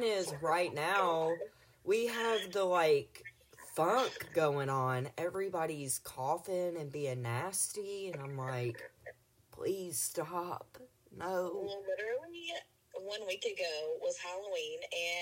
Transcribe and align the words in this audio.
Mine 0.00 0.08
is 0.08 0.32
right 0.40 0.72
now. 0.74 1.34
We 1.84 2.06
have 2.06 2.52
the 2.52 2.64
like 2.64 3.22
funk 3.74 4.30
going 4.34 4.70
on. 4.70 5.08
Everybody's 5.18 5.98
coughing 5.98 6.76
and 6.78 6.90
being 6.90 7.20
nasty, 7.22 8.10
and 8.10 8.22
I'm 8.22 8.36
like, 8.38 8.80
please 9.52 9.98
stop. 9.98 10.78
No. 11.14 11.52
Well, 11.66 11.82
literally 11.86 12.48
one 12.94 13.20
week 13.26 13.44
ago 13.44 13.98
was 14.00 14.16
Halloween, 14.18 14.78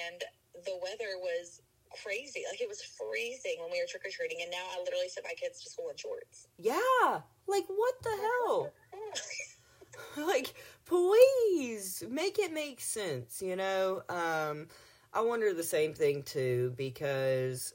and 0.06 0.22
the 0.64 0.78
weather 0.80 1.18
was 1.18 1.60
crazy. 2.04 2.44
Like 2.48 2.60
it 2.60 2.68
was 2.68 2.80
freezing 2.82 3.56
when 3.60 3.72
we 3.72 3.80
were 3.80 3.88
trick 3.88 4.06
or 4.06 4.10
treating, 4.10 4.38
and 4.42 4.50
now 4.50 4.64
I 4.76 4.78
literally 4.78 5.08
sent 5.08 5.26
my 5.26 5.34
kids 5.34 5.60
to 5.64 5.70
school 5.70 5.88
in 5.90 5.96
shorts. 5.96 6.46
Yeah. 6.56 7.20
Like, 7.48 7.64
what 7.66 7.94
the 8.04 8.16
hell? 8.16 8.72
like, 10.16 10.54
please 10.88 12.02
make 12.08 12.38
it 12.38 12.52
make 12.52 12.80
sense, 12.80 13.42
you 13.42 13.56
know? 13.56 14.02
Um, 14.08 14.68
I 15.12 15.20
wonder 15.20 15.52
the 15.52 15.62
same 15.62 15.94
thing 15.94 16.22
too 16.22 16.74
because, 16.76 17.74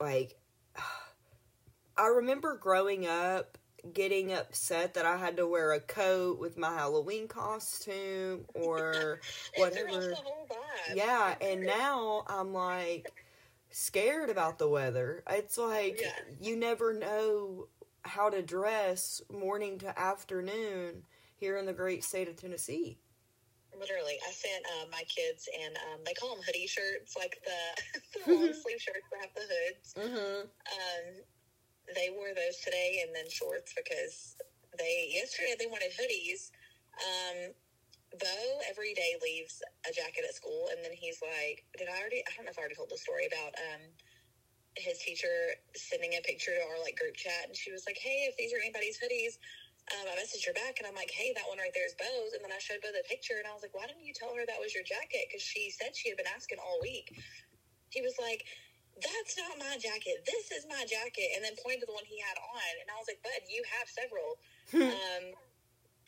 like, 0.00 0.38
I 1.96 2.06
remember 2.06 2.56
growing 2.56 3.06
up 3.06 3.58
getting 3.92 4.32
upset 4.32 4.94
that 4.94 5.06
I 5.06 5.16
had 5.16 5.36
to 5.38 5.46
wear 5.46 5.72
a 5.72 5.80
coat 5.80 6.38
with 6.38 6.58
my 6.58 6.72
Halloween 6.74 7.28
costume 7.28 8.44
or 8.54 9.20
It 9.54 9.74
threw 9.74 9.88
off 9.94 10.04
whatever. 10.04 10.08
the 10.10 10.16
whole 10.16 10.46
vibe. 10.48 10.96
Yeah, 10.96 11.34
and 11.40 11.62
now 11.64 12.24
I'm 12.28 12.52
like 12.52 13.24
scared 13.70 14.30
about 14.30 14.58
the 14.58 14.68
weather. 14.68 15.22
It's 15.30 15.58
like 15.58 16.00
Yeah. 16.02 16.12
you 16.40 16.56
never 16.56 16.92
know 16.94 17.68
how 18.02 18.30
to 18.30 18.42
dress 18.42 19.22
morning 19.30 19.78
to 19.78 19.98
afternoon 19.98 21.04
here 21.38 21.56
in 21.56 21.66
the 21.66 21.72
great 21.72 22.04
state 22.04 22.28
of 22.28 22.36
Tennessee. 22.36 22.98
Literally, 23.78 24.18
I 24.26 24.32
sent 24.32 24.64
uh, 24.66 24.86
my 24.90 25.02
kids, 25.06 25.48
and 25.54 25.76
um, 25.76 26.00
they 26.04 26.14
call 26.14 26.34
them 26.34 26.42
hoodie 26.44 26.66
shirts, 26.66 27.14
like 27.16 27.38
the, 27.46 27.60
the 28.26 28.34
long 28.34 28.52
sleeve 28.62 28.82
shirts 28.82 29.06
that 29.12 29.20
have 29.22 29.34
the 29.34 29.46
hoods. 29.46 29.86
Mm-hmm. 29.94 30.40
Um, 30.50 31.04
they 31.94 32.10
wore 32.10 32.34
those 32.34 32.58
today, 32.64 33.04
and 33.06 33.14
then 33.14 33.30
shorts 33.30 33.72
because 33.76 34.34
they 34.78 35.10
yesterday 35.14 35.54
they 35.58 35.70
wanted 35.70 35.94
hoodies. 35.94 36.50
Um, 36.98 37.54
Bo 38.18 38.36
every 38.68 38.94
day 38.94 39.14
leaves 39.22 39.62
a 39.84 39.92
jacket 39.92 40.24
at 40.26 40.34
school, 40.34 40.68
and 40.72 40.82
then 40.82 40.92
he's 40.92 41.20
like, 41.22 41.62
"Did 41.76 41.88
I 41.88 42.00
already? 42.00 42.24
I 42.26 42.34
don't 42.34 42.46
know 42.46 42.50
if 42.50 42.58
I 42.58 42.66
already 42.66 42.74
told 42.74 42.90
the 42.90 42.98
story 42.98 43.28
about 43.30 43.54
um, 43.70 43.84
his 44.74 44.98
teacher 44.98 45.54
sending 45.76 46.16
a 46.16 46.22
picture 46.24 46.50
to 46.50 46.62
our 46.72 46.80
like 46.82 46.96
group 46.96 47.14
chat, 47.14 47.46
and 47.46 47.54
she 47.54 47.70
was 47.70 47.84
like, 47.86 48.00
"Hey, 48.00 48.26
if 48.26 48.36
these 48.36 48.50
are 48.52 48.58
anybody's 48.58 48.98
hoodies." 48.98 49.38
Um, 49.88 50.04
I 50.04 50.20
messaged 50.20 50.44
her 50.44 50.52
back 50.52 50.76
and 50.76 50.84
I'm 50.84 50.92
like, 50.92 51.08
hey, 51.08 51.32
that 51.32 51.48
one 51.48 51.56
right 51.56 51.72
there 51.72 51.88
is 51.88 51.96
Bo's. 51.96 52.36
And 52.36 52.44
then 52.44 52.52
I 52.52 52.60
showed 52.60 52.84
Bo 52.84 52.92
the 52.92 53.04
picture 53.08 53.40
and 53.40 53.48
I 53.48 53.56
was 53.56 53.64
like, 53.64 53.72
why 53.72 53.88
didn't 53.88 54.04
you 54.04 54.12
tell 54.12 54.36
her 54.36 54.44
that 54.44 54.60
was 54.60 54.76
your 54.76 54.84
jacket? 54.84 55.28
Because 55.28 55.40
she 55.40 55.72
said 55.72 55.96
she 55.96 56.12
had 56.12 56.20
been 56.20 56.28
asking 56.28 56.60
all 56.60 56.76
week. 56.84 57.16
He 57.88 58.04
was 58.04 58.20
like, 58.20 58.44
that's 59.00 59.38
not 59.40 59.56
my 59.56 59.80
jacket. 59.80 60.28
This 60.28 60.52
is 60.52 60.68
my 60.68 60.84
jacket. 60.84 61.32
And 61.32 61.40
then 61.40 61.56
pointed 61.64 61.86
to 61.86 61.88
the 61.88 61.96
one 61.96 62.04
he 62.04 62.20
had 62.20 62.36
on. 62.36 62.72
And 62.84 62.88
I 62.92 63.00
was 63.00 63.08
like, 63.08 63.22
bud, 63.24 63.40
you 63.48 63.64
have 63.80 63.88
several. 63.88 64.36
um, 64.92 65.24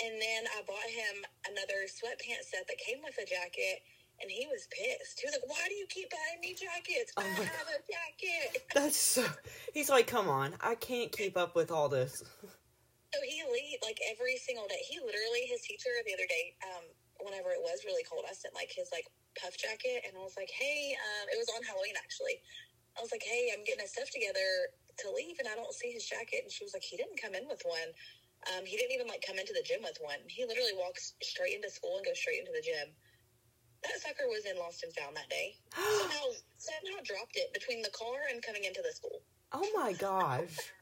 and 0.04 0.14
then 0.20 0.42
I 0.52 0.60
bought 0.68 0.90
him 0.90 1.24
another 1.48 1.88
sweatpants 1.88 2.52
set 2.52 2.68
that 2.68 2.76
came 2.76 3.00
with 3.00 3.16
a 3.16 3.24
jacket. 3.24 3.80
And 4.20 4.28
he 4.28 4.44
was 4.44 4.68
pissed. 4.68 5.16
He 5.20 5.24
was 5.24 5.32
like, 5.40 5.48
why 5.48 5.64
do 5.68 5.74
you 5.74 5.88
keep 5.88 6.12
buying 6.12 6.44
me 6.44 6.52
jackets? 6.52 7.16
Oh 7.16 7.24
I 7.24 7.48
have 7.48 7.72
a 7.72 7.80
jacket. 7.88 8.68
That's 8.74 8.96
so. 8.96 9.24
He's 9.72 9.88
like, 9.88 10.06
come 10.06 10.28
on, 10.28 10.52
I 10.60 10.74
can't 10.74 11.10
keep 11.10 11.38
up 11.38 11.56
with 11.56 11.70
all 11.70 11.88
this. 11.88 12.22
So 13.10 13.18
he 13.26 13.42
lead 13.42 13.78
like 13.82 13.98
every 14.06 14.38
single 14.38 14.70
day. 14.70 14.78
He 14.86 15.02
literally 15.02 15.50
his 15.50 15.62
teacher 15.66 15.90
the 16.06 16.14
other 16.14 16.30
day, 16.30 16.54
um, 16.62 16.84
whenever 17.18 17.50
it 17.50 17.58
was 17.58 17.82
really 17.82 18.06
cold, 18.06 18.22
I 18.22 18.34
sent 18.34 18.54
like 18.54 18.70
his 18.70 18.86
like 18.94 19.06
puff 19.34 19.58
jacket 19.58 20.06
and 20.06 20.14
I 20.14 20.22
was 20.22 20.38
like, 20.38 20.50
Hey, 20.50 20.94
um, 20.94 21.26
it 21.34 21.38
was 21.38 21.50
on 21.50 21.66
Halloween 21.66 21.98
actually. 21.98 22.38
I 22.94 23.02
was 23.02 23.10
like, 23.10 23.26
Hey, 23.26 23.50
I'm 23.50 23.66
getting 23.66 23.82
his 23.82 23.90
stuff 23.90 24.14
together 24.14 24.70
to 25.02 25.06
leave 25.10 25.42
and 25.42 25.50
I 25.50 25.58
don't 25.58 25.74
see 25.74 25.90
his 25.90 26.06
jacket 26.06 26.46
and 26.46 26.50
she 26.54 26.62
was 26.62 26.70
like, 26.70 26.86
He 26.86 26.94
didn't 26.94 27.18
come 27.18 27.34
in 27.34 27.50
with 27.50 27.66
one. 27.66 27.90
Um, 28.48 28.64
he 28.64 28.78
didn't 28.78 28.94
even 28.94 29.10
like 29.10 29.26
come 29.26 29.36
into 29.36 29.52
the 29.52 29.66
gym 29.66 29.82
with 29.82 29.98
one. 30.00 30.22
He 30.30 30.46
literally 30.46 30.72
walks 30.78 31.18
straight 31.20 31.58
into 31.58 31.68
school 31.68 31.98
and 31.98 32.06
goes 32.06 32.16
straight 32.16 32.40
into 32.40 32.54
the 32.54 32.64
gym. 32.64 32.94
That 33.84 34.00
sucker 34.00 34.28
was 34.28 34.46
in 34.46 34.56
Lost 34.56 34.86
and 34.86 34.92
Found 34.96 35.16
that 35.16 35.28
day. 35.28 35.56
Somehow 35.74 36.24
somehow 36.56 37.02
dropped 37.04 37.36
it 37.36 37.52
between 37.52 37.82
the 37.82 37.90
car 37.90 38.30
and 38.30 38.42
coming 38.42 38.64
into 38.64 38.80
the 38.86 38.92
school. 38.94 39.20
Oh 39.52 39.66
my 39.74 39.92
gosh. 39.92 40.72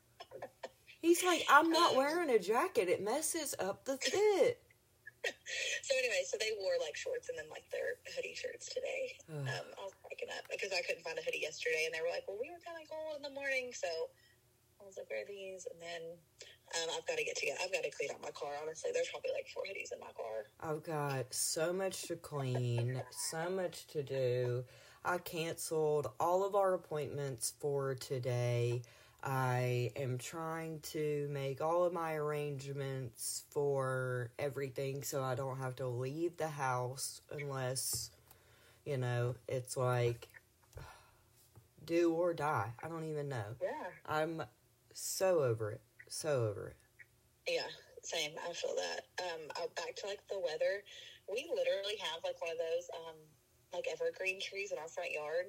He's 1.00 1.22
like, 1.22 1.44
I'm 1.48 1.70
not 1.70 1.94
wearing 1.94 2.30
a 2.30 2.38
jacket. 2.38 2.88
It 2.88 3.02
messes 3.02 3.54
up 3.58 3.84
the 3.84 3.96
fit. 4.02 4.60
So 5.82 5.94
anyway, 5.98 6.22
so 6.26 6.36
they 6.38 6.54
wore 6.58 6.78
like 6.80 6.96
shorts 6.96 7.28
and 7.28 7.38
then 7.38 7.50
like 7.50 7.66
their 7.70 7.98
hoodie 8.14 8.34
shirts 8.34 8.68
today. 8.70 9.18
Um, 9.28 9.66
I 9.78 9.82
was 9.82 9.94
cracking 10.02 10.30
up 10.30 10.46
because 10.50 10.70
I 10.72 10.82
couldn't 10.86 11.02
find 11.02 11.18
a 11.18 11.22
hoodie 11.22 11.42
yesterday, 11.42 11.84
and 11.86 11.92
they 11.94 12.00
were 12.00 12.10
like, 12.10 12.22
"Well, 12.26 12.38
we 12.40 12.50
were 12.50 12.62
kind 12.62 12.78
of 12.78 12.86
cold 12.86 13.18
in 13.18 13.22
the 13.26 13.34
morning," 13.34 13.74
so 13.74 13.90
I 14.80 14.86
was 14.86 14.96
like, 14.96 15.10
"Where 15.10 15.22
are 15.22 15.28
these?" 15.28 15.66
And 15.66 15.78
then 15.82 16.02
um, 16.78 16.88
I've 16.96 17.06
got 17.06 17.18
to 17.18 17.24
get 17.24 17.36
together. 17.36 17.58
I've 17.62 17.72
got 17.72 17.82
to 17.82 17.90
clean 17.90 18.10
out 18.14 18.22
my 18.22 18.30
car. 18.30 18.54
Honestly, 18.62 18.90
there's 18.94 19.10
probably 19.10 19.34
like 19.34 19.50
four 19.50 19.66
hoodies 19.66 19.92
in 19.92 20.00
my 20.00 20.14
car. 20.14 20.46
I've 20.62 20.82
got 20.86 21.34
so 21.34 21.72
much 21.72 22.02
to 22.08 22.16
clean, 22.16 23.02
so 23.10 23.50
much 23.50 23.86
to 23.88 24.02
do. 24.02 24.64
I 25.04 25.18
canceled 25.18 26.08
all 26.20 26.46
of 26.46 26.54
our 26.54 26.74
appointments 26.74 27.54
for 27.58 27.94
today. 27.94 28.82
I 29.22 29.90
am 29.96 30.18
trying 30.18 30.80
to 30.92 31.28
make 31.30 31.60
all 31.60 31.84
of 31.84 31.92
my 31.92 32.14
arrangements 32.14 33.44
for 33.50 34.30
everything 34.38 35.02
so 35.02 35.22
I 35.22 35.34
don't 35.34 35.58
have 35.58 35.76
to 35.76 35.88
leave 35.88 36.36
the 36.36 36.48
house 36.48 37.20
unless, 37.30 38.10
you 38.84 38.96
know, 38.96 39.34
it's 39.48 39.76
like 39.76 40.28
do 41.84 42.12
or 42.12 42.32
die. 42.32 42.72
I 42.82 42.88
don't 42.88 43.04
even 43.04 43.28
know. 43.28 43.56
Yeah, 43.60 43.88
I'm 44.06 44.42
so 44.94 45.40
over 45.40 45.72
it. 45.72 45.80
So 46.08 46.46
over 46.48 46.68
it. 46.68 46.76
yeah, 47.52 47.66
same. 48.02 48.30
I 48.48 48.52
feel 48.52 48.74
that. 48.76 49.24
Um, 49.24 49.40
back 49.76 49.96
to 49.96 50.06
like 50.06 50.20
the 50.30 50.38
weather. 50.38 50.82
We 51.30 51.50
literally 51.54 51.96
have 52.00 52.20
like 52.24 52.40
one 52.40 52.52
of 52.52 52.58
those 52.58 52.88
um, 52.94 53.16
like 53.72 53.86
evergreen 53.92 54.40
trees 54.40 54.72
in 54.72 54.78
our 54.78 54.88
front 54.88 55.12
yard. 55.12 55.46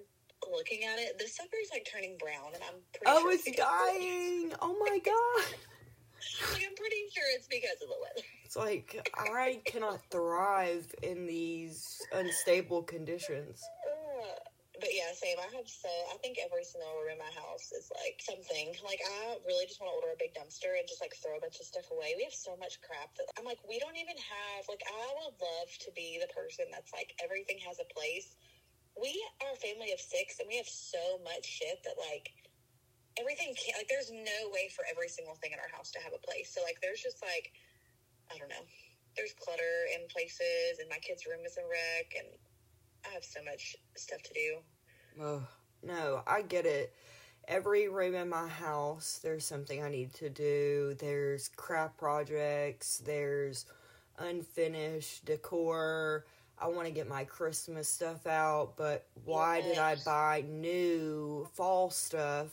Looking 0.51 0.83
at 0.83 0.99
it, 0.99 1.17
the 1.19 1.27
sucker's 1.27 1.69
like 1.71 1.87
turning 1.91 2.17
brown, 2.17 2.53
and 2.53 2.63
I'm 2.63 2.79
pretty 2.93 3.05
Oh, 3.07 3.21
sure 3.21 3.31
it's 3.33 3.43
dying. 3.55 4.53
Oh 4.61 4.75
my 4.79 4.99
god. 4.99 5.55
Like, 6.51 6.67
I'm 6.67 6.75
pretty 6.75 7.07
sure 7.15 7.23
it's 7.35 7.47
because 7.47 7.79
of 7.81 7.87
the 7.87 7.95
weather. 7.95 8.27
It's 8.43 8.55
like 8.59 8.91
I 9.15 9.61
cannot 9.63 10.03
thrive 10.11 10.87
in 11.01 11.25
these 11.27 12.01
unstable 12.11 12.83
conditions. 12.83 13.63
Uh, 13.87 14.35
but 14.79 14.91
yeah, 14.91 15.11
same. 15.15 15.39
I 15.39 15.47
have 15.55 15.67
so 15.67 15.87
I 16.11 16.19
think 16.19 16.35
every 16.43 16.63
single 16.67 16.91
room 16.99 17.15
in 17.15 17.19
my 17.23 17.31
house 17.39 17.71
is 17.71 17.87
like 18.03 18.19
something. 18.19 18.75
Like 18.83 18.99
I 18.99 19.39
really 19.47 19.63
just 19.67 19.79
want 19.79 19.95
to 19.95 19.99
order 19.99 20.11
a 20.11 20.19
big 20.19 20.35
dumpster 20.35 20.75
and 20.75 20.83
just 20.87 20.99
like 20.99 21.15
throw 21.15 21.39
a 21.39 21.41
bunch 21.43 21.59
of 21.63 21.67
stuff 21.67 21.87
away. 21.91 22.15
We 22.19 22.27
have 22.27 22.35
so 22.35 22.55
much 22.59 22.83
crap 22.83 23.15
that 23.15 23.31
I'm 23.39 23.47
like, 23.47 23.59
we 23.63 23.79
don't 23.79 23.95
even 23.95 24.19
have 24.19 24.67
like 24.67 24.83
I 24.87 25.07
would 25.23 25.39
love 25.39 25.71
to 25.87 25.89
be 25.95 26.19
the 26.19 26.27
person 26.35 26.67
that's 26.67 26.91
like 26.91 27.15
everything 27.23 27.63
has 27.63 27.79
a 27.79 27.87
place. 27.95 28.35
We 28.99 29.15
are 29.41 29.53
a 29.53 29.59
family 29.59 29.91
of 29.95 29.99
six 29.99 30.39
and 30.39 30.47
we 30.51 30.57
have 30.57 30.67
so 30.67 31.23
much 31.23 31.45
shit 31.45 31.79
that 31.87 31.95
like 31.97 32.31
everything 33.19 33.55
can't 33.55 33.79
like 33.79 33.87
there's 33.87 34.11
no 34.11 34.51
way 34.51 34.67
for 34.75 34.83
every 34.91 35.07
single 35.07 35.35
thing 35.35 35.51
in 35.55 35.59
our 35.59 35.71
house 35.71 35.91
to 35.95 35.99
have 36.03 36.11
a 36.13 36.19
place. 36.19 36.51
So 36.51 36.61
like 36.63 36.77
there's 36.81 36.99
just 36.99 37.23
like 37.23 37.51
I 38.31 38.37
don't 38.37 38.49
know. 38.49 38.65
There's 39.15 39.33
clutter 39.39 39.87
in 39.95 40.07
places 40.07 40.79
and 40.79 40.89
my 40.89 40.99
kid's 40.99 41.25
room 41.25 41.41
is 41.45 41.57
a 41.57 41.65
wreck 41.65 42.13
and 42.17 42.27
I 43.07 43.13
have 43.13 43.23
so 43.23 43.39
much 43.43 43.75
stuff 43.95 44.21
to 44.23 44.33
do. 44.33 44.59
Oh, 45.21 45.43
no, 45.83 46.21
I 46.27 46.41
get 46.41 46.65
it. 46.65 46.93
Every 47.47 47.87
room 47.87 48.13
in 48.13 48.29
my 48.29 48.47
house, 48.47 49.19
there's 49.23 49.45
something 49.45 49.83
I 49.83 49.89
need 49.89 50.13
to 50.15 50.29
do. 50.29 50.95
There's 50.99 51.49
craft 51.49 51.97
projects, 51.97 53.01
there's 53.03 53.65
unfinished 54.19 55.25
decor. 55.25 56.25
I 56.61 56.67
want 56.67 56.87
to 56.87 56.93
get 56.93 57.07
my 57.07 57.23
Christmas 57.23 57.87
stuff 57.87 58.27
out, 58.27 58.73
but 58.75 59.05
why 59.25 59.61
did 59.61 59.77
I 59.77 59.95
buy 60.05 60.43
new 60.47 61.47
fall 61.53 61.89
stuff 61.89 62.47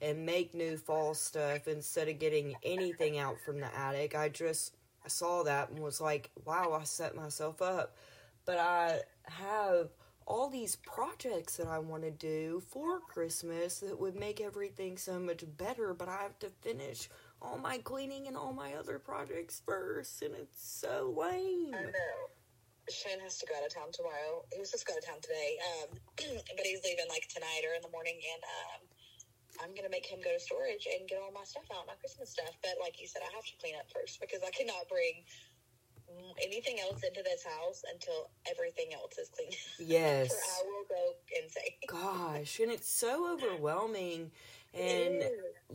and 0.00 0.24
make 0.24 0.54
new 0.54 0.78
fall 0.78 1.12
stuff 1.12 1.68
instead 1.68 2.08
of 2.08 2.18
getting 2.18 2.54
anything 2.62 3.18
out 3.18 3.36
from 3.44 3.60
the 3.60 3.74
attic? 3.76 4.16
I 4.16 4.30
just 4.30 4.76
saw 5.06 5.42
that 5.42 5.70
and 5.70 5.78
was 5.78 6.00
like, 6.00 6.30
wow, 6.44 6.76
I 6.80 6.84
set 6.84 7.14
myself 7.14 7.60
up. 7.60 7.96
But 8.46 8.58
I 8.58 9.00
have 9.24 9.90
all 10.26 10.48
these 10.48 10.76
projects 10.76 11.56
that 11.56 11.66
I 11.66 11.80
want 11.80 12.04
to 12.04 12.10
do 12.10 12.62
for 12.68 13.00
Christmas 13.00 13.80
that 13.80 13.98
would 13.98 14.14
make 14.14 14.40
everything 14.40 14.96
so 14.96 15.18
much 15.18 15.44
better, 15.58 15.92
but 15.92 16.08
I 16.08 16.18
have 16.22 16.38
to 16.38 16.50
finish 16.62 17.10
all 17.42 17.58
my 17.58 17.78
cleaning 17.78 18.26
and 18.26 18.36
all 18.36 18.52
my 18.52 18.74
other 18.74 18.98
projects 18.98 19.60
first, 19.66 20.22
and 20.22 20.34
it's 20.34 20.62
so 20.62 21.14
lame. 21.16 21.74
I 21.74 21.82
know. 21.82 21.90
Shane 22.94 23.20
has 23.20 23.38
to 23.38 23.46
go 23.46 23.54
out 23.56 23.64
of 23.64 23.72
town 23.72 23.90
tomorrow. 23.92 24.44
He 24.52 24.58
was 24.58 24.70
supposed 24.70 24.86
to 24.86 24.90
go 24.90 24.94
out 24.98 25.02
of 25.02 25.08
town 25.08 25.20
today, 25.22 25.58
um, 25.78 25.88
but 26.56 26.64
he's 26.66 26.82
leaving 26.84 27.08
like 27.08 27.26
tonight 27.30 27.62
or 27.66 27.74
in 27.74 27.82
the 27.82 27.92
morning, 27.94 28.18
and 28.18 28.42
um, 28.44 28.80
I'm 29.62 29.72
gonna 29.74 29.92
make 29.92 30.06
him 30.06 30.20
go 30.22 30.32
to 30.32 30.40
storage 30.40 30.86
and 30.90 31.08
get 31.08 31.18
all 31.22 31.32
my 31.32 31.44
stuff 31.44 31.66
out, 31.74 31.86
my 31.86 31.98
Christmas 31.98 32.30
stuff. 32.30 32.54
But 32.62 32.80
like 32.82 33.00
you 33.00 33.06
said, 33.06 33.22
I 33.22 33.30
have 33.34 33.46
to 33.46 33.56
clean 33.60 33.74
up 33.78 33.86
first 33.92 34.20
because 34.20 34.40
I 34.42 34.50
cannot 34.50 34.88
bring 34.88 35.24
anything 36.42 36.78
else 36.80 37.02
into 37.02 37.22
this 37.22 37.44
house 37.44 37.82
until 37.92 38.30
everything 38.50 38.92
else 38.94 39.18
is 39.18 39.28
clean. 39.28 39.50
Yes. 39.78 40.32
I 40.32 40.66
will 40.66 40.84
go 40.88 41.14
insane. 41.42 41.78
Gosh, 41.88 42.60
and 42.60 42.70
it's 42.70 42.90
so 42.90 43.32
overwhelming. 43.32 44.30
And 44.72 45.24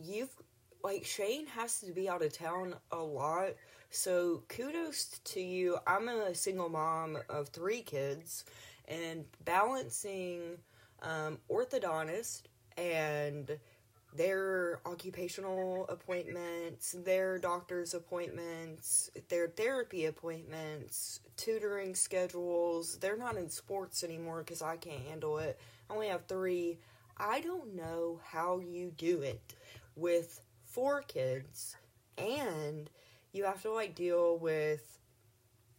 you've, 0.02 0.34
like, 0.82 1.04
Shane 1.04 1.48
has 1.48 1.82
to 1.82 1.92
be 1.92 2.08
out 2.08 2.22
of 2.22 2.32
town 2.32 2.76
a 2.94 2.96
lot. 2.96 3.50
So 3.90 4.44
kudos 4.50 5.20
to 5.24 5.42
you. 5.42 5.78
I'm 5.88 6.08
a 6.10 6.36
single 6.36 6.70
mom 6.70 7.18
of 7.30 7.50
three 7.50 7.82
kids, 7.82 8.46
and 8.88 9.26
balancing 9.44 10.58
um, 11.02 11.40
orthodontist 11.50 12.44
and 12.78 13.58
their 14.16 14.80
occupational 14.86 15.86
appointments, 15.90 16.96
their 17.04 17.38
doctor's 17.38 17.94
appointments, 17.94 19.10
their 19.30 19.48
therapy 19.48 20.06
appointments, 20.06 21.20
tutoring 21.36 21.96
schedules. 21.96 22.98
They're 22.98 23.18
not 23.18 23.36
in 23.38 23.50
sports 23.50 24.04
anymore 24.04 24.40
because 24.40 24.62
I 24.62 24.78
can't 24.78 25.02
handle 25.02 25.38
it. 25.40 25.60
I 25.90 25.94
only 25.94 26.08
have 26.08 26.26
three. 26.26 26.80
I 27.18 27.42
don't 27.42 27.76
know 27.76 28.20
how 28.24 28.60
you 28.60 28.92
do 28.98 29.22
it 29.22 29.56
with 29.96 30.42
four 30.64 31.02
kids 31.02 31.76
and 32.18 32.90
you 33.36 33.44
have 33.44 33.62
to 33.64 33.72
like 33.72 33.96
deal 33.96 34.38
with 34.38 35.00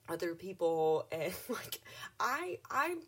other 0.09 0.35
people 0.35 1.07
and 1.11 1.33
like 1.49 1.81
I 2.21 2.59
I'm 2.71 2.99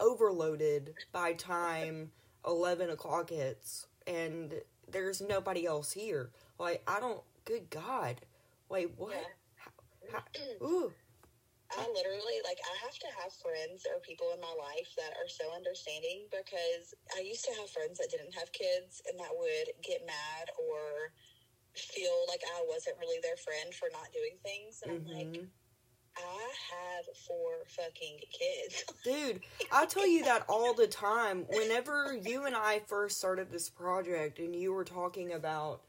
overloaded 0.00 0.94
by 1.12 1.32
time 1.34 2.12
eleven 2.46 2.90
o'clock 2.90 3.30
hits 3.30 3.86
and 4.06 4.54
there's 4.90 5.20
nobody 5.20 5.66
else 5.66 5.92
here. 5.92 6.30
Like 6.58 6.82
I 6.86 7.00
don't. 7.00 7.20
Good 7.44 7.70
God! 7.70 8.20
Wait, 8.68 8.92
what? 8.96 9.16
Yeah. 9.16 9.70
How, 10.12 10.18
how, 10.18 10.64
ooh, 10.66 10.92
I 11.72 11.88
literally 11.88 12.38
like 12.44 12.60
I 12.62 12.74
have 12.84 12.94
to 13.00 13.10
have 13.18 13.32
friends 13.32 13.86
or 13.88 13.98
people 14.00 14.30
in 14.34 14.40
my 14.40 14.54
life 14.60 14.92
that 14.96 15.16
are 15.16 15.28
so 15.28 15.50
understanding 15.56 16.28
because 16.30 16.94
I 17.16 17.20
used 17.20 17.44
to 17.46 17.54
have 17.58 17.70
friends 17.70 17.98
that 17.98 18.12
didn't 18.12 18.36
have 18.36 18.52
kids 18.52 19.02
and 19.08 19.18
that 19.18 19.32
would 19.32 19.74
get 19.82 20.06
mad 20.06 20.52
or 20.54 21.10
feel 21.74 22.24
like 22.28 22.40
I 22.56 22.64
wasn't 22.68 22.96
really 23.00 23.18
their 23.22 23.36
friend 23.36 23.72
for 23.74 23.88
not 23.92 24.12
doing 24.12 24.36
things 24.42 24.82
and 24.84 24.92
I'm 24.92 25.16
like 25.16 25.26
mhm. 25.28 25.46
I 26.16 26.20
have 26.70 27.16
four 27.26 27.64
fucking 27.68 28.18
kids. 28.30 28.84
dude, 29.04 29.40
I 29.70 29.86
tell 29.86 30.06
you 30.06 30.24
that 30.24 30.44
all 30.48 30.74
the 30.74 30.86
time. 30.86 31.46
Whenever 31.48 32.14
you 32.14 32.44
and 32.44 32.54
I 32.54 32.80
first 32.86 33.18
started 33.18 33.50
this 33.50 33.68
project, 33.70 34.38
and 34.38 34.54
you 34.54 34.72
were 34.72 34.84
talking 34.84 35.32
about, 35.32 35.80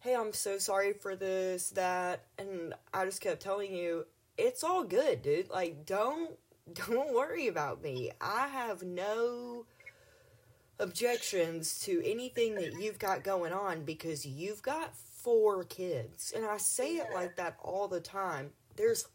"Hey, 0.00 0.14
I'm 0.14 0.32
so 0.32 0.58
sorry 0.58 0.92
for 0.94 1.14
this, 1.14 1.70
that," 1.70 2.24
and 2.38 2.74
I 2.94 3.04
just 3.04 3.20
kept 3.20 3.42
telling 3.42 3.74
you, 3.74 4.06
"It's 4.38 4.64
all 4.64 4.84
good, 4.84 5.22
dude. 5.22 5.50
Like, 5.50 5.84
don't 5.84 6.38
don't 6.72 7.14
worry 7.14 7.48
about 7.48 7.82
me. 7.82 8.12
I 8.20 8.48
have 8.48 8.82
no." 8.82 9.66
objections 10.78 11.78
to 11.80 12.02
anything 12.04 12.54
that 12.54 12.72
you've 12.80 12.98
got 12.98 13.22
going 13.22 13.52
on 13.52 13.84
because 13.84 14.24
you've 14.24 14.62
got 14.62 14.94
four 15.22 15.64
kids. 15.64 16.32
And 16.34 16.44
I 16.44 16.56
say 16.56 16.96
it 16.96 17.08
like 17.14 17.36
that 17.36 17.56
all 17.62 17.88
the 17.88 18.00
time. 18.00 18.50
There's 18.76 19.06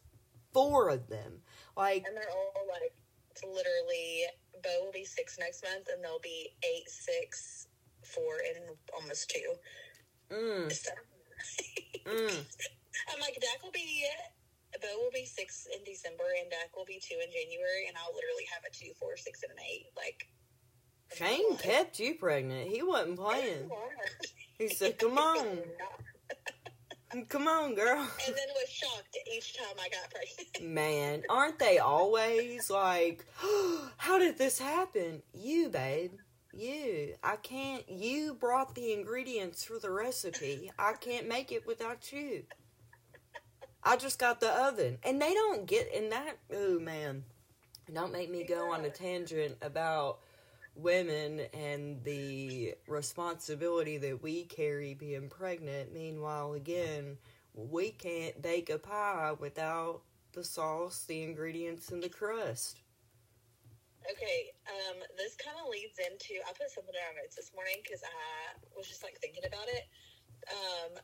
four 0.52 0.88
of 0.88 1.08
them. 1.08 1.42
Like, 1.76 2.04
and 2.06 2.16
they're 2.16 2.30
all 2.30 2.66
like 2.72 2.92
it's 3.30 3.42
literally 3.44 4.24
Bo 4.62 4.84
will 4.84 4.92
be 4.92 5.04
six 5.04 5.38
next 5.38 5.62
month 5.62 5.88
and 5.92 6.02
they'll 6.02 6.20
be 6.22 6.50
eight, 6.64 6.88
six, 6.88 7.68
four, 8.02 8.40
and 8.40 8.76
almost 8.94 9.30
two. 9.30 9.52
mm, 10.32 10.72
So 10.72 10.90
mm. 12.06 12.44
I'm 13.12 13.20
like, 13.20 13.36
Dak 13.40 13.62
will 13.62 13.72
be, 13.72 14.06
Bo 14.80 14.88
will 15.02 15.10
be 15.12 15.26
six 15.26 15.66
in 15.74 15.84
December, 15.84 16.24
and 16.40 16.50
Dak 16.50 16.74
will 16.76 16.86
be 16.86 17.00
two 17.00 17.16
in 17.16 17.30
January, 17.30 17.86
and 17.88 17.96
I'll 17.96 18.14
literally 18.14 18.46
have 18.52 18.62
a 18.64 18.72
two, 18.72 18.92
four, 18.98 19.16
six, 19.16 19.42
and 19.42 19.52
an 19.52 19.58
eight. 19.70 19.86
Like, 19.96 20.28
Shane 21.14 21.56
kept 21.56 21.98
you 21.98 22.14
pregnant. 22.14 22.68
He 22.68 22.82
wasn't 22.82 23.16
playing. 23.18 23.70
He 24.58 24.68
said, 24.68 24.98
"Come 24.98 25.18
on, 25.18 25.58
come 27.28 27.46
on, 27.46 27.74
girl." 27.74 27.98
And 28.26 28.34
then 28.34 28.48
was 28.54 28.70
shocked 28.70 29.16
each 29.34 29.56
time 29.56 29.76
I 29.78 29.88
got 29.88 30.10
pregnant. 30.10 30.74
Man, 30.74 31.22
aren't 31.28 31.58
they 31.58 31.78
always 31.78 32.70
like, 32.70 33.26
"How 33.98 34.18
did 34.18 34.38
this 34.38 34.58
happen?" 34.58 35.22
You, 35.32 35.68
babe. 35.68 36.12
You. 36.52 37.16
I 37.22 37.36
can't. 37.36 37.88
You 37.88 38.34
brought 38.34 38.74
the 38.74 38.92
ingredients 38.92 39.64
for 39.64 39.78
the 39.78 39.90
recipe. 39.90 40.70
I 40.78 40.94
can't 40.94 41.28
make 41.28 41.52
it 41.52 41.66
without 41.66 42.12
you. 42.12 42.44
I 43.82 43.96
just 43.96 44.18
got 44.18 44.40
the 44.40 44.50
oven, 44.50 44.98
and 45.04 45.20
they 45.20 45.34
don't 45.34 45.66
get 45.66 45.92
in 45.92 46.10
that. 46.10 46.38
Oh 46.52 46.80
man, 46.80 47.24
don't 47.92 48.10
make 48.12 48.30
me 48.30 48.42
go 48.42 48.72
on 48.72 48.84
a 48.84 48.90
tangent 48.90 49.56
about 49.60 50.20
women 50.76 51.40
and 51.54 52.02
the 52.04 52.74
responsibility 52.86 53.98
that 53.98 54.22
we 54.22 54.44
carry 54.44 54.94
being 54.94 55.28
pregnant. 55.28 55.92
Meanwhile, 55.92 56.54
again, 56.54 57.16
we 57.54 57.90
can't 57.90 58.40
bake 58.42 58.70
a 58.70 58.78
pie 58.78 59.32
without 59.38 60.02
the 60.32 60.44
sauce, 60.44 61.04
the 61.08 61.22
ingredients, 61.22 61.90
and 61.90 62.02
the 62.02 62.08
crust. 62.08 62.80
Okay, 64.04 64.52
um, 64.68 65.02
this 65.16 65.34
kind 65.34 65.56
of 65.58 65.68
leads 65.70 65.98
into. 65.98 66.38
I 66.46 66.52
put 66.52 66.70
something 66.70 66.94
in 66.94 67.02
our 67.10 67.22
notes 67.22 67.34
this 67.34 67.50
morning 67.54 67.82
because 67.82 68.04
I 68.04 68.54
was 68.76 68.86
just 68.86 69.02
like 69.02 69.18
thinking 69.20 69.42
about 69.46 69.66
it. 69.66 69.88
Um, 70.46 71.02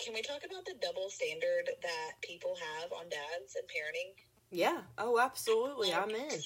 can 0.00 0.14
we 0.14 0.22
talk 0.22 0.42
about 0.44 0.64
the 0.64 0.74
double 0.82 1.10
standard 1.10 1.70
that 1.82 2.10
people 2.22 2.56
have 2.58 2.90
on 2.92 3.08
dads 3.08 3.54
and 3.54 3.68
parenting? 3.70 4.18
Yeah. 4.50 4.80
Oh, 4.98 5.20
absolutely. 5.20 5.92
I'm 5.92 6.10
in. 6.10 6.40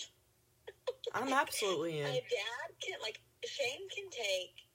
I'm 1.14 1.32
absolutely 1.32 2.00
in. 2.00 2.06
A 2.06 2.20
dad 2.20 2.68
can 2.80 2.98
like 3.02 3.20
Shane 3.44 3.88
can 3.88 4.08
take 4.10 4.66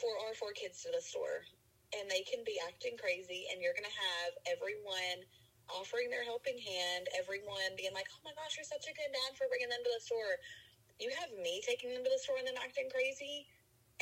four 0.00 0.14
or 0.26 0.34
four 0.34 0.52
kids 0.52 0.82
to 0.86 0.90
the 0.92 1.02
store, 1.02 1.44
and 1.96 2.08
they 2.10 2.22
can 2.22 2.42
be 2.44 2.56
acting 2.66 2.96
crazy, 2.96 3.46
and 3.52 3.60
you're 3.60 3.76
gonna 3.76 3.92
have 3.92 4.32
everyone 4.48 5.26
offering 5.70 6.10
their 6.10 6.26
helping 6.26 6.58
hand, 6.58 7.06
everyone 7.14 7.76
being 7.76 7.94
like, 7.94 8.08
"Oh 8.10 8.20
my 8.24 8.34
gosh, 8.34 8.56
you're 8.56 8.66
such 8.66 8.86
a 8.86 8.94
good 8.94 9.12
dad 9.12 9.36
for 9.36 9.46
bringing 9.48 9.68
them 9.68 9.82
to 9.82 9.92
the 9.94 10.02
store." 10.02 10.38
You 10.98 11.10
have 11.16 11.32
me 11.32 11.62
taking 11.64 11.94
them 11.94 12.04
to 12.04 12.10
the 12.10 12.18
store 12.18 12.36
and 12.36 12.46
then 12.46 12.58
acting 12.58 12.90
crazy, 12.90 13.48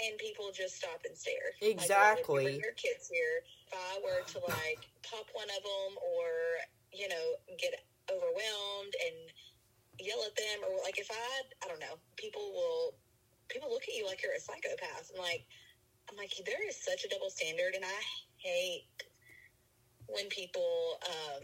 and 0.03 0.19
people 0.19 0.51
just 0.51 0.77
stop 0.77 1.05
and 1.05 1.17
stare. 1.17 1.55
Exactly. 1.61 2.47
if 2.47 2.53
you 2.55 2.63
your 2.63 2.79
kids 2.79 3.09
here. 3.09 3.45
If 3.67 3.75
I 3.75 4.01
were 4.03 4.23
to 4.23 4.39
like 4.49 4.89
pop 5.03 5.27
one 5.33 5.51
of 5.51 5.63
them, 5.63 5.93
or 6.03 6.31
you 6.93 7.09
know, 7.09 7.37
get 7.59 7.85
overwhelmed 8.11 8.95
and 9.05 9.33
yell 9.99 10.23
at 10.25 10.35
them, 10.37 10.65
or 10.67 10.83
like 10.83 10.99
if 10.99 11.11
I, 11.11 11.65
I 11.65 11.69
don't 11.69 11.81
know, 11.81 11.99
people 12.17 12.43
will 12.55 12.95
people 13.49 13.71
look 13.71 13.83
at 13.83 13.95
you 13.95 14.07
like 14.07 14.23
you're 14.23 14.37
a 14.37 14.41
psychopath. 14.41 15.11
I'm 15.15 15.21
like, 15.21 15.45
I'm 16.11 16.17
like, 16.17 16.33
there 16.47 16.67
is 16.69 16.77
such 16.77 17.05
a 17.05 17.09
double 17.09 17.31
standard, 17.31 17.75
and 17.75 17.85
I 17.85 18.01
hate 18.37 18.87
when 20.07 20.29
people 20.29 20.99
um, 21.07 21.43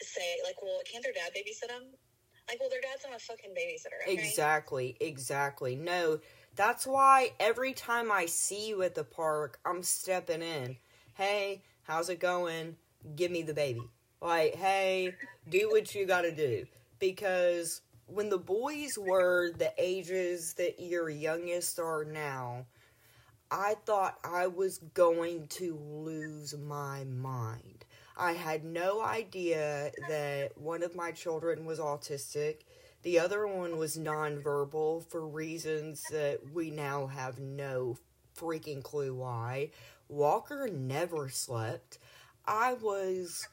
say 0.00 0.36
like, 0.44 0.62
well, 0.62 0.80
can't 0.90 1.02
their 1.02 1.12
dad 1.12 1.32
babysit 1.36 1.68
them? 1.68 1.92
Like, 2.48 2.58
well, 2.60 2.68
their 2.70 2.80
dad's 2.80 3.04
not 3.08 3.16
a 3.16 3.22
fucking 3.22 3.50
babysitter. 3.50 4.02
Okay? 4.06 4.28
Exactly, 4.28 4.96
exactly. 5.00 5.76
No, 5.76 6.18
that's 6.56 6.86
why 6.86 7.32
every 7.38 7.72
time 7.72 8.10
I 8.10 8.26
see 8.26 8.68
you 8.68 8.82
at 8.82 8.94
the 8.94 9.04
park, 9.04 9.58
I'm 9.64 9.82
stepping 9.82 10.42
in. 10.42 10.76
Hey, 11.14 11.62
how's 11.84 12.08
it 12.08 12.20
going? 12.20 12.76
Give 13.16 13.30
me 13.30 13.42
the 13.42 13.54
baby. 13.54 13.82
Like, 14.20 14.54
hey, 14.56 15.14
do 15.48 15.70
what 15.70 15.94
you 15.94 16.06
gotta 16.06 16.32
do. 16.32 16.66
Because 17.02 17.80
when 18.06 18.28
the 18.28 18.38
boys 18.38 18.96
were 18.96 19.50
the 19.58 19.72
ages 19.76 20.54
that 20.54 20.78
your 20.78 21.10
youngest 21.10 21.80
are 21.80 22.04
now, 22.04 22.66
I 23.50 23.74
thought 23.84 24.20
I 24.22 24.46
was 24.46 24.78
going 24.94 25.48
to 25.48 25.76
lose 25.76 26.54
my 26.56 27.02
mind. 27.02 27.84
I 28.16 28.34
had 28.34 28.64
no 28.64 29.02
idea 29.02 29.90
that 30.08 30.56
one 30.56 30.84
of 30.84 30.94
my 30.94 31.10
children 31.10 31.64
was 31.64 31.80
autistic. 31.80 32.58
The 33.02 33.18
other 33.18 33.48
one 33.48 33.78
was 33.78 33.96
nonverbal 33.96 35.10
for 35.10 35.26
reasons 35.26 36.04
that 36.12 36.52
we 36.54 36.70
now 36.70 37.08
have 37.08 37.40
no 37.40 37.96
freaking 38.38 38.80
clue 38.80 39.12
why. 39.12 39.72
Walker 40.08 40.68
never 40.68 41.28
slept. 41.28 41.98
I 42.46 42.74
was 42.74 43.48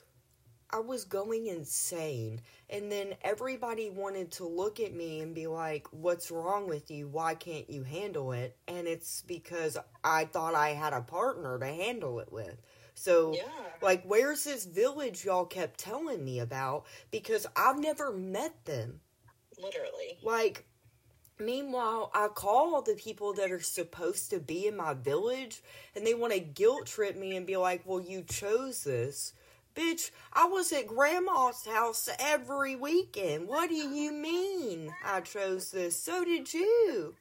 I 0.72 0.80
was 0.80 1.04
going 1.04 1.48
insane. 1.48 2.42
And 2.70 2.92
then 2.92 3.16
everybody 3.24 3.90
wanted 3.90 4.32
to 4.34 4.46
look 4.46 4.80
at 4.80 4.94
me 4.94 5.22
and 5.22 5.34
be 5.34 5.48
like, 5.48 5.88
What's 5.92 6.30
wrong 6.30 6.68
with 6.68 6.92
you? 6.92 7.08
Why 7.08 7.36
can't 7.36 7.70
you 7.70 7.84
handle 7.84 8.32
it? 8.32 8.56
And 8.68 8.88
it's 8.88 9.24
because 9.24 9.78
I 10.04 10.26
thought 10.26 10.56
I 10.56 10.70
had 10.70 10.94
a 10.94 11.02
partner 11.02 11.58
to 11.60 11.66
handle 11.66 12.20
it 12.20 12.32
with. 12.32 12.62
So, 12.94 13.34
Yeah. 13.34 13.44
like, 13.82 14.04
where's 14.04 14.44
this 14.44 14.66
village 14.66 15.26
y'all 15.26 15.46
kept 15.46 15.80
telling 15.80 16.24
me 16.24 16.40
about? 16.40 16.86
Because 17.12 17.48
I've 17.56 17.80
never 17.80 18.12
met 18.12 18.66
them. 18.66 19.00
Literally. 19.58 20.20
Like, 20.22 20.66
meanwhile, 21.40 22.12
I 22.14 22.28
call 22.28 22.82
the 22.82 22.96
people 22.96 23.34
that 23.34 23.52
are 23.52 23.62
supposed 23.62 24.30
to 24.32 24.40
be 24.40 24.68
in 24.68 24.76
my 24.76 24.94
village 24.94 25.64
and 25.96 26.06
they 26.06 26.14
want 26.14 26.34
to 26.34 26.40
guilt 26.40 26.86
trip 26.86 27.16
me 27.16 27.36
and 27.36 27.48
be 27.48 27.58
like, 27.58 27.82
well, 27.86 28.02
you 28.02 28.24
chose 28.24 28.84
this. 28.84 29.34
Bitch, 29.80 30.12
I 30.34 30.44
was 30.44 30.76
at 30.76 30.92
grandma's 30.92 31.64
house 31.64 32.10
every 32.20 32.76
weekend. 32.76 33.48
What 33.48 33.70
do 33.70 33.80
you 33.80 34.12
mean 34.12 34.92
I 35.06 35.22
chose 35.22 35.72
this? 35.72 35.96
So 35.96 36.26
did 36.26 36.54
you. 36.54 37.16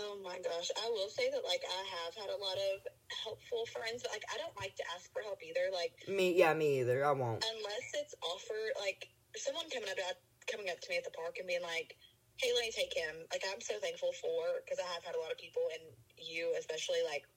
Oh 0.00 0.16
my 0.24 0.40
gosh. 0.40 0.72
I 0.80 0.88
will 0.88 1.12
say 1.12 1.28
that 1.28 1.44
like 1.44 1.60
I 1.68 1.82
have 1.92 2.14
had 2.16 2.32
a 2.32 2.40
lot 2.40 2.56
of 2.56 2.88
helpful 3.20 3.68
friends, 3.68 4.00
but 4.00 4.16
like 4.16 4.24
I 4.32 4.40
don't 4.40 4.56
like 4.56 4.76
to 4.80 4.84
ask 4.96 5.12
for 5.12 5.20
help 5.20 5.44
either. 5.44 5.68
Like 5.68 5.92
Me, 6.08 6.32
yeah, 6.32 6.54
me 6.54 6.80
either. 6.80 7.04
I 7.04 7.12
won't. 7.12 7.44
unless 7.44 7.86
it's 8.00 8.14
offered 8.24 8.72
like 8.80 9.04
someone 9.36 9.68
coming 9.68 9.92
up 9.92 10.16
coming 10.48 10.72
up 10.72 10.80
to 10.80 10.88
me 10.88 10.96
at 10.96 11.04
the 11.04 11.12
park 11.12 11.36
and 11.36 11.44
being 11.44 11.60
like, 11.60 11.92
"Hey, 12.40 12.48
let 12.56 12.64
me 12.64 12.72
take 12.72 12.96
him." 12.96 13.28
Like 13.28 13.44
I'm 13.44 13.60
so 13.60 13.76
thankful 13.76 14.16
for 14.24 14.64
because 14.64 14.80
I 14.80 14.88
have 14.88 15.04
had 15.04 15.16
a 15.16 15.20
lot 15.20 15.32
of 15.32 15.36
people 15.36 15.68
and 15.76 15.84
you 16.16 16.56
especially 16.56 17.04
like 17.04 17.28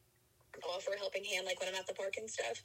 offer 0.71 0.95
a 0.95 0.99
helping 0.99 1.27
hand 1.27 1.43
like 1.43 1.59
when 1.59 1.67
I'm 1.67 1.75
at 1.75 1.87
the 1.87 1.99
park 1.99 2.15
and 2.15 2.31
stuff. 2.31 2.63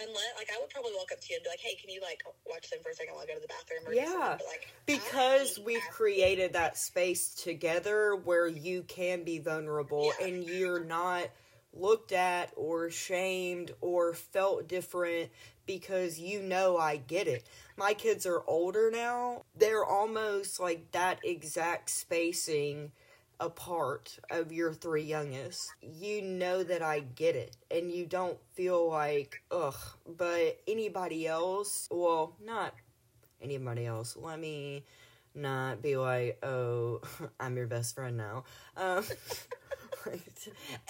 Unless 0.00 0.22
like 0.36 0.48
I 0.54 0.60
would 0.60 0.70
probably 0.70 0.92
walk 0.96 1.12
up 1.12 1.20
to 1.20 1.26
you 1.30 1.36
and 1.36 1.44
be 1.44 1.50
like, 1.50 1.60
"Hey, 1.60 1.74
can 1.74 1.90
you 1.90 2.00
like 2.00 2.22
watch 2.46 2.70
them 2.70 2.80
for 2.82 2.90
a 2.90 2.94
second 2.94 3.14
while 3.14 3.24
I 3.24 3.26
go 3.26 3.34
to 3.34 3.40
the 3.40 3.48
bathroom?" 3.48 3.86
Or 3.86 3.92
Yeah. 3.94 4.36
But, 4.38 4.46
like 4.46 4.68
Because 4.86 5.58
we've 5.58 5.78
ask- 5.82 5.90
created 5.90 6.52
that 6.54 6.78
space 6.78 7.34
together 7.34 8.16
where 8.16 8.46
you 8.46 8.82
can 8.84 9.24
be 9.24 9.38
vulnerable 9.38 10.12
Yeah. 10.18 10.26
and 10.26 10.44
you're 10.44 10.82
not 10.84 11.28
looked 11.74 12.12
at 12.12 12.52
or 12.56 12.90
shamed 12.90 13.72
or 13.80 14.12
felt 14.14 14.68
different 14.68 15.30
because 15.64 16.18
you 16.18 16.42
know 16.42 16.76
I 16.76 16.96
get 16.96 17.26
it. 17.28 17.44
My 17.76 17.94
kids 17.94 18.26
are 18.26 18.42
older 18.46 18.90
now. 18.90 19.42
They're 19.56 19.84
almost 19.84 20.60
like 20.60 20.90
that 20.92 21.20
exact 21.24 21.88
spacing 21.88 22.92
apart 23.42 24.18
of 24.30 24.52
your 24.52 24.72
three 24.72 25.02
youngest. 25.02 25.74
You 25.82 26.22
know 26.22 26.62
that 26.62 26.80
I 26.80 27.00
get 27.00 27.34
it 27.34 27.56
and 27.70 27.90
you 27.90 28.06
don't 28.06 28.38
feel 28.54 28.88
like 28.88 29.42
ugh, 29.50 29.74
but 30.06 30.60
anybody 30.68 31.26
else, 31.26 31.88
well, 31.90 32.36
not 32.42 32.72
anybody 33.42 33.84
else. 33.84 34.16
Let 34.16 34.38
me 34.38 34.84
not 35.34 35.82
be 35.82 35.96
like, 35.96 36.38
oh, 36.44 37.00
I'm 37.40 37.56
your 37.56 37.66
best 37.66 37.96
friend 37.96 38.16
now. 38.16 38.44
Um, 38.76 39.04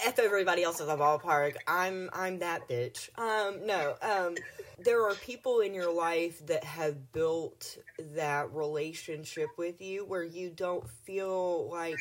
F 0.05 0.19
everybody 0.19 0.63
else 0.63 0.81
at 0.81 0.87
the 0.87 0.97
ballpark. 0.97 1.57
I'm 1.67 2.11
I'm 2.13 2.39
that 2.39 2.69
bitch. 2.69 3.09
Um, 3.19 3.67
no. 3.67 3.95
Um, 4.03 4.37
there 4.79 5.07
are 5.07 5.15
people 5.15 5.61
in 5.61 5.75
your 5.75 5.93
life 5.93 6.45
that 6.47 6.65
have 6.65 7.13
built 7.13 7.79
that 8.15 8.53
relationship 8.53 9.49
with 9.57 9.81
you 9.81 10.05
where 10.05 10.25
you 10.25 10.51
don't 10.51 10.89
feel 11.05 11.71
like 11.71 11.99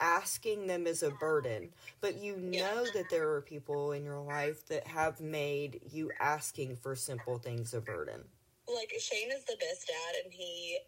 asking 0.00 0.66
them 0.66 0.86
is 0.86 1.02
a 1.02 1.10
burden, 1.10 1.70
but 2.00 2.16
you 2.22 2.36
know 2.36 2.86
that 2.94 3.10
there 3.10 3.30
are 3.30 3.40
people 3.40 3.92
in 3.92 4.04
your 4.04 4.20
life 4.20 4.66
that 4.68 4.86
have 4.86 5.20
made 5.20 5.80
you 5.90 6.10
asking 6.20 6.76
for 6.76 6.94
simple 6.94 7.38
things 7.38 7.74
a 7.74 7.80
burden. 7.80 8.24
like 8.68 8.92
Shane 8.98 9.30
is 9.32 9.44
the 9.44 9.56
best 9.58 9.86
dad, 9.86 10.24
and 10.24 10.32
he 10.32 10.78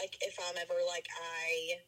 like 0.00 0.16
if 0.20 0.36
I'm 0.48 0.56
ever 0.56 0.78
like 0.88 1.06
I, 1.16 1.80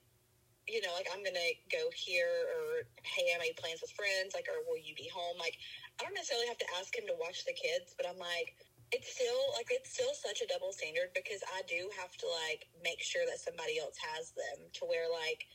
you 0.68 0.80
know, 0.80 0.92
like 0.97 1.09
I'm 1.12 1.23
gonna 1.23 1.52
go 1.71 1.90
here 1.94 2.49
or 2.56 2.88
hey, 3.02 3.33
I 3.35 3.38
made 3.38 3.56
plans 3.56 3.80
with 3.80 3.92
friends, 3.92 4.35
like 4.35 4.47
or 4.49 4.64
will 4.68 4.80
you 4.80 4.94
be 4.94 5.11
home? 5.12 5.37
Like 5.38 5.59
I 6.00 6.04
don't 6.04 6.14
necessarily 6.14 6.49
have 6.49 6.59
to 6.59 6.71
ask 6.80 6.97
him 6.97 7.04
to 7.09 7.16
watch 7.21 7.44
the 7.44 7.54
kids, 7.54 7.94
but 7.97 8.09
I'm 8.09 8.18
like. 8.18 8.56
It's 8.92 9.11
still 9.11 9.42
like 9.59 9.66
it's 9.75 9.90
still 9.90 10.14
such 10.14 10.38
a 10.38 10.47
double 10.47 10.71
standard 10.71 11.11
because 11.18 11.42
I 11.50 11.66
do 11.66 11.90
have 11.99 12.14
to 12.14 12.26
like 12.47 12.68
make 12.85 13.02
sure 13.02 13.26
that 13.26 13.42
somebody 13.42 13.80
else 13.80 13.99
has 13.99 14.30
them 14.38 14.71
to 14.71 14.83
where 14.87 15.11
like 15.11 15.50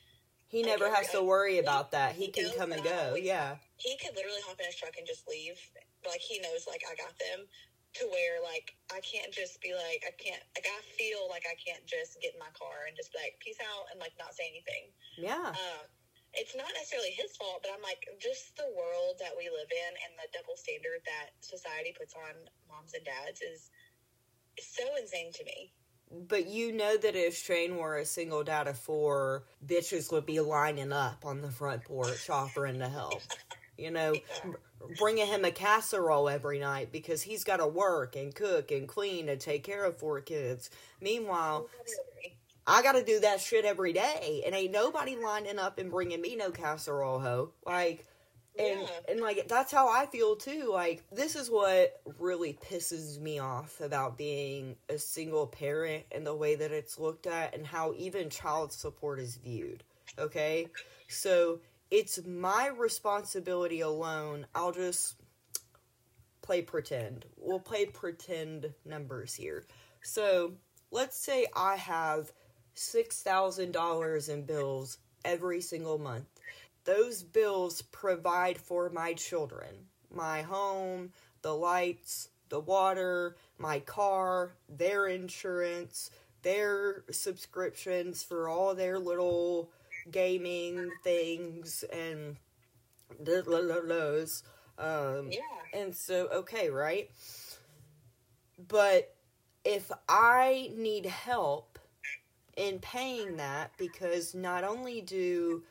He 0.49 0.63
never 0.65 0.89
has 0.89 1.09
to 1.13 1.21
worry 1.21 1.59
about 1.59 1.91
that. 1.93 2.17
He 2.17 2.29
can 2.33 2.49
come 2.57 2.73
and 2.73 2.83
go. 2.83 3.15
Yeah. 3.15 3.55
he 3.77 3.95
could 4.01 4.17
literally 4.17 4.41
hop 4.45 4.59
in 4.59 4.65
his 4.65 4.75
truck 4.75 4.97
and 4.97 5.05
just 5.05 5.29
leave. 5.29 5.57
Like 6.05 6.19
he 6.19 6.41
knows, 6.41 6.65
like 6.67 6.81
I 6.89 6.95
got 6.97 7.13
them. 7.17 7.45
To 7.97 8.05
where 8.05 8.37
like 8.45 8.77
I 8.93 9.01
can't 9.01 9.33
just 9.33 9.57
be 9.65 9.73
like 9.73 10.05
I 10.05 10.13
can't 10.21 10.41
like 10.53 10.69
I 10.69 10.77
feel 10.93 11.25
like 11.25 11.41
I 11.49 11.57
can't 11.57 11.81
just 11.89 12.21
get 12.21 12.37
in 12.37 12.39
my 12.39 12.53
car 12.53 12.85
and 12.85 12.93
just 12.93 13.09
be 13.09 13.17
like 13.17 13.41
peace 13.41 13.57
out 13.57 13.89
and 13.89 13.97
like 13.97 14.13
not 14.21 14.37
say 14.37 14.45
anything. 14.45 14.93
Yeah. 15.17 15.57
Uh, 15.57 15.89
it's 16.37 16.53
not 16.53 16.69
necessarily 16.77 17.09
his 17.17 17.33
fault, 17.33 17.65
but 17.65 17.73
I'm 17.73 17.81
like 17.81 18.05
just 18.21 18.53
the 18.61 18.69
world 18.77 19.17
that 19.17 19.33
we 19.33 19.49
live 19.49 19.73
in 19.73 19.91
and 20.05 20.13
the 20.21 20.29
double 20.37 20.53
standard 20.53 21.01
that 21.09 21.33
society 21.41 21.89
puts 21.97 22.13
on 22.13 22.37
moms 22.69 22.93
and 22.93 23.01
dads 23.01 23.41
is 23.41 23.73
so 24.61 24.85
insane 25.01 25.33
to 25.33 25.43
me. 25.45 25.73
But 26.11 26.47
you 26.47 26.71
know 26.71 26.97
that 26.97 27.15
if 27.15 27.35
Shane 27.37 27.77
were 27.77 27.97
a 27.97 28.05
single 28.05 28.43
dad 28.43 28.67
of 28.67 28.77
four, 28.79 29.43
bitches 29.65 30.11
would 30.11 30.25
be 30.25 30.39
lining 30.39 30.91
up 30.91 31.23
on 31.25 31.41
the 31.41 31.51
front 31.51 31.85
porch 31.85 32.29
offering 32.29 32.79
to 32.79 32.89
help. 32.89 33.21
You 33.77 33.91
know, 33.91 34.15
bringing 34.97 35.27
him 35.27 35.45
a 35.45 35.51
casserole 35.51 36.27
every 36.27 36.59
night 36.59 36.91
because 36.91 37.21
he's 37.21 37.43
got 37.43 37.57
to 37.57 37.67
work 37.67 38.15
and 38.15 38.33
cook 38.33 38.71
and 38.71 38.87
clean 38.87 39.29
and 39.29 39.39
take 39.39 39.63
care 39.63 39.85
of 39.85 39.97
four 39.97 40.19
kids. 40.19 40.69
Meanwhile, 40.99 41.69
I 42.65 42.81
got 42.81 42.93
to 42.93 43.03
do 43.03 43.19
that 43.21 43.39
shit 43.39 43.65
every 43.65 43.93
day, 43.93 44.43
and 44.45 44.53
ain't 44.53 44.71
nobody 44.71 45.15
lining 45.15 45.59
up 45.59 45.79
and 45.79 45.89
bringing 45.89 46.21
me 46.21 46.35
no 46.35 46.51
casserole, 46.51 47.19
ho. 47.19 47.51
Like, 47.65 48.05
and 48.57 48.81
Yeah. 48.81 48.87
and 49.07 49.19
like 49.21 49.47
that's 49.47 49.71
how 49.71 49.87
I 49.89 50.05
feel 50.05 50.35
too. 50.35 50.69
Like, 50.71 51.03
this 51.11 51.35
is 51.35 51.49
what 51.49 52.01
really 52.17 52.53
pisses 52.53 53.19
me 53.19 53.39
off 53.39 53.79
about 53.81 54.17
being 54.17 54.75
a 54.89 54.97
single 54.97 55.47
parent 55.47 56.05
and 56.11 56.25
the 56.25 56.35
way 56.35 56.55
that 56.55 56.71
it's 56.71 56.99
looked 56.99 57.27
at, 57.27 57.53
and 57.55 57.65
how 57.65 57.93
even 57.97 58.29
child 58.29 58.71
support 58.73 59.19
is 59.19 59.35
viewed. 59.37 59.83
Okay, 60.17 60.67
so 61.07 61.59
it's 61.91 62.25
my 62.25 62.67
responsibility 62.67 63.81
alone. 63.81 64.45
I'll 64.55 64.71
just 64.71 65.15
play 66.41 66.61
pretend. 66.61 67.25
We'll 67.37 67.59
play 67.59 67.85
pretend 67.85 68.73
numbers 68.85 69.35
here. 69.35 69.65
So 70.01 70.53
let's 70.91 71.17
say 71.17 71.45
I 71.55 71.75
have 71.75 72.31
$6,000 72.75 74.29
in 74.29 74.43
bills 74.43 74.97
every 75.25 75.61
single 75.61 75.99
month. 75.99 76.27
Those 76.89 77.21
bills 77.21 77.83
provide 77.83 78.57
for 78.57 78.89
my 78.89 79.13
children 79.13 79.69
my 80.11 80.41
home, 80.41 81.11
the 81.43 81.53
lights, 81.53 82.29
the 82.49 82.59
water, 82.59 83.35
my 83.59 83.79
car, 83.79 84.53
their 84.67 85.05
insurance, 85.05 86.09
their 86.41 87.03
subscriptions 87.11 88.23
for 88.23 88.49
all 88.49 88.73
their 88.73 88.97
little 88.97 89.69
gaming 90.09 90.89
things 91.03 91.83
and 91.93 92.37
those. 93.19 94.41
Um, 94.79 95.31
Yeah. 95.31 95.41
and 95.73 95.95
so, 95.95 96.27
okay, 96.29 96.71
right? 96.71 97.11
But 98.67 99.15
if 99.63 99.91
I 100.07 100.71
need 100.75 101.05
help 101.05 101.77
in 102.57 102.79
paying 102.79 103.37
that, 103.37 103.77
because 103.77 104.33
not 104.33 104.63
only 104.63 105.01
do 105.01 105.63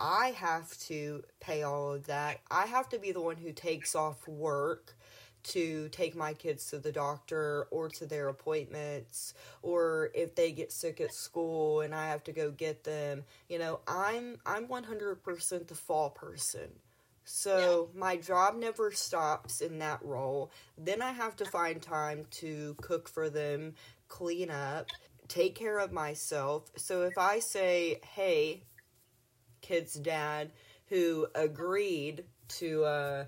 I 0.00 0.34
have 0.36 0.76
to 0.88 1.22
pay 1.40 1.62
all 1.62 1.92
of 1.92 2.06
that, 2.06 2.40
I 2.50 2.66
have 2.66 2.88
to 2.90 2.98
be 2.98 3.12
the 3.12 3.20
one 3.20 3.36
who 3.36 3.52
takes 3.52 3.94
off 3.94 4.26
work 4.26 4.96
to 5.42 5.88
take 5.90 6.14
my 6.16 6.34
kids 6.34 6.66
to 6.70 6.78
the 6.78 6.92
doctor 6.92 7.66
or 7.70 7.88
to 7.88 8.06
their 8.06 8.28
appointments 8.28 9.32
or 9.62 10.10
if 10.14 10.34
they 10.34 10.52
get 10.52 10.70
sick 10.70 11.00
at 11.00 11.14
school 11.14 11.80
and 11.80 11.94
I 11.94 12.08
have 12.08 12.22
to 12.24 12.32
go 12.32 12.50
get 12.50 12.84
them 12.84 13.24
you 13.48 13.58
know 13.58 13.80
I'm 13.88 14.38
I'm 14.44 14.66
100% 14.66 15.66
the 15.66 15.74
fall 15.74 16.10
person 16.10 16.68
so 17.24 17.90
my 17.94 18.16
job 18.16 18.56
never 18.56 18.90
stops 18.90 19.60
in 19.60 19.78
that 19.78 20.02
role. 20.02 20.50
Then 20.76 21.00
I 21.00 21.12
have 21.12 21.36
to 21.36 21.44
find 21.44 21.80
time 21.80 22.26
to 22.32 22.74
cook 22.82 23.08
for 23.08 23.30
them, 23.30 23.74
clean 24.08 24.50
up, 24.50 24.88
take 25.28 25.54
care 25.54 25.78
of 25.78 25.92
myself. 25.92 26.72
So 26.76 27.02
if 27.02 27.16
I 27.16 27.38
say, 27.38 28.00
"Hey, 28.14 28.64
kid's 29.70 29.94
dad 29.94 30.50
who 30.86 31.28
agreed 31.36 32.24
to 32.48 32.84
uh 32.84 33.24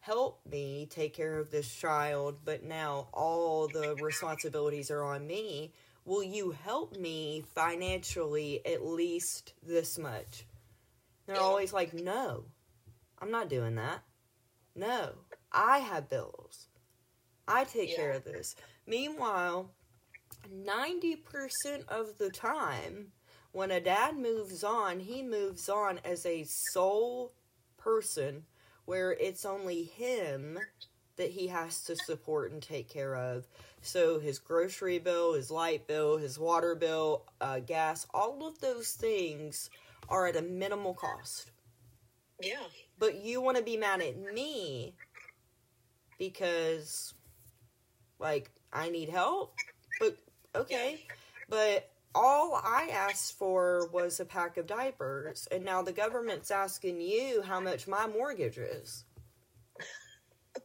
help 0.00 0.40
me 0.50 0.86
take 0.90 1.14
care 1.14 1.38
of 1.38 1.50
this 1.50 1.72
child, 1.72 2.38
but 2.44 2.64
now 2.64 3.08
all 3.12 3.68
the 3.68 3.96
responsibilities 4.00 4.90
are 4.90 5.04
on 5.04 5.26
me. 5.26 5.72
Will 6.04 6.22
you 6.22 6.52
help 6.64 6.96
me 6.96 7.44
financially 7.54 8.64
at 8.66 8.84
least 8.84 9.52
this 9.64 9.98
much? 9.98 10.46
They're 11.26 11.40
always 11.40 11.72
like, 11.72 11.92
no, 11.92 12.44
I'm 13.20 13.32
not 13.32 13.48
doing 13.48 13.74
that. 13.76 14.00
No, 14.76 15.10
I 15.50 15.78
have 15.78 16.08
bills. 16.08 16.68
I 17.48 17.64
take 17.64 17.96
care 17.96 18.12
of 18.12 18.24
this. 18.24 18.54
Meanwhile, 18.86 19.72
90% 20.52 21.16
of 21.88 22.18
the 22.18 22.30
time, 22.30 23.12
when 23.56 23.70
a 23.70 23.80
dad 23.80 24.18
moves 24.18 24.62
on, 24.62 25.00
he 25.00 25.22
moves 25.22 25.70
on 25.70 25.98
as 26.04 26.26
a 26.26 26.44
sole 26.44 27.32
person 27.78 28.44
where 28.84 29.12
it's 29.12 29.46
only 29.46 29.82
him 29.82 30.58
that 31.16 31.30
he 31.30 31.46
has 31.46 31.82
to 31.84 31.96
support 31.96 32.52
and 32.52 32.62
take 32.62 32.86
care 32.86 33.16
of. 33.16 33.48
So 33.80 34.18
his 34.18 34.38
grocery 34.38 34.98
bill, 34.98 35.32
his 35.32 35.50
light 35.50 35.86
bill, 35.86 36.18
his 36.18 36.38
water 36.38 36.74
bill, 36.74 37.24
uh, 37.40 37.60
gas, 37.60 38.06
all 38.12 38.46
of 38.46 38.60
those 38.60 38.92
things 38.92 39.70
are 40.10 40.26
at 40.26 40.36
a 40.36 40.42
minimal 40.42 40.92
cost. 40.92 41.50
Yeah. 42.42 42.60
But 42.98 43.24
you 43.24 43.40
want 43.40 43.56
to 43.56 43.62
be 43.62 43.78
mad 43.78 44.02
at 44.02 44.18
me 44.34 44.92
because 46.18 47.14
Like, 48.18 48.50
I 48.70 48.90
need 48.90 49.08
help, 49.08 49.54
but 49.98 50.18
okay. 50.54 51.06
But 51.48 51.90
all 52.16 52.58
I 52.64 52.88
asked 52.90 53.34
for 53.34 53.88
was 53.92 54.18
a 54.18 54.24
pack 54.24 54.56
of 54.56 54.66
diapers, 54.66 55.46
and 55.50 55.64
now 55.64 55.82
the 55.82 55.92
government's 55.92 56.50
asking 56.50 57.02
you 57.02 57.42
how 57.42 57.60
much 57.60 57.86
my 57.86 58.06
mortgage 58.06 58.56
is. 58.56 59.04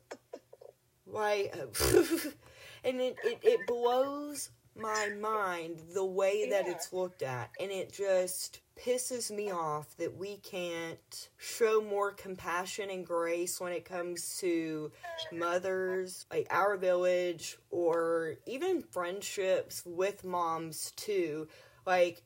Why? 1.05 1.51
and 2.85 3.01
it, 3.01 3.17
it, 3.25 3.39
it 3.43 3.67
blows 3.67 4.49
my 4.75 5.09
mind 5.19 5.81
the 5.93 6.05
way 6.05 6.49
that 6.49 6.67
it's 6.67 6.93
looked 6.93 7.21
at, 7.21 7.51
and 7.59 7.71
it 7.71 7.91
just 7.91 8.61
pisses 8.77 9.29
me 9.29 9.51
off 9.51 9.95
that 9.97 10.15
we 10.17 10.37
can't 10.37 11.29
show 11.37 11.81
more 11.81 12.11
compassion 12.11 12.89
and 12.89 13.05
grace 13.05 13.59
when 13.59 13.73
it 13.73 13.85
comes 13.85 14.37
to 14.39 14.91
mothers, 15.31 16.25
like 16.31 16.47
our 16.49 16.77
village, 16.77 17.57
or 17.69 18.35
even 18.47 18.81
friendships 18.81 19.83
with 19.85 20.23
moms 20.23 20.91
too. 20.95 21.47
Like, 21.85 22.23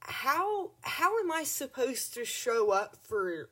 how 0.00 0.72
how 0.82 1.18
am 1.20 1.32
I 1.32 1.44
supposed 1.44 2.14
to 2.14 2.24
show 2.24 2.70
up 2.70 2.96
for 3.02 3.50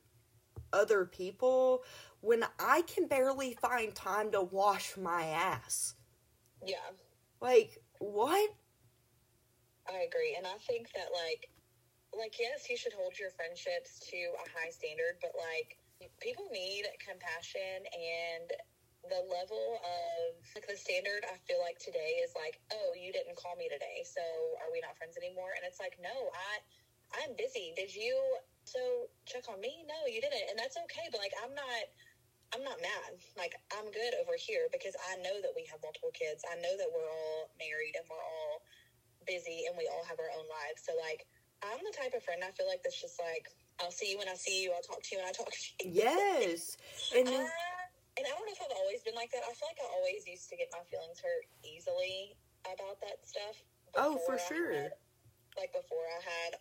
other 0.72 1.04
people 1.04 1.82
when 2.20 2.44
I 2.58 2.82
can 2.82 3.06
barely 3.06 3.54
find 3.54 3.94
time 3.94 4.30
to 4.32 4.42
wash 4.42 4.96
my 4.96 5.24
ass? 5.24 5.94
Yeah, 6.66 6.76
Like, 7.40 7.82
what? 7.98 8.50
I 9.88 10.08
agree, 10.08 10.34
and 10.36 10.46
I 10.46 10.56
think 10.64 10.92
that 10.96 11.12
like, 11.12 11.50
like 12.16 12.38
yes, 12.40 12.70
you 12.70 12.76
should 12.76 12.94
hold 12.94 13.18
your 13.18 13.30
friendships 13.36 14.00
to 14.10 14.18
a 14.40 14.46
high 14.56 14.70
standard, 14.70 15.20
but 15.20 15.36
like, 15.36 15.76
people 16.20 16.48
need 16.52 16.84
compassion 17.00 17.84
and 17.92 18.48
the 19.04 19.20
level 19.28 19.76
of 19.84 20.40
like 20.56 20.64
the 20.64 20.76
standard 20.76 21.28
I 21.28 21.36
feel 21.44 21.60
like 21.60 21.76
today 21.76 22.24
is 22.24 22.32
like, 22.32 22.60
oh, 22.72 22.96
you 22.96 23.12
didn't 23.12 23.36
call 23.36 23.52
me 23.56 23.68
today, 23.68 24.00
so 24.04 24.24
are 24.64 24.72
we 24.72 24.80
not 24.80 24.96
friends 24.96 25.20
anymore? 25.20 25.52
And 25.52 25.68
it's 25.68 25.80
like, 25.80 26.00
no, 26.00 26.32
I 26.32 26.64
I'm 27.20 27.36
busy. 27.36 27.76
Did 27.76 27.92
you 27.94 28.16
so 28.64 28.80
check 29.28 29.44
on 29.52 29.60
me? 29.60 29.84
No, 29.84 30.08
you 30.08 30.24
didn't, 30.24 30.48
and 30.50 30.56
that's 30.58 30.80
okay. 30.88 31.06
But 31.12 31.20
like, 31.20 31.36
I'm 31.44 31.52
not. 31.54 31.84
I'm 32.54 32.62
not 32.62 32.78
mad. 32.78 33.18
Like 33.34 33.58
I'm 33.74 33.90
good 33.90 34.14
over 34.22 34.38
here 34.38 34.70
because 34.70 34.94
I 35.10 35.18
know 35.20 35.42
that 35.42 35.50
we 35.58 35.66
have 35.74 35.82
multiple 35.82 36.14
kids. 36.14 36.46
I 36.46 36.54
know 36.62 36.70
that 36.78 36.86
we're 36.94 37.10
all 37.10 37.50
married 37.58 37.98
and 37.98 38.06
we're 38.06 38.22
all 38.22 38.62
busy 39.26 39.66
and 39.66 39.74
we 39.74 39.90
all 39.90 40.06
have 40.06 40.22
our 40.22 40.30
own 40.38 40.46
lives. 40.46 40.86
So 40.86 40.94
like 41.02 41.26
I'm 41.66 41.82
the 41.82 41.90
type 41.96 42.14
of 42.14 42.22
friend 42.22 42.46
I 42.46 42.54
feel 42.54 42.70
like 42.70 42.86
that's 42.86 43.00
just 43.02 43.18
like 43.18 43.50
I'll 43.82 43.90
see 43.90 44.14
you 44.14 44.18
when 44.22 44.30
I 44.30 44.38
see 44.38 44.62
you. 44.62 44.70
I'll 44.70 44.86
talk 44.86 45.02
to 45.02 45.10
you 45.10 45.18
when 45.18 45.26
I 45.26 45.34
talk 45.34 45.50
to 45.50 45.58
you. 45.82 45.90
Yes. 46.06 46.78
And 47.16 47.26
then, 47.26 47.42
Uh, 47.42 48.14
and 48.14 48.22
I 48.22 48.30
don't 48.30 48.46
know 48.46 48.54
if 48.54 48.62
I've 48.62 48.78
always 48.78 49.02
been 49.02 49.18
like 49.18 49.34
that. 49.34 49.42
I 49.42 49.50
feel 49.58 49.66
like 49.66 49.82
I 49.82 49.90
always 49.98 50.22
used 50.22 50.46
to 50.50 50.56
get 50.56 50.70
my 50.70 50.82
feelings 50.86 51.18
hurt 51.18 51.50
easily 51.66 52.38
about 52.62 53.02
that 53.02 53.18
stuff. 53.26 53.58
Oh, 53.98 54.14
for 54.22 54.38
I 54.38 54.46
sure. 54.46 54.72
had- 54.72 54.98
like 55.58 55.70
before 55.74 56.02
I 56.06 56.18
had, 56.22 56.52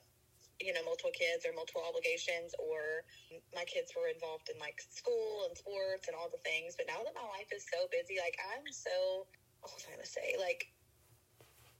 you 0.60 0.74
know, 0.74 0.84
multiple 0.86 1.14
kids 1.14 1.46
or 1.46 1.54
multiple 1.54 1.82
obligations, 1.86 2.54
or 2.62 3.06
my 3.54 3.66
kids 3.66 3.94
were 3.96 4.10
involved 4.10 4.50
in 4.50 4.58
like 4.62 4.78
school 4.80 5.50
and 5.50 5.58
sports 5.58 6.08
and 6.10 6.16
all 6.18 6.30
the 6.30 6.42
things. 6.46 6.78
But 6.78 6.86
now 6.90 7.02
that 7.02 7.16
my 7.18 7.26
life 7.34 7.50
is 7.50 7.66
so 7.66 7.90
busy, 7.90 8.22
like 8.22 8.38
I'm 8.54 8.66
so, 8.70 9.26
what 9.62 9.74
was 9.74 9.86
I 9.90 9.98
gonna 9.98 10.08
say? 10.08 10.38
Like, 10.38 10.70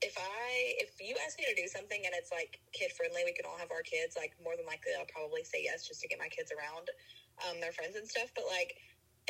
if 0.03 0.18
I, 0.20 0.75
if 0.84 1.00
you 1.00 1.15
ask 1.24 1.39
me 1.39 1.48
to 1.48 1.56
do 1.56 1.63
something 1.70 2.01
and 2.03 2.12
it's 2.12 2.34
like 2.34 2.60
kid 2.75 2.92
friendly, 2.92 3.24
we 3.24 3.32
can 3.32 3.48
all 3.48 3.56
have 3.56 3.72
our 3.72 3.86
kids. 3.86 4.20
Like, 4.20 4.36
more 4.44 4.58
than 4.60 4.68
likely, 4.68 4.92
I'll 5.00 5.08
probably 5.08 5.48
say 5.48 5.64
yes 5.64 5.88
just 5.88 6.03
to 6.03 6.12
get 6.12 6.20
my 6.20 6.27
kids 6.27 6.51
around 6.51 6.92
um, 7.48 7.64
their 7.64 7.72
friends 7.72 7.96
and 7.96 8.03
stuff. 8.03 8.33
But 8.36 8.46
like, 8.51 8.75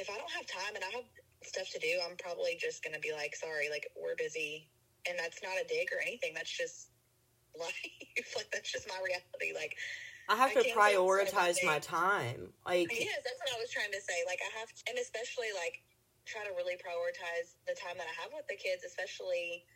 if 0.02 0.10
I 0.10 0.18
don't 0.18 0.34
have 0.34 0.50
time 0.50 0.74
and 0.74 0.82
I 0.82 0.92
have 0.98 1.08
stuff 1.46 1.70
to 1.78 1.80
do, 1.80 2.02
I'm 2.02 2.18
probably 2.18 2.58
just 2.58 2.82
gonna 2.82 3.04
be 3.04 3.14
like, 3.14 3.36
sorry, 3.36 3.70
like 3.70 3.86
we're 3.94 4.18
busy, 4.18 4.72
and 5.06 5.20
that's 5.20 5.44
not 5.44 5.54
a 5.60 5.66
dig 5.68 5.94
or 5.94 6.02
anything. 6.02 6.34
That's 6.34 6.50
just 6.50 6.93
life. 7.60 8.34
like 8.36 8.50
that's 8.52 8.72
just 8.72 8.88
my 8.90 8.98
reality. 9.02 9.54
Like 9.54 9.78
I 10.30 10.36
have 10.36 10.56
I 10.56 10.62
to 10.62 10.72
prioritize 10.72 11.60
my 11.66 11.80
time. 11.80 12.54
Like, 12.66 12.88
yes, 12.92 13.20
that's 13.24 13.40
what 13.44 13.52
I 13.54 13.60
was 13.60 13.70
trying 13.70 13.92
to 13.92 14.02
say. 14.02 14.24
Like 14.24 14.40
I 14.40 14.52
have, 14.60 14.72
to, 14.72 14.80
and 14.88 14.96
especially 14.98 15.52
like 15.52 15.84
try 16.24 16.48
to 16.48 16.54
really 16.56 16.80
prioritize 16.80 17.60
the 17.68 17.76
time 17.76 18.00
that 18.00 18.08
I 18.08 18.16
have 18.24 18.32
with 18.32 18.48
the 18.48 18.56
kids, 18.56 18.88
especially 18.88 19.68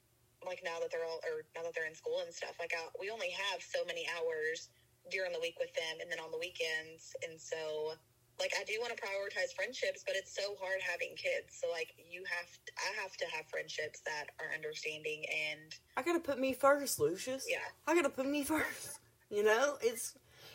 like 0.45 0.63
now 0.63 0.79
that 0.79 0.93
they're 0.93 1.03
all 1.03 1.19
or 1.27 1.43
now 1.57 1.67
that 1.67 1.75
they're 1.75 1.89
in 1.89 1.97
school 1.97 2.23
and 2.23 2.31
stuff. 2.31 2.55
Like 2.59 2.71
I, 2.71 2.87
we 2.95 3.11
only 3.11 3.35
have 3.51 3.59
so 3.59 3.83
many 3.83 4.07
hours 4.15 4.71
during 5.11 5.31
the 5.35 5.43
week 5.43 5.59
with 5.59 5.71
them, 5.75 5.99
and 5.99 6.07
then 6.11 6.19
on 6.19 6.31
the 6.31 6.39
weekends, 6.39 7.15
and 7.27 7.35
so. 7.39 7.95
Like 8.39 8.52
I 8.60 8.63
do 8.63 8.73
want 8.80 8.95
to 8.95 9.02
prioritize 9.02 9.54
friendships, 9.56 10.04
but 10.06 10.15
it's 10.15 10.34
so 10.36 10.56
hard 10.62 10.80
having 10.82 11.15
kids. 11.15 11.58
So 11.60 11.67
like 11.71 11.89
you 12.10 12.23
have, 12.30 12.47
I 12.78 13.02
have 13.02 13.15
to 13.17 13.26
have 13.36 13.45
friendships 13.47 14.02
that 14.06 14.26
are 14.39 14.54
understanding 14.54 15.23
and 15.52 15.73
I 15.95 16.04
gotta 16.04 16.19
put 16.19 16.39
me 16.39 16.54
first, 16.54 17.00
Lucius. 17.00 17.45
yeah, 17.50 17.58
I 17.88 17.95
gotta 17.95 18.10
put 18.10 18.28
me 18.28 18.43
first. 18.54 19.00
You 19.30 19.43
know, 19.43 19.78
it's 19.82 20.13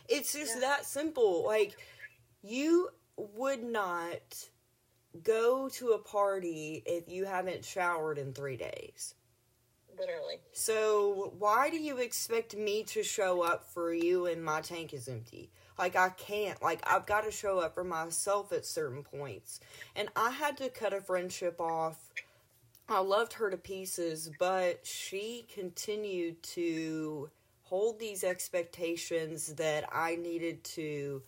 it's 0.08 0.32
just 0.32 0.54
Yeah. 0.56 0.60
that 0.60 0.84
simple. 0.86 1.44
Like 1.44 1.76
you 2.42 2.90
would 3.16 3.62
not 3.62 4.48
go 5.22 5.68
to 5.68 5.90
a 5.90 5.98
party 5.98 6.82
if 6.86 7.08
you 7.08 7.24
haven't 7.24 7.64
showered 7.64 8.16
in 8.18 8.32
three 8.32 8.56
days. 8.56 9.14
literally. 9.98 10.40
So 10.54 11.34
why 11.38 11.68
do 11.68 11.76
you 11.78 11.98
expect 11.98 12.56
me 12.56 12.82
to 12.84 13.02
show 13.02 13.42
up 13.42 13.64
for 13.72 13.92
you 13.92 14.26
and 14.26 14.42
my 14.42 14.60
tank 14.62 14.94
is 14.94 15.08
empty? 15.08 15.50
Like 15.78 15.96
I 15.96 16.10
can't. 16.10 16.60
Like 16.62 16.80
I've 16.86 17.06
got 17.06 17.24
to 17.24 17.30
show 17.30 17.58
up 17.58 17.74
for 17.74 17.84
myself 17.84 18.52
at 18.52 18.66
certain 18.66 19.02
points. 19.02 19.60
And 19.96 20.08
I 20.16 20.30
had 20.30 20.56
to 20.58 20.68
cut 20.68 20.92
a 20.92 21.00
friendship 21.00 21.60
off. 21.60 22.10
I 22.88 23.00
loved 23.00 23.34
her 23.34 23.50
to 23.50 23.56
pieces, 23.56 24.30
but 24.38 24.86
she 24.86 25.46
continued 25.52 26.42
to 26.42 27.30
hold 27.62 27.98
these 27.98 28.22
expectations 28.22 29.54
that 29.54 29.88
I 29.90 30.16
needed 30.16 30.62
to 30.64 31.22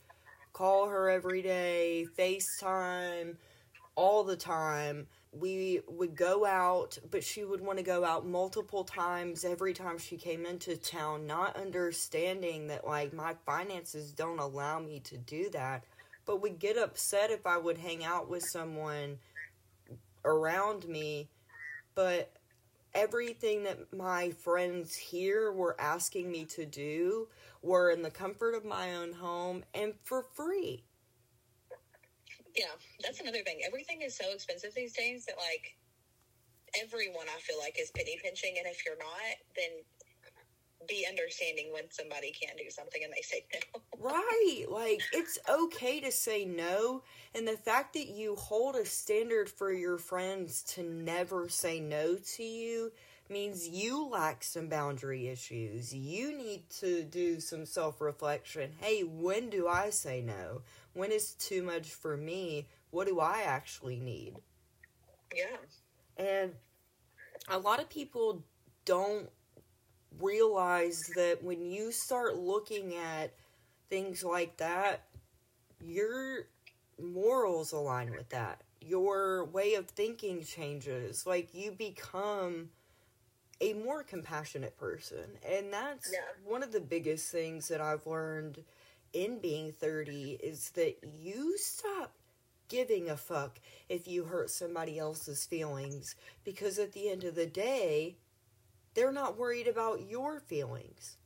call 0.52 0.88
her 0.88 1.08
every 1.08 1.42
day, 1.42 2.06
FaceTime 2.18 3.36
all 3.96 4.24
the 4.24 4.36
time. 4.36 5.06
We 5.38 5.80
would 5.88 6.14
go 6.14 6.46
out, 6.46 6.98
but 7.10 7.24
she 7.24 7.44
would 7.44 7.60
want 7.60 7.78
to 7.78 7.84
go 7.84 8.04
out 8.04 8.26
multiple 8.26 8.84
times 8.84 9.44
every 9.44 9.72
time 9.72 9.98
she 9.98 10.16
came 10.16 10.46
into 10.46 10.76
town, 10.76 11.26
not 11.26 11.56
understanding 11.56 12.68
that 12.68 12.86
like 12.86 13.12
my 13.12 13.34
finances 13.44 14.12
don't 14.12 14.38
allow 14.38 14.78
me 14.78 15.00
to 15.00 15.16
do 15.16 15.50
that. 15.50 15.84
But 16.24 16.40
would 16.40 16.58
get 16.58 16.78
upset 16.78 17.30
if 17.30 17.46
I 17.46 17.58
would 17.58 17.78
hang 17.78 18.04
out 18.04 18.30
with 18.30 18.44
someone 18.44 19.18
around 20.24 20.88
me, 20.88 21.28
but 21.94 22.32
everything 22.94 23.64
that 23.64 23.92
my 23.92 24.30
friends 24.30 24.94
here 24.94 25.52
were 25.52 25.78
asking 25.80 26.30
me 26.30 26.44
to 26.44 26.64
do 26.64 27.28
were 27.62 27.90
in 27.90 28.02
the 28.02 28.10
comfort 28.10 28.54
of 28.54 28.64
my 28.64 28.94
own 28.94 29.12
home 29.12 29.64
and 29.74 29.94
for 30.02 30.22
free. 30.22 30.84
Yeah, 32.54 32.74
that's 33.02 33.20
another 33.20 33.42
thing. 33.42 33.60
Everything 33.66 34.02
is 34.02 34.16
so 34.16 34.24
expensive 34.32 34.74
these 34.74 34.92
days 34.92 35.26
that 35.26 35.36
like 35.36 35.76
everyone 36.80 37.26
I 37.34 37.40
feel 37.40 37.58
like 37.58 37.78
is 37.80 37.90
penny 37.90 38.18
pinching, 38.22 38.54
and 38.58 38.66
if 38.66 38.84
you're 38.86 38.98
not, 38.98 39.36
then 39.56 39.82
be 40.88 41.06
understanding 41.08 41.72
when 41.72 41.90
somebody 41.90 42.30
can't 42.30 42.58
do 42.58 42.70
something 42.70 43.02
and 43.02 43.12
they 43.12 43.22
say 43.22 43.46
no. 43.52 43.80
Right. 43.98 44.66
Like, 44.68 45.00
it's 45.12 45.38
okay 45.48 46.00
to 46.00 46.12
say 46.12 46.44
no. 46.44 47.02
And 47.34 47.48
the 47.48 47.56
fact 47.56 47.94
that 47.94 48.08
you 48.08 48.34
hold 48.36 48.76
a 48.76 48.84
standard 48.84 49.48
for 49.48 49.72
your 49.72 49.98
friends 49.98 50.62
to 50.74 50.82
never 50.82 51.48
say 51.48 51.80
no 51.80 52.16
to 52.34 52.42
you 52.42 52.92
means 53.30 53.68
you 53.68 54.06
lack 54.06 54.44
some 54.44 54.68
boundary 54.68 55.28
issues. 55.28 55.94
You 55.94 56.36
need 56.36 56.68
to 56.80 57.02
do 57.02 57.40
some 57.40 57.66
self 57.66 58.00
reflection. 58.00 58.72
Hey, 58.80 59.02
when 59.02 59.50
do 59.50 59.66
I 59.68 59.90
say 59.90 60.20
no? 60.20 60.62
When 60.92 61.10
is 61.10 61.32
too 61.34 61.62
much 61.62 61.90
for 61.90 62.16
me? 62.16 62.68
What 62.90 63.06
do 63.08 63.20
I 63.20 63.42
actually 63.42 63.98
need? 63.98 64.36
Yeah, 65.34 65.56
And 66.16 66.52
a 67.48 67.58
lot 67.58 67.80
of 67.80 67.88
people 67.88 68.44
don't 68.84 69.28
realize 70.20 71.10
that 71.16 71.42
when 71.42 71.64
you 71.64 71.92
start 71.92 72.36
looking 72.36 72.94
at 72.94 73.32
things 73.90 74.22
like 74.22 74.56
that, 74.58 75.04
your 75.80 76.46
morals 77.00 77.72
align 77.72 78.12
with 78.12 78.28
that. 78.30 78.62
Your 78.80 79.44
way 79.46 79.74
of 79.74 79.88
thinking 79.88 80.44
changes. 80.44 81.26
Like 81.26 81.54
you 81.54 81.72
become 81.72 82.70
a 83.60 83.72
more 83.74 84.02
compassionate 84.02 84.76
person. 84.76 85.38
And 85.48 85.72
that's 85.72 86.12
Yeah. 86.12 86.32
one 86.44 86.62
of 86.62 86.72
the 86.72 86.80
biggest 86.80 87.30
things 87.30 87.68
that 87.68 87.80
I've 87.80 88.06
learned 88.06 88.64
in 89.12 89.38
being 89.40 89.72
30 89.72 90.32
is 90.42 90.70
that 90.70 90.98
you 91.18 91.56
stop 91.58 92.14
giving 92.68 93.08
a 93.10 93.16
fuck 93.16 93.60
if 93.88 94.08
you 94.08 94.24
hurt 94.24 94.50
somebody 94.50 94.98
else's 94.98 95.44
feelings 95.46 96.16
because 96.44 96.78
at 96.78 96.92
the 96.92 97.10
end 97.10 97.24
of 97.24 97.34
the 97.34 97.46
day 97.46 98.16
they're 98.94 99.12
not 99.12 99.38
worried 99.38 99.68
about 99.68 100.02
your 100.08 100.40
feelings 100.40 101.18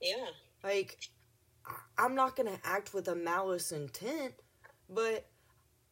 yeah, 0.00 0.26
like 0.62 0.98
i'm 1.98 2.14
not 2.14 2.36
going 2.36 2.48
to 2.48 2.66
act 2.66 2.94
with 2.94 3.08
a 3.08 3.14
malice 3.14 3.72
intent 3.72 4.34
but 4.88 5.26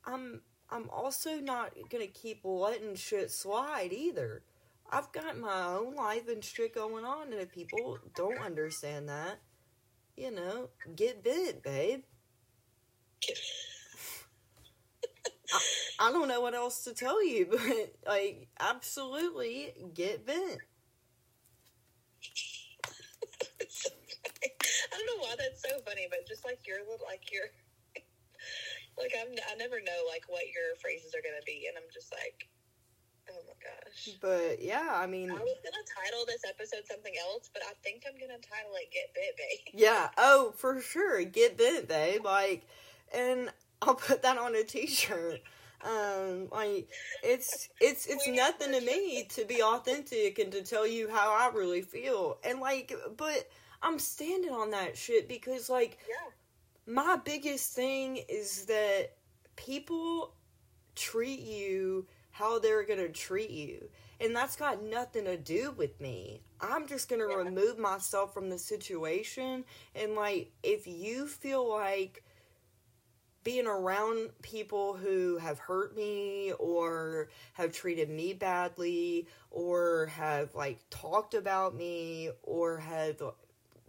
i'm 0.07 0.43
I'm 0.71 0.89
also 0.91 1.37
not 1.41 1.75
gonna 1.91 2.07
keep 2.07 2.41
letting 2.45 2.95
shit 2.97 3.31
slide 3.31 3.93
either. 3.93 4.43
I've 4.95 5.11
got 5.11 5.39
my 5.39 5.65
own 5.69 5.95
life 5.95 6.29
and 6.29 6.45
shit 6.45 6.75
going 6.75 7.07
on, 7.07 7.33
and 7.33 7.41
if 7.41 7.51
people 7.51 7.99
don't 8.15 8.39
understand 8.39 9.09
that, 9.09 9.41
you 10.19 10.31
know, 10.31 10.69
get 10.95 11.25
bit, 11.25 11.63
babe. 11.63 12.03
I, 15.51 15.61
I 15.99 16.13
don't 16.13 16.29
know 16.29 16.43
what 16.43 16.55
else 16.55 16.85
to 16.85 16.93
tell 16.93 17.25
you, 17.25 17.47
but 17.51 17.95
like, 18.07 18.49
absolutely 18.61 19.73
get 19.95 20.27
bent. 20.27 20.61
I 24.93 24.99
don't 24.99 25.07
know 25.07 25.23
why 25.27 25.37
that's 25.39 25.63
so 25.63 25.81
funny, 25.87 26.07
but 26.11 26.29
just 26.29 26.45
like 26.45 26.67
your 26.67 26.81
little, 26.81 27.07
like 27.09 27.33
your, 27.33 27.45
like 28.99 29.15
I'm, 29.19 29.33
I 29.51 29.55
never 29.57 29.81
know 29.81 30.05
like 30.07 30.25
what 30.29 30.45
your 30.53 30.77
phrases 30.83 31.15
are 31.15 31.23
gonna 31.25 31.41
be, 31.47 31.65
and 31.67 31.79
I'm 31.79 31.89
just 31.95 32.13
like. 32.13 32.52
But 34.21 34.63
yeah, 34.63 34.89
I 34.91 35.07
mean, 35.07 35.31
I 35.31 35.35
was 35.35 35.59
gonna 35.63 35.85
title 36.03 36.25
this 36.27 36.43
episode 36.49 36.87
something 36.89 37.13
else, 37.29 37.51
but 37.53 37.63
I 37.63 37.73
think 37.83 38.05
I'm 38.07 38.19
gonna 38.19 38.39
title 38.39 38.73
it 38.75 38.91
"Get 38.93 39.15
Bent, 39.15 39.37
Babe." 39.37 39.75
yeah, 39.81 40.09
oh, 40.19 40.53
for 40.57 40.81
sure, 40.81 41.23
get 41.25 41.57
bit, 41.57 41.89
babe. 41.89 42.25
Like, 42.25 42.67
and 43.15 43.51
I'll 43.81 43.95
put 43.95 44.23
that 44.23 44.39
on 44.39 44.55
a 44.55 44.65
t-shirt. 44.65 45.41
Um, 45.85 46.49
like 46.53 46.89
it's 47.25 47.69
it's 47.81 48.07
it's 48.07 48.29
nothing 48.29 48.71
to 48.73 48.81
me 48.81 49.27
to 49.31 49.45
be 49.45 49.63
authentic 49.63 50.39
and 50.39 50.53
to 50.53 50.63
tell 50.63 50.87
you 50.87 51.11
how 51.11 51.33
I 51.33 51.51
really 51.53 51.83
feel. 51.83 52.39
And 52.45 52.61
like, 52.61 52.95
but 53.17 53.49
I'm 53.83 53.99
standing 53.99 54.53
on 54.53 54.71
that 54.71 54.97
shit 54.97 55.29
because 55.29 55.69
like 55.69 55.99
Yeah, 56.09 56.93
my 56.95 57.17
biggest 57.17 57.75
thing 57.75 58.19
is 58.29 58.67
that 58.67 59.11
people 59.57 60.35
treat 60.95 61.41
you 61.41 62.07
how 62.33 62.59
they're 62.59 62.85
gonna 62.85 63.09
treat 63.09 63.51
you. 63.51 63.89
And 64.21 64.35
that's 64.37 64.57
got 64.57 64.83
nothing 64.83 65.25
to 65.25 65.37
do 65.37 65.73
with 65.73 66.01
me. 66.01 66.43
I'm 66.61 66.87
just 66.87 67.09
gonna 67.09 67.29
Yeah. 67.29 67.37
remove 67.37 67.79
myself 67.79 68.33
from 68.35 68.51
the 68.51 68.59
situation. 68.59 69.65
And, 69.95 70.15
like, 70.15 70.53
if 70.63 70.87
you 70.87 71.27
feel 71.27 71.69
like 71.69 72.25
being 73.45 73.67
around 73.67 74.31
people 74.43 74.95
who 74.95 75.37
have 75.39 75.59
hurt 75.59 75.97
me 75.97 76.53
or 76.53 77.29
have 77.55 77.73
treated 77.73 78.09
me 78.09 78.33
badly 78.33 79.27
or 79.51 80.07
have, 80.07 80.55
like, 80.55 80.79
talked 80.91 81.35
about 81.35 81.75
me 81.75 82.31
or 82.43 82.79
have 82.79 83.21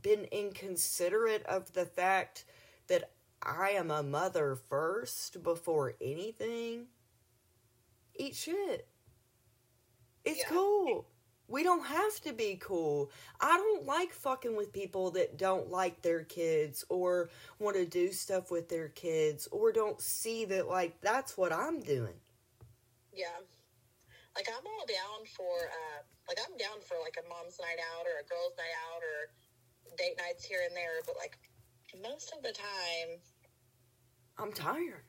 been 0.01 0.25
inconsiderate 0.31 1.45
of 1.45 1.73
the 1.73 1.85
fact 1.85 2.45
that 2.87 3.11
I 3.43 3.71
am 3.71 3.91
a 3.91 4.01
mother 4.03 4.55
first 4.55 5.43
before 5.43 5.93
anything, 6.01 6.87
eat 8.15 8.35
shit. 8.35 8.87
It's 10.25 10.39
Yeah. 10.39 10.49
cool. 10.49 11.07
We 11.47 11.61
don't 11.61 11.85
have 11.85 12.19
to 12.21 12.31
be 12.33 12.55
cool. 12.55 13.11
I 13.41 13.57
don't 13.57 13.85
like 13.85 14.13
fucking 14.13 14.55
with 14.55 14.71
people 14.71 15.11
that 15.11 15.37
don't 15.37 15.69
like 15.69 16.01
their 16.01 16.23
kids 16.23 16.85
or 16.89 17.29
want 17.59 17.75
to 17.75 17.85
do 17.85 18.11
stuff 18.13 18.49
with 18.49 18.69
their 18.69 18.87
kids 18.89 19.47
or 19.51 19.71
don't 19.73 19.99
see 20.01 20.45
that, 20.45 20.67
like, 20.67 20.99
that's 21.01 21.37
what 21.37 21.51
I'm 21.51 21.81
doing. 21.81 22.19
yeah. 23.13 23.39
Like 24.35 24.47
I'm 24.49 24.65
all 24.65 24.85
down 24.87 25.27
for, 25.37 25.67
uh, 25.69 26.01
like 26.27 26.39
I'm 26.43 26.57
down 26.57 26.81
for 26.81 26.97
like 27.03 27.17
a 27.23 27.29
mom's 27.29 27.59
night 27.59 27.77
out 27.95 28.07
or 28.07 28.17
a 28.19 28.23
girls' 28.27 28.53
night 28.57 28.73
out 28.91 29.03
or 29.03 29.95
date 29.95 30.17
nights 30.17 30.43
here 30.43 30.61
and 30.65 30.75
there, 30.75 31.01
but 31.05 31.15
like 31.17 31.37
most 32.01 32.33
of 32.35 32.41
the 32.41 32.51
time, 32.51 33.19
I'm 34.39 34.51
tired. 34.51 35.03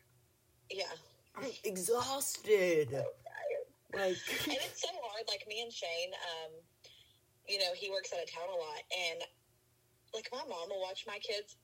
yeah. 0.69 0.93
I'm 1.37 1.51
exhausted. 1.65 2.89
So. 2.91 3.05
Like, 3.95 4.19
and 4.47 4.59
it's 4.59 4.83
so 4.83 4.89
hard. 5.07 5.23
Like 5.29 5.47
me 5.49 5.63
and 5.63 5.73
Shane, 5.73 6.11
um, 6.35 6.51
you 7.47 7.59
know, 7.59 7.71
he 7.77 7.91
works 7.91 8.13
out 8.13 8.23
of 8.23 8.31
town 8.31 8.49
a 8.51 8.59
lot, 8.59 8.83
and 8.91 9.21
like 10.13 10.29
my 10.33 10.43
mom 10.49 10.69
will 10.71 10.81
watch 10.83 11.05
my 11.07 11.19
kids, 11.23 11.57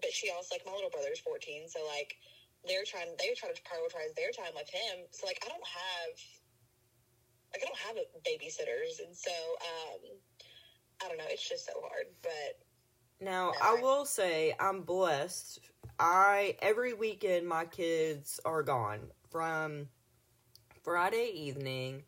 but 0.00 0.10
she 0.12 0.30
also 0.30 0.54
like 0.54 0.64
my 0.64 0.72
little 0.72 0.88
brother's 0.90 1.20
fourteen, 1.20 1.68
so 1.68 1.80
like 1.84 2.16
they're 2.66 2.84
trying 2.88 3.12
they're 3.20 3.36
trying 3.36 3.52
to 3.54 3.60
prioritize 3.68 4.16
their 4.16 4.32
time 4.32 4.52
with 4.56 4.68
him. 4.72 5.04
So 5.10 5.26
like 5.26 5.44
I 5.44 5.48
don't 5.48 5.66
have 5.68 6.16
like 7.52 7.62
I 7.62 7.66
don't 7.68 7.82
have 7.84 7.96
babysitters, 8.24 9.04
and 9.04 9.12
so 9.14 9.32
um, 9.60 10.00
I 11.04 11.08
don't 11.08 11.18
know. 11.18 11.28
It's 11.28 11.46
just 11.46 11.66
so 11.66 11.72
hard, 11.84 12.06
but 12.22 12.56
Now, 13.20 13.52
No, 13.52 13.60
I 13.60 13.76
I- 13.76 13.82
will 13.82 14.06
say 14.06 14.54
I'm 14.58 14.82
blessed. 14.82 15.60
I 15.98 16.56
every 16.60 16.94
weekend 16.94 17.46
my 17.46 17.64
kids 17.64 18.40
are 18.44 18.62
gone 18.62 19.00
from 19.30 19.88
Friday 20.82 21.30
evening 21.34 22.02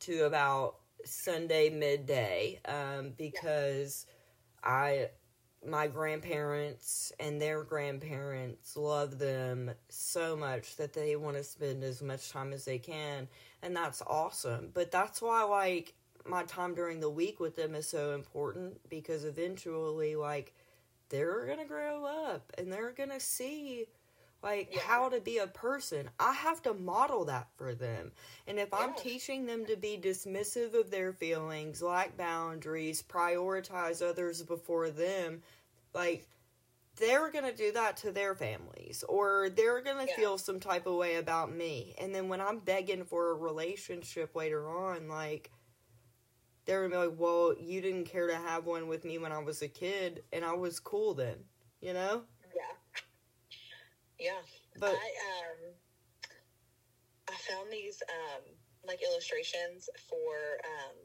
to 0.00 0.24
about 0.24 0.76
Sunday 1.04 1.70
midday 1.70 2.60
um, 2.66 3.12
because 3.16 4.06
I 4.64 5.10
my 5.66 5.88
grandparents 5.88 7.12
and 7.18 7.40
their 7.40 7.64
grandparents 7.64 8.76
love 8.76 9.18
them 9.18 9.70
so 9.88 10.36
much 10.36 10.76
that 10.76 10.92
they 10.92 11.16
want 11.16 11.36
to 11.36 11.44
spend 11.44 11.82
as 11.82 12.02
much 12.02 12.30
time 12.30 12.52
as 12.52 12.64
they 12.64 12.78
can 12.78 13.28
and 13.62 13.76
that's 13.76 14.02
awesome. 14.06 14.70
But 14.74 14.90
that's 14.90 15.22
why 15.22 15.42
like 15.44 15.94
my 16.26 16.44
time 16.44 16.74
during 16.74 17.00
the 17.00 17.10
week 17.10 17.40
with 17.40 17.56
them 17.56 17.74
is 17.74 17.88
so 17.88 18.14
important 18.14 18.78
because 18.88 19.24
eventually 19.24 20.16
like 20.16 20.54
they're 21.08 21.46
gonna 21.46 21.64
grow 21.64 22.04
up 22.04 22.52
and 22.58 22.72
they're 22.72 22.92
gonna 22.92 23.20
see 23.20 23.86
like 24.42 24.68
Yeah. 24.72 24.80
how 24.80 25.08
to 25.08 25.20
be 25.20 25.38
a 25.38 25.46
person 25.46 26.10
i 26.20 26.32
have 26.32 26.62
to 26.62 26.74
model 26.74 27.24
that 27.24 27.48
for 27.56 27.74
them 27.74 28.12
and 28.46 28.58
if 28.58 28.72
i'm 28.74 28.94
teaching 28.94 29.46
them 29.46 29.64
to 29.66 29.76
be 29.76 29.98
dismissive 29.98 30.74
of 30.74 30.90
their 30.90 31.12
feelings 31.12 31.80
lack 31.82 32.16
boundaries 32.16 33.02
prioritize 33.02 34.02
others 34.06 34.42
before 34.42 34.90
them 34.90 35.42
like 35.94 36.26
they're 36.96 37.30
gonna 37.30 37.52
do 37.52 37.72
that 37.72 37.96
to 37.98 38.10
their 38.10 38.34
families 38.34 39.04
or 39.08 39.48
they're 39.50 39.80
gonna 39.82 40.06
Yeah. 40.08 40.16
feel 40.16 40.38
some 40.38 40.60
type 40.60 40.86
of 40.86 40.94
way 40.94 41.16
about 41.16 41.52
me 41.52 41.94
and 41.98 42.14
then 42.14 42.28
when 42.28 42.40
i'm 42.40 42.58
begging 42.58 43.04
for 43.04 43.30
a 43.30 43.34
relationship 43.34 44.34
later 44.34 44.68
on 44.68 45.08
like 45.08 45.50
they're 46.66 46.82
gonna 46.82 47.02
be 47.02 47.08
like, 47.08 47.18
well, 47.18 47.54
you 47.58 47.80
didn't 47.80 48.04
care 48.04 48.26
to 48.26 48.36
have 48.36 48.66
one 48.66 48.88
with 48.88 49.04
me 49.04 49.18
when 49.18 49.32
I 49.32 49.38
was 49.38 49.62
a 49.62 49.68
kid, 49.68 50.24
and 50.32 50.44
I 50.44 50.52
was 50.52 50.80
cool 50.80 51.14
then, 51.14 51.36
you 51.80 51.92
know? 51.92 52.22
yeah, 52.54 52.74
yeah. 54.18 54.42
But 54.78 54.94
I 54.94 55.08
um 55.40 55.58
I 57.28 57.34
found 57.50 57.70
these 57.70 58.02
um 58.10 58.42
like 58.86 59.00
illustrations 59.02 59.88
for 60.08 60.58
um 60.64 60.96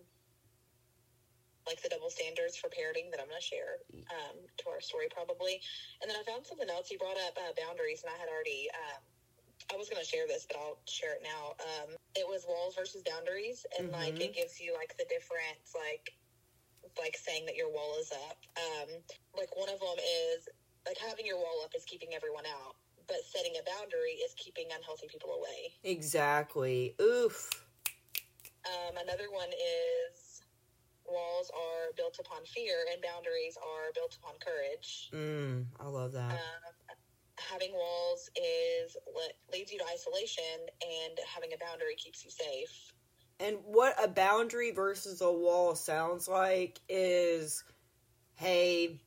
like 1.68 1.82
the 1.84 1.90
double 1.90 2.10
standards 2.10 2.58
for 2.58 2.68
parenting 2.68 3.12
that 3.12 3.22
I'm 3.22 3.30
gonna 3.30 3.42
share 3.42 3.86
um 3.94 4.38
to 4.58 4.70
our 4.70 4.82
story 4.82 5.08
probably. 5.14 5.62
And 6.02 6.10
then 6.10 6.18
I 6.20 6.24
found 6.24 6.46
something 6.46 6.70
else. 6.70 6.90
You 6.90 6.98
brought 6.98 7.22
up 7.22 7.38
uh, 7.38 7.54
boundaries 7.54 8.02
and 8.04 8.12
I 8.14 8.18
had 8.18 8.30
already 8.30 8.68
um 8.74 9.02
I 9.72 9.78
was 9.78 9.90
gonna 9.90 10.04
share 10.04 10.28
this, 10.28 10.46
but 10.48 10.58
I'll 10.58 10.80
share 10.88 11.16
it 11.16 11.24
now. 11.24 11.56
Um 11.60 11.96
it 12.16 12.28
was 12.28 12.46
walls 12.48 12.76
versus 12.76 13.04
boundaries 13.08 13.66
and 13.80 13.90
like 13.92 14.16
Mhm. 14.16 14.22
it 14.22 14.34
gives 14.34 14.60
you 14.60 14.74
like 14.74 14.98
the 14.98 15.06
different 15.06 15.58
like 15.76 16.14
like 17.00 17.16
saying 17.16 17.46
that 17.46 17.56
your 17.56 17.70
wall 17.70 17.98
is 18.00 18.12
up. 18.12 18.38
Um 18.58 18.90
like 19.38 19.56
one 19.56 19.70
of 19.70 19.80
them 19.80 19.98
is 20.00 20.50
like 20.86 20.98
having 20.98 21.26
your 21.26 21.38
wall 21.38 21.62
up 21.64 21.74
is 21.76 21.86
keeping 21.86 22.14
everyone 22.14 22.46
out, 22.46 22.76
but 23.08 23.24
setting 23.24 23.54
a 23.58 23.64
boundary 23.64 24.20
is 24.26 24.34
keeping 24.36 24.68
unhealthy 24.76 25.08
people 25.08 25.34
away. 25.34 25.74
exactly. 25.84 26.96
Oof. 27.02 27.50
Um, 28.66 28.98
another 28.98 29.32
one 29.32 29.50
is 29.50 30.42
walls 31.06 31.52
are 31.54 31.94
built 31.98 32.18
upon 32.20 32.46
fear 32.46 32.86
and 32.92 33.02
boundaries 33.02 33.58
are 33.58 33.92
built 33.94 34.16
upon 34.22 34.34
courage. 34.40 35.10
Mm, 35.14 35.66
I 35.80 35.88
love 35.88 36.12
that. 36.14 36.32
Um, 36.34 36.74
having 37.50 37.72
walls 37.74 38.30
is 38.36 38.98
what 39.14 39.34
leads 39.52 39.72
you 39.72 39.80
to 39.80 39.86
isolation, 39.94 40.44
and 40.82 41.20
having 41.34 41.52
a 41.54 41.58
boundary 41.58 41.96
keeps 41.96 42.24
you 42.24 42.32
safe. 42.32 42.94
And 43.40 43.58
what 43.66 43.96
a 44.04 44.08
boundary 44.08 44.72
versus 44.72 45.22
a 45.22 45.32
wall 45.32 45.74
sounds 45.76 46.28
like 46.28 46.80
is 46.88 47.64
hey, 48.36 49.00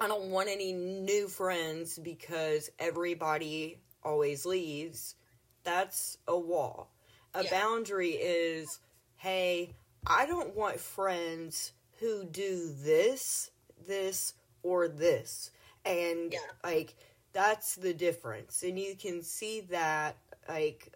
I 0.00 0.06
don't 0.08 0.30
want 0.30 0.48
any 0.48 0.72
new 0.72 1.28
friends 1.28 1.98
because 1.98 2.70
everybody 2.78 3.80
always 4.02 4.46
leaves. 4.46 5.16
That's 5.64 6.18
a 6.26 6.38
wall. 6.38 6.90
A 7.34 7.44
Yeah. 7.44 7.50
boundary 7.50 8.12
is 8.12 8.80
hey, 9.16 9.74
I 10.06 10.26
don't 10.26 10.54
want 10.54 10.80
friends 10.80 11.72
who 11.98 12.24
do 12.24 12.72
this, 12.72 13.50
this, 13.86 14.34
or 14.62 14.88
this. 14.88 15.50
And 15.84 16.32
Yeah. 16.32 16.40
like 16.62 16.94
that's 17.38 17.76
the 17.76 17.94
difference. 17.94 18.64
And 18.64 18.76
you 18.76 18.96
can 18.96 19.22
see 19.22 19.60
that 19.70 20.16
like 20.48 20.92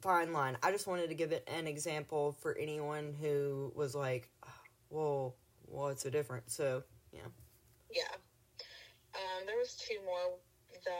fine 0.00 0.32
line. 0.32 0.56
I 0.62 0.70
just 0.70 0.86
wanted 0.86 1.08
to 1.08 1.16
give 1.16 1.32
it 1.32 1.42
an 1.50 1.66
example 1.66 2.36
for 2.38 2.56
anyone 2.56 3.16
who 3.20 3.72
was 3.74 3.96
like, 3.96 4.28
well, 4.90 5.34
what's 5.66 6.04
the 6.04 6.10
difference? 6.10 6.54
So, 6.54 6.84
Yeah. 7.12 7.26
Yeah. 7.90 8.14
Um, 9.18 9.42
there 9.46 9.58
was 9.58 9.74
two 9.74 9.98
more. 10.06 10.38
The 10.70 10.94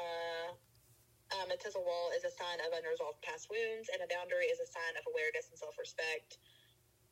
Um, 1.39 1.47
it 1.55 1.63
says 1.63 1.77
a 1.77 1.81
wall 1.81 2.11
is 2.11 2.25
a 2.27 2.33
sign 2.35 2.59
of 2.67 2.75
unresolved 2.75 3.23
past 3.23 3.47
wounds, 3.55 3.87
and 3.95 4.03
a 4.03 4.09
boundary 4.11 4.51
is 4.51 4.59
a 4.59 4.67
sign 4.67 4.99
of 4.99 5.07
awareness 5.15 5.47
and 5.49 5.59
self 5.59 5.79
respect. 5.79 6.39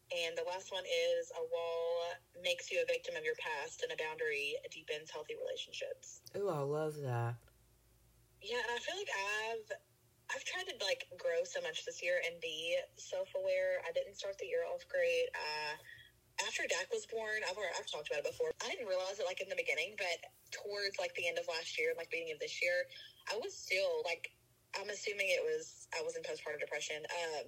And 0.08 0.32
the 0.36 0.46
last 0.48 0.72
one 0.72 0.84
is 0.88 1.28
a 1.36 1.44
wall 1.44 2.16
makes 2.40 2.72
you 2.72 2.80
a 2.80 2.86
victim 2.88 3.12
of 3.16 3.24
your 3.24 3.36
past, 3.36 3.84
and 3.84 3.92
a 3.92 3.98
boundary 4.00 4.56
deepens 4.72 5.12
healthy 5.12 5.36
relationships. 5.36 6.24
Ooh, 6.32 6.48
I 6.48 6.64
love 6.64 6.96
that. 7.04 7.36
Yeah, 8.40 8.62
and 8.62 8.72
I 8.72 8.78
feel 8.80 8.96
like 8.96 9.12
I've 9.12 9.68
I've 10.32 10.44
tried 10.44 10.68
to 10.68 10.76
like 10.84 11.08
grow 11.16 11.44
so 11.44 11.60
much 11.60 11.84
this 11.84 12.00
year 12.00 12.20
and 12.24 12.40
be 12.40 12.76
self 12.96 13.28
aware. 13.36 13.84
I 13.84 13.92
didn't 13.92 14.16
start 14.16 14.36
the 14.40 14.48
year 14.48 14.64
off 14.68 14.84
great. 14.88 15.28
Uh, 15.36 15.76
after 16.44 16.62
Dak 16.70 16.86
was 16.94 17.02
born, 17.10 17.42
I've 17.44 17.58
already, 17.58 17.74
I've 17.74 17.90
talked 17.90 18.06
about 18.06 18.22
it 18.22 18.30
before. 18.30 18.54
I 18.62 18.70
didn't 18.70 18.86
realize 18.86 19.18
it 19.18 19.26
like 19.26 19.42
in 19.42 19.50
the 19.50 19.58
beginning, 19.58 19.98
but 19.98 20.22
towards 20.54 20.96
like 20.96 21.10
the 21.18 21.26
end 21.26 21.36
of 21.36 21.50
last 21.50 21.74
year, 21.76 21.92
like 21.98 22.12
beginning 22.14 22.36
of 22.36 22.40
this 22.40 22.62
year, 22.62 22.86
I 23.26 23.36
was 23.42 23.52
still 23.56 24.06
like 24.06 24.30
I'm 24.76 24.88
assuming 24.92 25.32
it 25.32 25.42
was 25.42 25.88
I 25.96 26.04
was 26.04 26.14
in 26.14 26.22
postpartum 26.22 26.60
depression. 26.60 27.02
Um, 27.08 27.46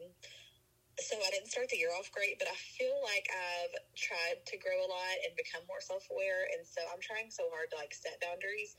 so 1.00 1.16
I 1.16 1.32
didn't 1.32 1.48
start 1.48 1.72
the 1.72 1.80
year 1.80 1.92
off 1.96 2.12
great, 2.12 2.36
but 2.36 2.48
I 2.48 2.56
feel 2.76 2.94
like 3.00 3.26
I've 3.32 3.74
tried 3.96 4.44
to 4.44 4.56
grow 4.60 4.76
a 4.84 4.88
lot 4.88 5.16
and 5.24 5.32
become 5.34 5.64
more 5.66 5.80
self 5.80 6.04
aware, 6.12 6.48
and 6.52 6.62
so 6.62 6.84
I'm 6.92 7.00
trying 7.00 7.32
so 7.32 7.48
hard 7.48 7.72
to 7.72 7.76
like 7.80 7.96
set 7.96 8.20
boundaries. 8.20 8.76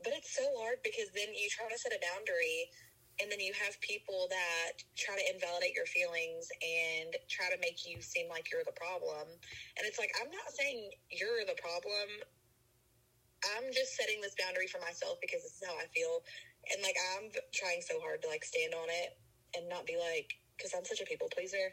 But 0.00 0.16
it's 0.16 0.32
so 0.32 0.46
hard 0.62 0.80
because 0.80 1.12
then 1.12 1.28
you 1.36 1.50
try 1.52 1.68
to 1.68 1.76
set 1.76 1.92
a 1.92 2.00
boundary, 2.00 2.70
and 3.20 3.28
then 3.28 3.42
you 3.42 3.52
have 3.52 3.76
people 3.84 4.30
that 4.32 4.80
try 4.96 5.18
to 5.18 5.26
invalidate 5.28 5.76
your 5.76 5.90
feelings 5.90 6.48
and 6.64 7.12
try 7.28 7.52
to 7.52 7.60
make 7.60 7.84
you 7.84 8.00
seem 8.00 8.32
like 8.32 8.48
you're 8.48 8.64
the 8.64 8.76
problem. 8.78 9.28
And 9.76 9.82
it's 9.84 10.00
like 10.00 10.14
I'm 10.16 10.32
not 10.32 10.48
saying 10.56 10.88
you're 11.12 11.44
the 11.44 11.58
problem. 11.60 12.08
I'm 13.56 13.72
just 13.72 13.96
setting 13.96 14.20
this 14.20 14.36
boundary 14.36 14.68
for 14.68 14.80
myself 14.80 15.16
because 15.20 15.44
this 15.44 15.60
is 15.60 15.64
how 15.64 15.76
I 15.76 15.88
feel, 15.92 16.24
and 16.72 16.80
like 16.80 16.96
I'm 17.16 17.28
trying 17.52 17.84
so 17.84 18.00
hard 18.00 18.24
to 18.24 18.28
like 18.32 18.44
stand 18.46 18.72
on 18.72 18.88
it 18.88 19.20
and 19.56 19.68
not 19.68 19.84
be 19.84 20.00
like 20.00 20.39
because 20.60 20.76
I'm 20.76 20.84
such 20.84 21.00
a 21.00 21.08
people 21.08 21.32
pleaser. 21.32 21.72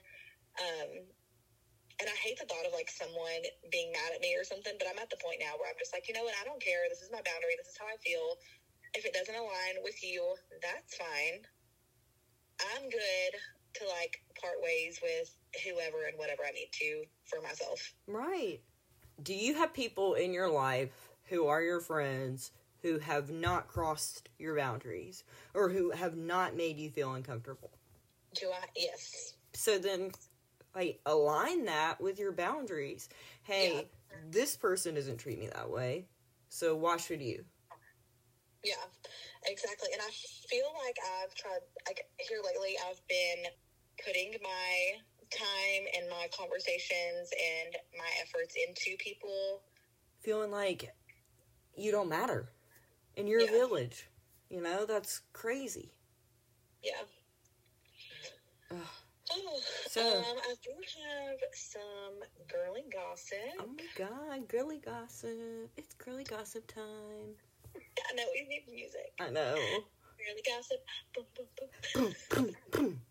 Um, 0.55 1.03
and 1.99 2.07
I 2.07 2.15
hate 2.23 2.39
the 2.39 2.47
thought 2.47 2.63
of 2.63 2.71
like 2.71 2.87
someone 2.87 3.43
being 3.67 3.91
mad 3.91 4.15
at 4.15 4.23
me 4.23 4.31
or 4.39 4.47
something, 4.47 4.73
but 4.79 4.87
I'm 4.87 5.01
at 5.03 5.11
the 5.11 5.19
point 5.19 5.43
now 5.43 5.59
where 5.59 5.67
I'm 5.67 5.75
just 5.75 5.91
like, 5.91 6.07
you 6.07 6.15
know 6.15 6.23
what? 6.23 6.39
I 6.39 6.47
don't 6.47 6.61
care. 6.61 6.87
This 6.87 7.03
is 7.03 7.11
my 7.11 7.19
boundary. 7.25 7.59
This 7.59 7.75
is 7.75 7.77
how 7.77 7.89
I 7.91 7.99
feel. 7.99 8.39
If 8.95 9.03
it 9.03 9.11
doesn't 9.11 9.35
align 9.35 9.83
with 9.83 9.99
you, 9.99 10.23
that's 10.63 10.95
fine. 10.95 11.43
I'm 12.63 12.87
good 12.87 13.31
to 13.75 13.83
like 13.99 14.21
part 14.39 14.61
ways 14.63 15.01
with 15.03 15.35
whoever 15.65 16.07
and 16.07 16.17
whatever 16.17 16.43
I 16.47 16.51
need 16.51 16.69
to 16.71 17.03
for 17.25 17.41
myself. 17.41 17.93
Right. 18.07 18.61
Do 19.21 19.33
you 19.33 19.55
have 19.55 19.73
people 19.73 20.13
in 20.13 20.33
your 20.33 20.49
life 20.49 21.09
who 21.25 21.47
are 21.47 21.61
your 21.61 21.81
friends 21.81 22.51
who 22.83 22.99
have 22.99 23.31
not 23.31 23.67
crossed 23.67 24.29
your 24.37 24.55
boundaries 24.55 25.23
or 25.53 25.69
who 25.69 25.91
have 25.91 26.15
not 26.15 26.55
made 26.55 26.77
you 26.77 26.89
feel 26.89 27.13
uncomfortable? 27.13 27.71
Do 28.39 28.51
I? 28.51 28.65
Yes. 28.75 29.33
So 29.53 29.77
then, 29.79 30.11
like, 30.75 30.99
align 31.05 31.65
that 31.65 31.99
with 31.99 32.19
your 32.19 32.31
boundaries. 32.31 33.09
Hey, 33.43 33.73
Yeah. 33.73 34.17
this 34.29 34.55
person 34.55 34.95
doesn't 34.95 35.17
treat 35.17 35.39
me 35.39 35.47
that 35.47 35.69
way, 35.69 36.05
so 36.49 36.75
why 36.75 36.97
should 36.97 37.21
you? 37.21 37.45
Yeah, 38.63 38.75
exactly. 39.45 39.89
And 39.93 40.01
I 40.01 40.09
feel 40.49 40.73
like 40.85 40.97
I've 41.21 41.33
tried, 41.35 41.61
like, 41.87 42.09
here 42.17 42.41
lately, 42.43 42.75
I've 42.87 43.05
been 43.07 43.45
putting 44.05 44.35
my 44.43 44.99
time 45.31 45.87
and 45.95 46.09
my 46.09 46.27
conversations 46.37 47.31
and 47.31 47.75
my 47.97 48.09
efforts 48.21 48.55
into 48.55 48.97
people. 48.97 49.63
Feeling 50.21 50.51
like 50.51 50.93
you 51.75 51.91
don't 51.91 52.09
matter 52.09 52.51
in 53.15 53.27
your 53.27 53.41
Yeah. 53.41 53.51
village. 53.51 54.09
You 54.49 54.61
know, 54.61 54.85
that's 54.85 55.21
crazy. 55.33 55.93
Yeah. 56.81 57.03
Oh, 59.45 59.59
So- 59.87 60.01
um, 60.19 60.37
I 60.43 60.55
do 60.63 60.71
have 60.73 61.39
some 61.53 62.23
girly 62.47 62.83
gossip. 62.91 63.37
Oh 63.59 63.67
my 63.67 63.85
god, 63.95 64.47
girly 64.47 64.79
gossip. 64.79 65.69
It's 65.77 65.93
girly 65.95 66.23
gossip 66.23 66.65
time. 66.67 67.35
I 67.75 68.13
know 68.15 68.23
we 68.33 68.47
need 68.47 68.65
music. 68.71 69.13
I 69.19 69.29
know. 69.29 69.55
Girly 70.17 70.43
gossip. 70.45 70.79
Boom, 71.13 71.25
boom, 71.35 71.47
boom. 71.57 71.69
boom, 71.93 72.15
boom, 72.29 72.55
boom. 72.71 73.01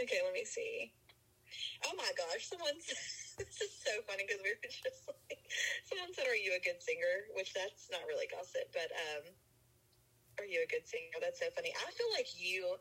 Okay, 0.00 0.18
let 0.24 0.32
me 0.32 0.44
see. 0.44 0.92
Oh 1.86 1.92
my 1.96 2.08
gosh, 2.16 2.48
someone 2.48 2.74
said, 2.80 2.96
this 3.46 3.60
is 3.60 3.72
so 3.84 3.92
funny 4.08 4.24
because 4.26 4.40
we 4.42 4.50
were 4.50 4.64
just 4.64 5.04
like, 5.06 5.44
someone 5.84 6.10
said, 6.16 6.26
Are 6.26 6.36
you 6.36 6.56
a 6.56 6.62
good 6.64 6.80
singer? 6.82 7.28
Which 7.36 7.52
that's 7.52 7.88
not 7.92 8.02
really 8.08 8.26
gossip, 8.32 8.72
but 8.72 8.88
um, 9.12 9.24
are 10.40 10.48
you 10.48 10.64
a 10.64 10.68
good 10.70 10.88
singer? 10.88 11.20
That's 11.20 11.38
so 11.38 11.52
funny. 11.54 11.70
I 11.76 11.90
feel 11.92 12.08
like 12.16 12.28
you, 12.34 12.76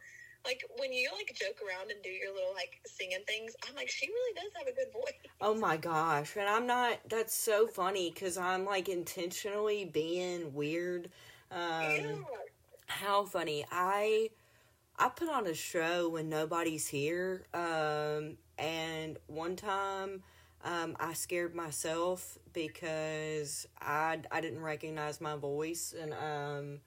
like, 0.45 0.63
when 0.77 0.91
you 0.93 1.09
like 1.13 1.33
joke 1.35 1.57
around 1.65 1.91
and 1.91 2.01
do 2.03 2.09
your 2.09 2.33
little 2.33 2.53
like 2.55 2.79
singing 2.85 3.23
things, 3.27 3.53
I'm 3.67 3.75
like, 3.75 3.89
she 3.89 4.07
really 4.07 4.33
does 4.35 4.51
have 4.57 4.67
a 4.67 4.75
good 4.75 4.91
voice. 4.93 5.13
Oh 5.43 5.55
my 5.55 5.75
gosh. 5.77 6.35
And 6.37 6.47
I'm 6.47 6.67
not, 6.67 6.99
that's 7.09 7.33
so 7.33 7.65
funny 7.67 8.11
because 8.11 8.37
I'm 8.37 8.63
like 8.65 8.89
intentionally 8.89 9.85
being 9.85 10.53
weird. 10.53 11.09
Um, 11.51 11.59
yeah. 11.59 12.15
how 12.87 13.23
funny 13.25 13.65
i 13.71 14.29
i 14.97 15.09
put 15.09 15.29
on 15.29 15.47
a 15.47 15.53
show 15.53 16.09
when 16.09 16.29
nobody's 16.29 16.87
here 16.87 17.45
um 17.53 18.37
and 18.57 19.17
one 19.27 19.55
time 19.55 20.23
um 20.63 20.95
i 20.99 21.13
scared 21.13 21.55
myself 21.55 22.37
because 22.53 23.67
i 23.81 24.19
i 24.31 24.41
didn't 24.41 24.61
recognize 24.61 25.21
my 25.21 25.35
voice 25.35 25.93
and 25.99 26.13
um 26.13 26.79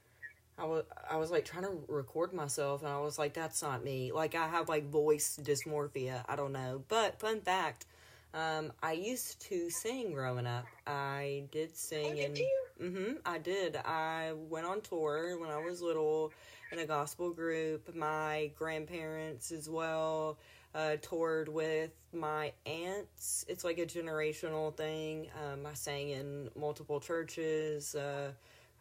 I 0.58 0.64
was, 0.64 0.84
I 1.10 1.16
was 1.16 1.30
like 1.30 1.44
trying 1.44 1.64
to 1.64 1.84
record 1.88 2.32
myself 2.32 2.82
and 2.82 2.90
I 2.90 3.00
was 3.00 3.18
like, 3.18 3.34
that's 3.34 3.62
not 3.62 3.82
me. 3.84 4.12
Like, 4.12 4.34
I 4.34 4.46
have 4.48 4.68
like 4.68 4.88
voice 4.88 5.38
dysmorphia. 5.42 6.24
I 6.28 6.36
don't 6.36 6.52
know. 6.52 6.82
But, 6.88 7.18
fun 7.18 7.40
fact, 7.40 7.86
um, 8.32 8.72
I 8.82 8.92
used 8.92 9.40
to 9.48 9.68
sing 9.70 10.12
growing 10.12 10.46
up. 10.46 10.66
I 10.86 11.44
did 11.50 11.76
sing 11.76 12.06
Oh, 12.06 12.14
did 12.14 12.38
in. 12.80 12.92
hmm 12.92 13.12
I 13.26 13.38
did. 13.38 13.76
I 13.76 14.32
went 14.48 14.66
on 14.66 14.80
tour 14.80 15.38
when 15.40 15.50
I 15.50 15.58
was 15.58 15.82
little 15.82 16.32
in 16.72 16.78
a 16.78 16.86
gospel 16.86 17.30
group. 17.30 17.94
My 17.94 18.50
grandparents 18.56 19.50
as 19.52 19.68
well 19.68 20.38
uh, 20.74 20.96
toured 21.00 21.48
with 21.48 21.90
my 22.12 22.52
aunts. 22.66 23.44
It's 23.48 23.64
like 23.64 23.78
a 23.78 23.86
generational 23.86 24.76
thing. 24.76 25.28
Um, 25.44 25.66
I 25.66 25.74
sang 25.74 26.10
in 26.10 26.48
multiple 26.56 27.00
churches. 27.00 27.94
Uh, 27.94 28.32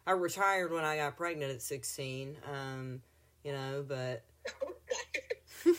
I 0.06 0.12
retired 0.12 0.70
when 0.70 0.84
I 0.84 0.96
got 0.96 1.16
pregnant 1.16 1.50
at 1.52 1.62
16, 1.62 2.36
um, 2.52 3.00
you 3.42 3.52
know, 3.52 3.84
but 3.86 4.24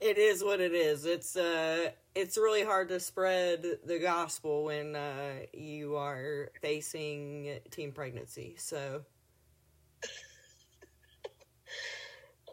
it 0.00 0.18
is 0.18 0.42
what 0.42 0.60
it 0.60 0.72
is. 0.72 1.04
It's 1.04 1.36
uh 1.36 1.90
it's 2.14 2.36
really 2.36 2.64
hard 2.64 2.88
to 2.88 2.98
spread 3.00 3.64
the 3.84 3.98
gospel 3.98 4.64
when 4.64 4.96
uh 4.96 5.46
you 5.52 5.96
are 5.96 6.50
facing 6.60 7.58
teen 7.70 7.92
pregnancy. 7.92 8.54
So, 8.58 9.02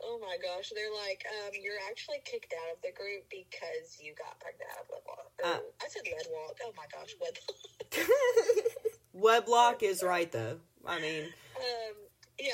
oh 0.04 0.20
my 0.22 0.38
gosh, 0.42 0.72
they're 0.76 0.92
like, 1.08 1.26
um, 1.44 1.52
you're 1.62 1.80
actually 1.90 2.22
kicked 2.26 2.54
out 2.54 2.76
of 2.76 2.82
the 2.82 2.92
group 2.92 3.24
because 3.30 4.00
you 4.02 4.14
got 4.16 4.40
pregnant 4.40 4.70
out 4.72 4.86
of 4.86 4.90
wedlock. 4.90 5.32
Uh. 5.44 5.60
I 5.82 5.88
said 5.90 6.04
wedlock. 6.06 6.58
Oh 6.64 6.74
my 6.78 6.86
gosh, 6.92 7.16
wedlock. 7.22 8.78
Weblock 9.16 9.84
is 9.84 10.04
right 10.04 10.32
though. 10.32 10.60
I 10.86 11.00
mean, 11.00 11.26
Um, 11.56 11.96
yeah, 12.40 12.52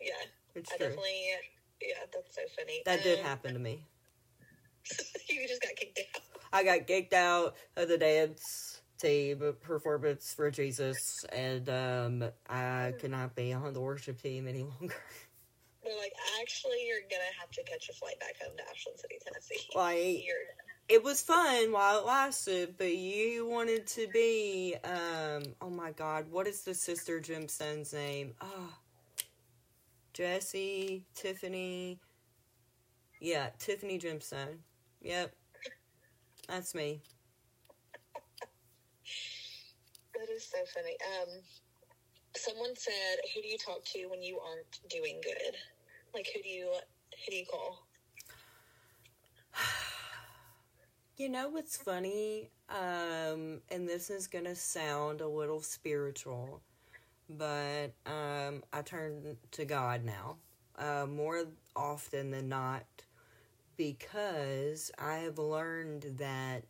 yeah. 0.00 0.12
it's 0.54 0.72
I 0.72 0.76
true. 0.76 0.86
definitely, 0.88 1.30
yeah, 1.80 1.94
that's 2.12 2.34
so 2.34 2.42
funny. 2.56 2.82
That 2.84 3.02
did 3.02 3.18
Um, 3.20 3.24
happen 3.24 3.52
to 3.54 3.58
me. 3.58 3.86
you 5.28 5.46
just 5.48 5.62
got 5.62 5.74
kicked 5.76 5.98
out. 6.14 6.22
I 6.52 6.64
got 6.64 6.86
kicked 6.86 7.14
out 7.14 7.56
of 7.76 7.88
the 7.88 7.96
dance 7.98 8.82
team 8.98 9.54
performance 9.60 10.32
for 10.32 10.48
Jesus 10.50 11.24
and 11.32 11.68
um 11.68 12.30
I 12.48 12.92
cannot 13.00 13.34
be 13.34 13.52
on 13.52 13.72
the 13.72 13.80
worship 13.80 14.20
team 14.22 14.46
any 14.46 14.62
longer. 14.62 14.94
They're 15.82 15.98
like, 15.98 16.12
actually, 16.40 16.86
you're 16.86 17.00
gonna 17.10 17.22
have 17.40 17.50
to 17.50 17.62
catch 17.64 17.88
a 17.88 17.92
flight 17.94 18.20
back 18.20 18.36
home 18.40 18.56
to 18.56 18.62
Ashland 18.70 19.00
City, 19.00 19.16
Tennessee. 19.24 19.66
Like 19.74 20.24
You're 20.24 20.36
it 20.88 21.02
was 21.02 21.22
fun 21.22 21.72
while 21.72 22.00
it 22.00 22.06
lasted, 22.06 22.74
but 22.78 22.94
you 22.96 23.46
wanted 23.46 23.86
to 23.88 24.08
be 24.12 24.76
um 24.84 25.42
oh 25.60 25.70
my 25.70 25.92
god, 25.92 26.26
what 26.30 26.46
is 26.46 26.62
the 26.62 26.74
sister 26.74 27.20
gemstone's 27.20 27.92
name? 27.92 28.34
Ah 28.40 28.78
Jessie, 30.12 31.06
Tiffany. 31.14 31.98
Yeah, 33.20 33.48
Tiffany 33.58 33.98
Gemstone. 33.98 34.58
Yep. 35.00 35.34
That's 36.48 36.74
me. 36.74 37.00
that 40.14 40.28
is 40.34 40.44
so 40.44 40.58
funny. 40.74 40.96
Um, 41.16 41.28
someone 42.36 42.76
said, 42.76 43.18
"Who 43.34 43.40
do 43.40 43.48
you 43.48 43.56
talk 43.58 43.84
to 43.86 44.06
when 44.08 44.22
you 44.22 44.38
aren't 44.40 44.80
doing 44.90 45.20
good? 45.22 45.56
Like, 46.14 46.26
who 46.34 46.42
do 46.42 46.48
you 46.48 46.74
who 47.24 47.30
do 47.30 47.36
you 47.36 47.46
call?" 47.46 47.81
You 51.22 51.28
know 51.28 51.50
what's 51.50 51.76
funny? 51.76 52.50
Um, 52.68 53.60
and 53.70 53.88
this 53.88 54.10
is 54.10 54.26
gonna 54.26 54.56
sound 54.56 55.20
a 55.20 55.28
little 55.28 55.60
spiritual, 55.60 56.60
but 57.30 57.92
um, 58.06 58.64
I 58.72 58.82
turn 58.84 59.36
to 59.52 59.64
God 59.64 60.04
now 60.04 60.38
uh, 60.76 61.06
more 61.06 61.44
often 61.76 62.32
than 62.32 62.48
not 62.48 62.82
because 63.76 64.90
I 64.98 65.18
have 65.18 65.38
learned 65.38 66.16
that 66.18 66.64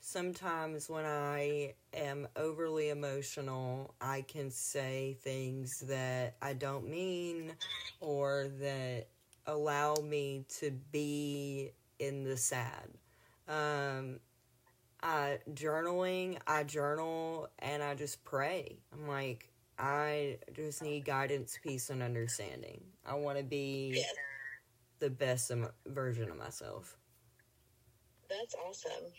sometimes 0.00 0.90
when 0.90 1.06
I 1.06 1.76
am 1.94 2.28
overly 2.36 2.90
emotional, 2.90 3.94
I 4.02 4.20
can 4.20 4.50
say 4.50 5.16
things 5.22 5.80
that 5.88 6.36
I 6.42 6.52
don't 6.52 6.90
mean 6.90 7.54
or 8.00 8.50
that 8.60 9.06
allow 9.46 9.94
me 9.94 10.44
to 10.58 10.72
be 10.92 11.70
in 11.98 12.22
the 12.22 12.36
sad. 12.36 12.90
Um, 13.48 14.20
I 15.02 15.38
journaling, 15.52 16.38
I 16.46 16.64
journal 16.64 17.48
and 17.58 17.82
I 17.82 17.94
just 17.94 18.24
pray. 18.24 18.78
I'm 18.92 19.06
like, 19.06 19.50
I 19.78 20.38
just 20.54 20.82
need 20.82 21.04
guidance, 21.04 21.58
peace, 21.62 21.90
and 21.90 22.02
understanding. 22.02 22.80
I 23.04 23.14
want 23.14 23.38
to 23.38 23.44
be 23.44 24.02
the 24.98 25.10
best 25.10 25.52
version 25.86 26.30
of 26.30 26.36
myself. 26.38 26.96
That's 28.28 28.54
awesome. 28.66 29.12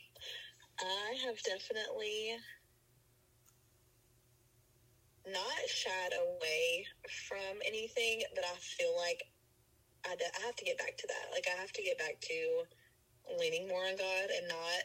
I 0.80 1.16
have 1.26 1.42
definitely 1.44 2.38
not 5.26 5.68
shied 5.68 6.14
away 6.14 6.86
from 7.28 7.60
anything, 7.66 8.24
but 8.36 8.44
I 8.44 8.56
feel 8.58 8.96
like 8.98 9.24
I, 10.06 10.16
I 10.16 10.46
have 10.46 10.56
to 10.56 10.66
get 10.66 10.78
back 10.78 10.98
to 10.98 11.08
that. 11.08 11.32
Like, 11.32 11.46
I 11.54 11.60
have 11.60 11.72
to 11.74 11.84
get 11.84 11.98
back 11.98 12.20
to 12.22 12.64
leaning 13.40 13.68
more 13.68 13.86
on 13.86 13.96
God 13.98 14.30
and 14.38 14.48
not 14.48 14.84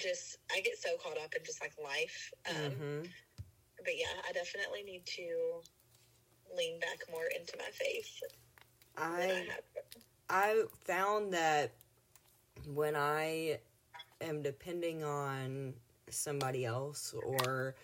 just, 0.00 0.38
I 0.52 0.60
get 0.60 0.78
so 0.78 0.90
caught 1.02 1.18
up 1.18 1.34
in 1.36 1.44
just 1.44 1.60
like 1.60 1.72
life. 1.82 2.32
Um, 2.48 2.72
hmm 2.72 3.00
But 3.84 3.96
yeah, 3.96 4.20
I 4.28 4.32
definitely 4.32 4.82
need 4.82 5.06
to 5.06 5.60
lean 6.56 6.80
back 6.80 6.98
more 7.10 7.26
into 7.34 7.56
my 7.58 7.70
faith 7.72 8.20
I 8.96 9.46
I. 10.28 10.32
I 10.32 10.62
found 10.84 11.32
that 11.34 11.72
when 12.66 12.94
I 12.94 13.58
am 14.20 14.42
depending 14.42 15.02
on 15.02 15.74
somebody 16.08 16.64
else 16.64 17.14
or 17.24 17.74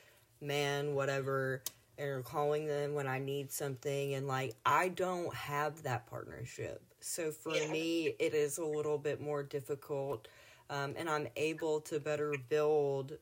man, 0.40 0.94
whatever, 0.94 1.62
and 1.98 2.24
calling 2.24 2.66
them 2.66 2.94
when 2.94 3.06
I 3.06 3.18
need 3.18 3.50
something, 3.50 4.14
and 4.14 4.28
like 4.28 4.54
I 4.64 4.88
don't 4.88 5.34
have 5.34 5.82
that 5.84 6.06
partnership. 6.06 6.82
So 7.00 7.30
for 7.30 7.52
Yeah. 7.56 7.66
me, 7.70 8.16
it 8.18 8.34
is 8.34 8.58
a 8.58 8.64
little 8.64 8.98
bit 8.98 9.20
more 9.20 9.42
difficult, 9.42 10.28
um, 10.70 10.94
and 10.96 11.08
I'm 11.08 11.28
able 11.36 11.80
to 11.82 12.00
better 12.00 12.36
build. 12.36 13.18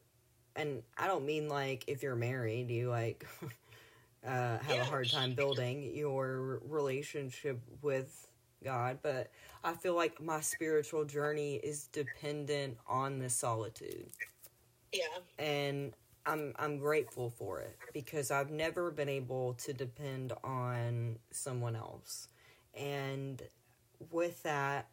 And 0.57 0.83
I 0.99 1.07
don't 1.07 1.27
mean 1.27 1.49
like 1.49 1.85
if 1.89 2.03
you're 2.03 2.17
married, 2.17 2.71
you 2.71 2.91
like 2.91 3.27
uh, 4.27 4.59
have 4.59 4.79
a 4.79 4.85
hard 4.85 5.11
time 5.11 5.33
building 5.35 5.95
your 5.95 6.61
relationship 6.65 7.61
with 7.83 8.29
God, 8.65 8.99
but 9.03 9.31
I 9.65 9.75
feel 9.75 9.95
like 9.95 10.21
my 10.23 10.41
spiritual 10.41 11.05
journey 11.05 11.57
is 11.57 11.87
dependent 11.89 12.79
on 12.87 13.19
the 13.19 13.29
solitude. 13.31 14.11
Yeah. 14.93 15.19
And 15.39 15.93
I'm 16.27 16.55
I'm 16.59 16.79
grateful 16.79 17.31
for 17.31 17.61
it 17.61 17.79
because 17.93 18.31
I've 18.31 18.51
never 18.51 18.91
been 18.91 19.09
able 19.09 19.55
to 19.55 19.73
depend 19.73 20.33
on 20.43 21.19
someone 21.31 21.77
else. 21.77 22.29
And 22.75 23.43
with 24.13 24.43
that 24.43 24.89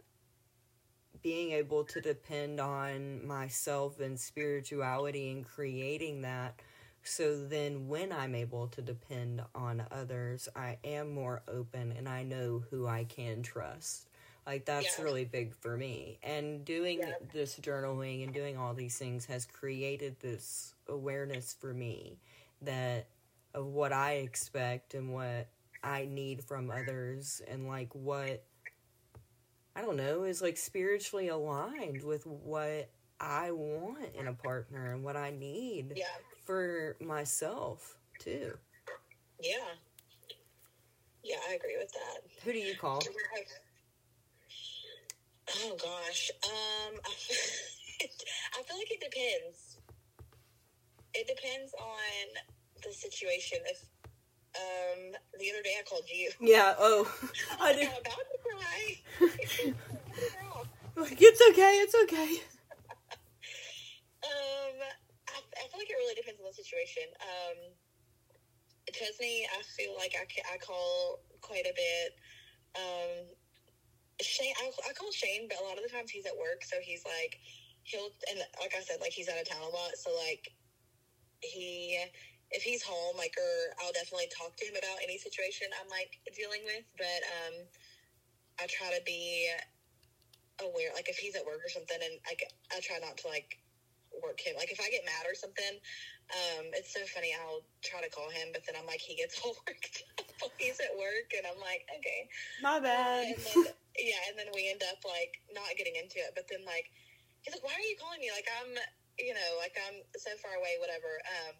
being 1.22 1.52
able 1.52 1.84
to 1.84 2.02
depend 2.02 2.60
on 2.60 3.26
myself 3.28 4.00
and 4.00 4.20
spirituality 4.20 5.32
and 5.32 5.46
creating 5.46 6.22
that 6.22 6.60
so 7.04 7.46
then 7.48 7.88
when 7.88 8.12
I'm 8.12 8.36
able 8.36 8.68
to 8.68 8.82
depend 8.82 9.42
on 9.56 9.84
others, 9.90 10.48
I 10.56 10.78
am 10.84 11.12
more 11.12 11.42
open 11.48 11.92
and 11.98 12.08
I 12.08 12.22
know 12.22 12.64
who 12.70 12.86
I 12.86 13.06
can 13.06 13.42
trust. 13.42 14.08
Like 14.46 14.66
that's 14.66 15.00
Yeah. 15.00 15.06
really 15.06 15.26
big 15.26 15.56
for 15.56 15.76
me. 15.78 16.20
And 16.22 16.64
doing 16.64 17.00
Yeah. 17.00 17.16
this 17.34 17.60
journaling 17.60 18.24
and 18.24 18.32
doing 18.32 18.56
all 18.56 18.76
these 18.76 18.98
things 19.00 19.26
has 19.26 19.46
created 19.48 20.20
this 20.20 20.76
awareness 20.88 21.56
for 21.60 21.74
me 21.74 22.20
that 22.62 23.08
of 23.56 23.66
what 23.66 23.92
I 23.92 24.14
expect 24.18 24.94
and 24.94 25.12
what 25.12 25.48
I 25.84 26.06
need 26.06 26.44
from 26.44 26.70
others 26.70 27.42
and 27.48 27.68
like 27.68 27.94
what 27.96 28.44
I 29.76 29.82
don't 29.82 29.98
know 29.98 30.24
is 30.24 30.42
like 30.42 30.58
spiritually 30.58 31.30
aligned 31.30 32.04
with 32.04 32.26
what 32.26 32.90
I 33.20 33.52
want 33.52 34.14
in 34.16 34.28
a 34.28 34.34
partner 34.34 34.94
and 34.94 35.04
what 35.04 35.16
I 35.16 35.32
need 35.32 35.94
Yeah. 35.96 36.06
for 36.46 36.98
myself 37.00 37.98
too. 38.20 38.58
Yeah. 39.40 39.56
Yeah, 41.24 41.38
I 41.50 41.54
agree 41.54 41.78
with 41.80 41.92
that. 41.94 42.22
Who 42.44 42.52
do 42.52 42.60
you 42.60 42.76
call? 42.76 43.02
Oh 45.64 45.76
gosh. 45.78 46.32
Um 46.44 47.00
I 47.06 47.10
feel, 47.18 48.08
I 48.60 48.64
feel 48.64 48.78
like 48.78 48.92
it 48.92 49.00
depends. 49.02 49.78
It 51.14 51.28
depends 51.28 51.74
on 51.74 52.44
the 52.84 52.92
situation. 52.94 53.60
If 53.66 53.84
um 54.56 55.14
the 55.40 55.50
other 55.52 55.64
day 55.64 55.76
I 55.80 55.84
called 55.88 56.04
you. 56.08 56.32
Yeah, 56.40 56.76
oh, 56.78 57.08
I 57.62 57.74
do. 57.74 57.82
I'm 57.82 58.02
about 58.02 58.26
to 58.30 58.38
cry. 58.44 59.74
Like, 60.94 61.18
it's 61.18 61.42
okay, 61.50 61.80
it's 61.82 61.96
okay. 62.04 62.38
Um, 64.22 64.78
I, 65.34 65.42
I 65.42 65.64
feel 65.66 65.82
like 65.82 65.90
it 65.90 65.98
really 65.98 66.14
depends 66.14 66.38
on 66.38 66.46
the 66.46 66.54
situation. 66.54 67.10
Um, 67.26 67.74
Chesney, 68.94 69.50
I 69.50 69.66
feel 69.66 69.98
like 69.98 70.14
I, 70.14 70.30
I 70.54 70.58
call 70.62 71.26
quite 71.42 71.66
a 71.66 71.74
bit. 71.74 72.10
Um, 72.78 73.26
Shane, 74.22 74.54
I, 74.62 74.70
I 74.90 74.94
call 74.94 75.12
Shane, 75.12 75.50
but 75.50 75.58
a 75.58 75.66
lot 75.66 75.78
of 75.78 75.84
the 75.84 75.90
times 75.90 76.12
he's 76.12 76.26
at 76.26 76.38
work, 76.38 76.62
so 76.64 76.78
he's 76.82 77.04
like, 77.06 77.40
he'll, 77.84 78.14
and 78.30 78.40
like 78.62 78.78
I 78.78 78.82
said, 78.82 79.02
like 79.02 79.12
he's 79.12 79.28
out 79.30 79.42
of 79.42 79.50
town 79.50 79.66
a 79.66 79.74
lot, 79.74 79.98
so 79.98 80.14
like 80.14 80.54
he, 81.42 81.98
if 82.52 82.64
he's 82.64 82.84
home, 82.84 83.16
like, 83.18 83.34
or 83.40 83.76
I'll 83.84 83.94
definitely 83.96 84.28
talk 84.36 84.56
to 84.58 84.66
him 84.66 84.76
about 84.76 85.00
any 85.04 85.18
situation 85.18 85.68
I'm 85.80 85.90
like 85.90 86.20
dealing 86.36 86.62
with, 86.68 86.84
but 86.98 87.22
um, 87.42 87.56
I 88.60 88.68
try 88.68 88.92
to 88.92 89.02
be 89.04 89.48
aware, 90.60 90.92
like 90.94 91.08
if 91.10 91.18
he's 91.18 91.36
at 91.36 91.46
work 91.46 91.64
or 91.64 91.72
something, 91.72 91.98
and 91.98 92.20
I, 92.28 92.36
I 92.76 92.80
try 92.84 93.00
not 93.00 93.18
to 93.24 93.28
like 93.28 93.58
work 94.22 94.40
him. 94.40 94.56
Like 94.60 94.72
if 94.72 94.80
I 94.80 94.92
get 94.92 95.08
mad 95.08 95.26
or 95.26 95.36
something, 95.36 95.80
um, 96.32 96.72
it's 96.76 96.94
so 96.94 97.02
funny. 97.08 97.32
I'll 97.34 97.64
try 97.82 98.04
to 98.04 98.12
call 98.12 98.30
him, 98.30 98.52
but 98.52 98.64
then 98.68 98.76
I'm 98.76 98.86
like, 98.86 99.00
he 99.00 99.16
gets 99.16 99.40
all 99.44 99.56
worked 99.68 100.04
up 100.18 100.52
he's 100.58 100.80
at 100.82 100.94
work, 100.98 101.30
and 101.38 101.46
I'm 101.46 101.60
like, 101.62 101.86
okay. 102.02 102.26
My 102.62 102.78
Uh, 102.78 102.82
bad. 102.82 103.34
and 103.34 103.40
then, 103.42 103.62
yeah, 103.98 104.22
and 104.30 104.36
then 104.38 104.50
we 104.54 104.70
end 104.70 104.82
up 104.90 105.02
like 105.06 105.38
not 105.54 105.70
getting 105.78 105.96
into 105.98 106.18
it. 106.22 106.34
But 106.34 106.50
then 106.50 106.66
like 106.66 106.90
he's 107.42 107.54
like, 107.54 107.66
why 107.66 107.74
are 107.74 107.88
you 107.88 107.98
calling 107.98 108.22
me? 108.22 108.30
Like 108.34 108.50
I'm, 108.62 108.74
you 109.18 109.34
know, 109.34 109.50
like 109.62 109.78
I'm 109.78 110.02
so 110.18 110.34
far 110.42 110.58
away, 110.58 110.78
whatever. 110.82 111.22
Um, 111.30 111.56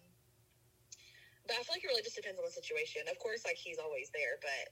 but 1.46 1.56
I 1.58 1.62
feel 1.62 1.74
like 1.74 1.84
it 1.84 1.90
really 1.90 2.02
just 2.06 2.16
depends 2.16 2.38
on 2.38 2.44
the 2.46 2.52
situation. 2.54 3.02
Of 3.10 3.18
course, 3.18 3.42
like 3.44 3.56
he's 3.56 3.78
always 3.78 4.10
there, 4.14 4.38
but 4.40 4.64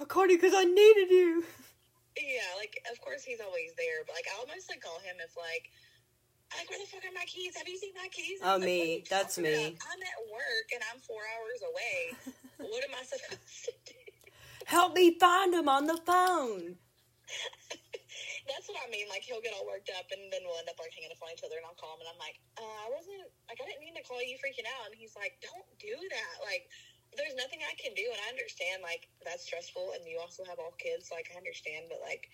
I 0.00 0.04
called 0.04 0.30
you 0.30 0.38
because 0.38 0.54
I 0.54 0.64
needed 0.64 1.10
you. 1.10 1.44
yeah, 2.16 2.50
like 2.56 2.76
of 2.90 3.00
course 3.00 3.24
he's 3.24 3.40
always 3.40 3.72
there. 3.76 4.04
But 4.06 4.14
like 4.16 4.28
I 4.30 4.38
almost 4.40 4.68
like 4.70 4.80
call 4.82 4.98
him 5.00 5.16
if 5.22 5.36
like. 5.36 5.68
Like, 6.56 6.70
where 6.70 6.78
the 6.78 6.86
fuck 6.86 7.02
are 7.02 7.12
my 7.12 7.24
keys? 7.26 7.56
Have 7.56 7.66
you 7.66 7.76
seen 7.76 7.90
my 7.96 8.06
keys? 8.12 8.38
Oh, 8.40 8.54
Like, 8.54 8.64
me. 8.64 9.04
That's 9.10 9.36
me. 9.36 9.48
about? 9.50 9.58
I'm 9.58 10.00
at 10.00 10.30
work 10.30 10.68
and 10.72 10.80
I'm 10.94 11.00
four 11.00 11.18
hours 11.18 11.60
away. 11.66 12.14
what 12.70 12.84
am 12.84 12.90
I 12.94 13.02
supposed 13.02 13.64
to 13.64 13.72
do? 13.84 13.94
Help 14.64 14.94
me 14.94 15.18
find 15.18 15.52
him 15.52 15.68
on 15.68 15.86
the 15.86 15.96
phone. 16.06 16.76
That's 18.46 18.70
what 18.70 18.78
I 18.78 18.86
mean. 18.88 19.10
Like 19.10 19.26
he'll 19.26 19.42
get 19.42 19.52
all 19.58 19.66
worked 19.66 19.90
up, 19.94 20.06
and 20.14 20.30
then 20.30 20.46
we'll 20.46 20.58
end 20.58 20.70
up 20.70 20.78
like 20.78 20.94
hanging 20.94 21.10
up 21.10 21.18
on 21.22 21.34
each 21.34 21.42
other, 21.42 21.58
and 21.58 21.66
I'll 21.66 21.78
call 21.78 21.98
him, 21.98 22.06
and 22.06 22.10
I'm 22.14 22.20
like, 22.22 22.38
uh, 22.58 22.78
I 22.86 22.88
wasn't 22.94 23.26
like 23.50 23.58
I 23.58 23.66
didn't 23.66 23.82
mean 23.82 23.98
to 23.98 24.04
call 24.06 24.22
you 24.22 24.38
freaking 24.38 24.66
out, 24.78 24.90
and 24.90 24.94
he's 24.94 25.18
like, 25.18 25.34
Don't 25.42 25.66
do 25.82 25.94
that. 25.94 26.34
Like, 26.46 26.70
there's 27.18 27.34
nothing 27.34 27.62
I 27.66 27.74
can 27.74 27.92
do, 27.98 28.06
and 28.06 28.18
I 28.22 28.30
understand 28.30 28.86
like 28.86 29.10
that's 29.26 29.46
stressful, 29.46 29.98
and 29.98 30.06
you 30.06 30.22
also 30.22 30.46
have 30.46 30.62
all 30.62 30.74
kids, 30.78 31.10
like 31.10 31.30
I 31.34 31.38
understand, 31.38 31.90
but 31.90 31.98
like, 32.02 32.30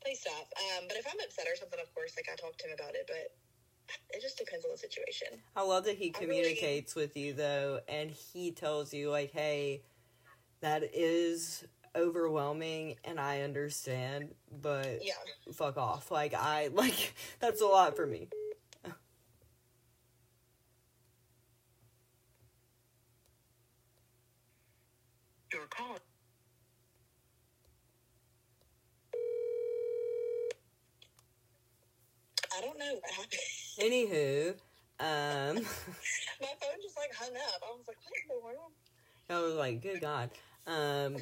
please 0.00 0.24
stop. 0.24 0.48
Um, 0.74 0.88
but 0.88 0.96
if 0.96 1.04
I'm 1.04 1.20
upset 1.20 1.44
or 1.44 1.56
something, 1.60 1.80
of 1.80 1.92
course, 1.92 2.16
like 2.16 2.28
I 2.32 2.36
talk 2.40 2.56
to 2.60 2.64
him 2.68 2.74
about 2.76 2.96
it, 2.96 3.04
but 3.04 3.36
it 4.16 4.20
just 4.24 4.40
depends 4.40 4.64
on 4.64 4.72
the 4.72 4.80
situation. 4.80 5.28
I 5.56 5.62
love 5.62 5.84
that 5.84 5.96
he 5.96 6.12
I 6.16 6.24
really- 6.24 6.56
communicates 6.56 6.96
with 6.96 7.16
you 7.16 7.36
though, 7.36 7.80
and 7.88 8.10
he 8.10 8.52
tells 8.52 8.92
you 8.96 9.10
like, 9.10 9.32
"Hey, 9.32 9.84
that 10.60 10.82
is 10.92 11.64
overwhelming, 11.98 12.96
and 13.04 13.20
I 13.20 13.42
understand, 13.42 14.34
but 14.50 15.02
Yeah. 15.04 15.14
fuck 15.52 15.76
off." 15.76 16.10
Like 16.10 16.34
I 16.34 16.68
like 16.72 17.14
that's 17.40 17.60
a 17.62 17.66
lot 17.66 17.96
for 17.96 18.06
me. 18.06 18.28
Your 25.52 25.66
call. 25.68 25.98
I 32.56 32.60
don't 32.60 32.78
know 32.78 32.94
what 32.94 33.10
happened. 33.10 33.40
Anywho, 33.80 34.50
Um, 35.00 35.56
My 36.40 36.48
phone 36.60 36.78
just 36.82 36.96
like 36.96 37.14
hung 37.14 37.34
up. 37.36 37.62
I 37.62 37.70
was 37.76 37.84
like, 37.86 37.96
what 38.04 38.14
in 38.22 38.28
the 38.28 38.44
world? 38.44 38.72
I 39.30 39.40
was 39.40 39.54
like, 39.54 39.82
good 39.82 40.00
God. 40.00 40.30
Um, 40.66 41.16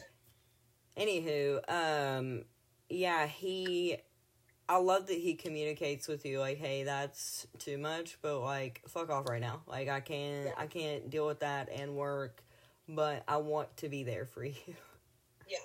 anywho, 0.96 1.60
um, 1.68 2.44
yeah, 2.88 3.26
he. 3.26 3.96
I 4.68 4.78
love 4.78 5.06
that 5.06 5.18
he 5.18 5.34
communicates 5.34 6.08
with 6.08 6.26
you 6.26 6.40
like, 6.40 6.58
hey, 6.58 6.82
that's 6.82 7.46
too 7.58 7.78
much, 7.78 8.18
but 8.20 8.40
like, 8.40 8.82
fuck 8.88 9.10
off 9.10 9.28
right 9.28 9.40
now. 9.40 9.62
Like, 9.68 9.88
I 9.88 10.00
can't, 10.00 10.50
I 10.58 10.66
can't 10.66 11.08
deal 11.08 11.24
with 11.24 11.38
that 11.38 11.68
and 11.72 11.94
work, 11.94 12.42
but 12.88 13.22
I 13.28 13.36
want 13.36 13.76
to 13.76 13.88
be 13.88 14.02
there 14.02 14.24
for 14.26 14.44
you. 14.44 14.74
Yeah. 15.46 15.58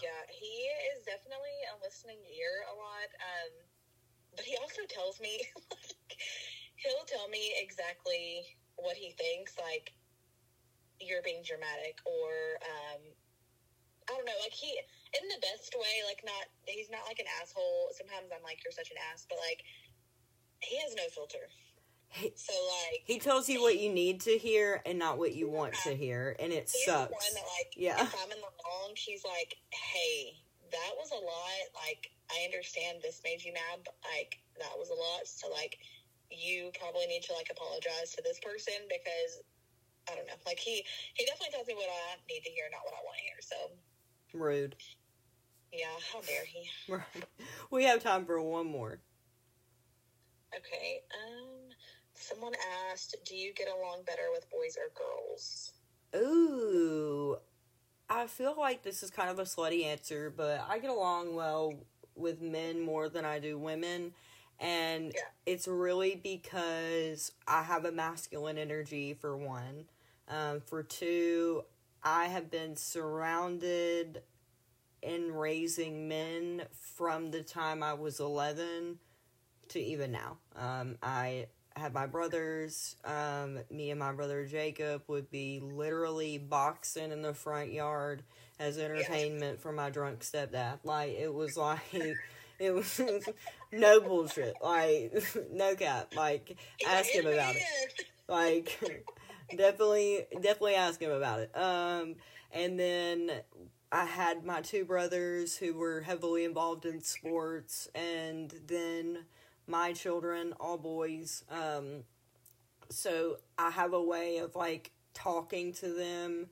Yeah, 0.00 0.22
he 0.30 0.70
is 0.96 1.04
definitely 1.04 1.58
a 1.74 1.76
listening 1.84 2.22
ear 2.32 2.64
a 2.72 2.74
lot. 2.78 3.10
Um, 3.20 3.52
but 4.36 4.44
he 4.44 4.56
also 4.56 4.82
tells 4.88 5.20
me, 5.20 5.42
like, 5.70 6.16
he'll 6.76 7.04
tell 7.06 7.28
me 7.28 7.52
exactly 7.60 8.46
what 8.76 8.96
he 8.96 9.10
thinks, 9.12 9.58
like, 9.58 9.92
you're 11.00 11.22
being 11.22 11.42
dramatic, 11.44 11.98
or, 12.06 12.62
um, 12.62 13.02
I 14.08 14.12
don't 14.16 14.26
know, 14.28 14.36
like, 14.44 14.52
he, 14.52 14.68
in 15.16 15.24
the 15.32 15.40
best 15.40 15.72
way, 15.72 16.04
like, 16.06 16.20
not, 16.24 16.44
he's 16.68 16.90
not 16.90 17.08
like 17.08 17.18
an 17.18 17.26
asshole. 17.40 17.88
Sometimes 17.96 18.28
I'm 18.34 18.42
like, 18.44 18.60
you're 18.64 18.72
such 18.74 18.90
an 18.92 18.98
ass, 19.12 19.24
but, 19.28 19.38
like, 19.40 19.64
he 20.60 20.76
has 20.84 20.94
no 20.94 21.04
filter. 21.12 21.48
So, 22.38 22.54
like, 22.54 23.02
He 23.04 23.18
tells 23.18 23.48
you 23.48 23.58
what 23.60 23.80
you 23.80 23.90
need 23.90 24.20
to 24.22 24.38
hear 24.38 24.78
and 24.86 24.98
not 25.00 25.18
what 25.18 25.34
you 25.34 25.50
want 25.50 25.74
to 25.82 25.96
hear, 25.96 26.36
and 26.38 26.52
it 26.52 26.70
He's 26.70 26.86
the 26.86 27.10
one 27.10 27.10
sucks. 27.10 27.34
that, 27.34 27.42
like, 27.58 27.74
Yeah. 27.74 27.98
if 27.98 28.14
I'm 28.22 28.30
in 28.30 28.38
the 28.38 28.54
wrong, 28.62 28.92
she's 28.94 29.24
like, 29.24 29.56
hey, 29.74 30.38
that 30.70 30.92
was 30.94 31.10
a 31.10 31.18
lot. 31.18 31.64
Like, 31.74 32.12
I 32.30 32.44
understand 32.46 33.02
this 33.02 33.20
made 33.24 33.42
you 33.42 33.52
mad, 33.52 33.82
but, 33.84 33.96
like, 34.14 34.38
that 34.62 34.78
was 34.78 34.90
a 34.90 34.94
lot. 34.94 35.26
So, 35.26 35.50
like, 35.50 35.78
you 36.30 36.70
probably 36.78 37.06
need 37.10 37.22
to, 37.26 37.32
like, 37.34 37.50
apologize 37.50 38.14
to 38.14 38.22
this 38.22 38.38
person 38.38 38.78
because, 38.86 39.42
I 40.06 40.14
don't 40.14 40.26
know. 40.30 40.38
Like, 40.46 40.60
he, 40.62 40.84
he 41.18 41.26
definitely 41.26 41.50
tells 41.50 41.66
me 41.66 41.74
what 41.74 41.88
I 41.90 42.14
need 42.30 42.46
to 42.46 42.50
hear, 42.54 42.70
not 42.70 42.86
what 42.86 42.94
I 42.94 43.02
want 43.02 43.16
to 43.18 43.24
hear. 43.26 43.40
So, 43.42 43.74
Rude. 44.34 44.76
yeah, 45.72 45.86
how 46.12 46.20
dare 46.20 46.44
he? 46.44 46.68
Right. 46.92 47.24
We 47.70 47.84
have 47.84 48.02
time 48.02 48.26
for 48.26 48.40
one 48.42 48.66
more. 48.66 48.98
Okay, 50.56 51.00
um, 51.14 51.70
someone 52.14 52.52
asked, 52.92 53.16
do 53.24 53.34
you 53.36 53.52
get 53.54 53.68
along 53.68 54.02
better 54.06 54.28
with 54.32 54.48
boys 54.50 54.76
or 54.76 54.92
girls? 54.94 55.72
Ooh. 56.14 57.36
I 58.08 58.26
feel 58.26 58.54
like 58.56 58.82
this 58.82 59.02
is 59.02 59.10
kind 59.10 59.30
of 59.30 59.38
a 59.38 59.42
slutty 59.44 59.84
answer, 59.84 60.32
but 60.36 60.64
I 60.68 60.78
get 60.78 60.90
along 60.90 61.34
well 61.34 61.74
with 62.14 62.40
men 62.40 62.80
more 62.80 63.08
than 63.08 63.24
I 63.24 63.38
do 63.40 63.58
women. 63.58 64.12
And 64.60 65.12
Yeah. 65.14 65.22
it's 65.46 65.66
really 65.66 66.14
because 66.14 67.32
I 67.48 67.62
have 67.64 67.84
a 67.84 67.90
masculine 67.92 68.58
energy, 68.58 69.14
for 69.14 69.36
one. 69.36 69.86
Um, 70.28 70.60
for 70.60 70.82
two, 70.82 71.64
I 72.04 72.26
have 72.26 72.50
been 72.50 72.76
surrounded 72.76 74.22
in 75.02 75.34
raising 75.34 76.08
men 76.08 76.62
from 76.96 77.30
the 77.30 77.42
time 77.42 77.82
I 77.82 77.94
was 77.94 78.20
11 78.20 78.98
to 79.68 79.80
even 79.80 80.12
now. 80.12 80.38
Um, 80.54 80.96
I 81.02 81.46
had 81.76 81.92
my 81.92 82.06
brothers. 82.06 82.96
Um, 83.04 83.60
me 83.70 83.90
and 83.90 83.98
my 83.98 84.12
brother 84.12 84.46
Jacob 84.46 85.02
would 85.08 85.30
be 85.30 85.60
literally 85.60 86.38
boxing 86.38 87.10
in 87.10 87.22
the 87.22 87.34
front 87.34 87.72
yard 87.72 88.22
as 88.60 88.78
entertainment 88.78 89.60
for 89.60 89.72
my 89.72 89.90
drunk 89.90 90.20
stepdad. 90.20 90.78
Like 90.84 91.10
it 91.10 91.32
was 91.32 91.56
like 91.56 91.80
it 92.58 92.70
was 92.72 93.00
no 93.72 94.00
bullshit. 94.00 94.54
Like 94.62 95.12
no 95.52 95.74
cap. 95.74 96.14
Like 96.16 96.56
ask 96.86 97.10
him 97.10 97.26
about 97.26 97.56
it. 97.56 97.62
Like 98.28 98.78
definitely 99.50 100.26
definitely 100.32 100.74
ask 100.74 101.00
him 101.00 101.10
about 101.10 101.40
it. 101.40 101.56
Um 101.56 102.16
and 102.52 102.78
then 102.78 103.30
I 103.92 104.04
had 104.04 104.44
my 104.44 104.60
two 104.60 104.84
brothers 104.84 105.56
who 105.56 105.74
were 105.74 106.00
heavily 106.00 106.44
involved 106.44 106.84
in 106.84 107.00
sports 107.02 107.88
and 107.94 108.52
then 108.66 109.24
my 109.66 109.92
children, 109.92 110.54
all 110.60 110.78
boys. 110.78 111.44
Um 111.50 112.04
so 112.90 113.38
I 113.58 113.70
have 113.70 113.92
a 113.92 114.02
way 114.02 114.38
of 114.38 114.56
like 114.56 114.92
talking 115.14 115.72
to 115.74 115.88
them 115.94 116.48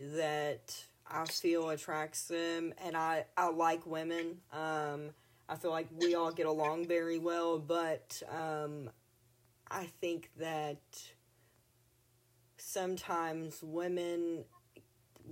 that 0.00 0.76
I 1.06 1.24
feel 1.26 1.70
attracts 1.70 2.28
them 2.28 2.72
and 2.84 2.96
I 2.96 3.26
I 3.36 3.50
like 3.50 3.86
women. 3.86 4.38
Um 4.52 5.10
I 5.48 5.56
feel 5.56 5.70
like 5.70 5.88
we 5.94 6.14
all 6.14 6.32
get 6.32 6.46
along 6.46 6.88
very 6.88 7.18
well, 7.18 7.58
but 7.58 8.22
um 8.30 8.90
I 9.70 9.86
think 10.00 10.30
that 10.38 10.80
sometimes 12.74 13.62
women 13.62 14.44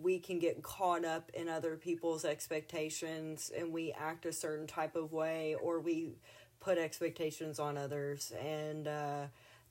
we 0.00 0.18
can 0.18 0.38
get 0.38 0.62
caught 0.62 1.04
up 1.04 1.28
in 1.34 1.48
other 1.48 1.76
people's 1.76 2.24
expectations 2.24 3.50
and 3.56 3.72
we 3.72 3.92
act 3.92 4.24
a 4.24 4.32
certain 4.32 4.66
type 4.66 4.96
of 4.96 5.12
way 5.12 5.54
or 5.60 5.80
we 5.80 6.12
put 6.60 6.78
expectations 6.78 7.58
on 7.58 7.76
others 7.76 8.32
and 8.40 8.88
uh, 8.88 9.24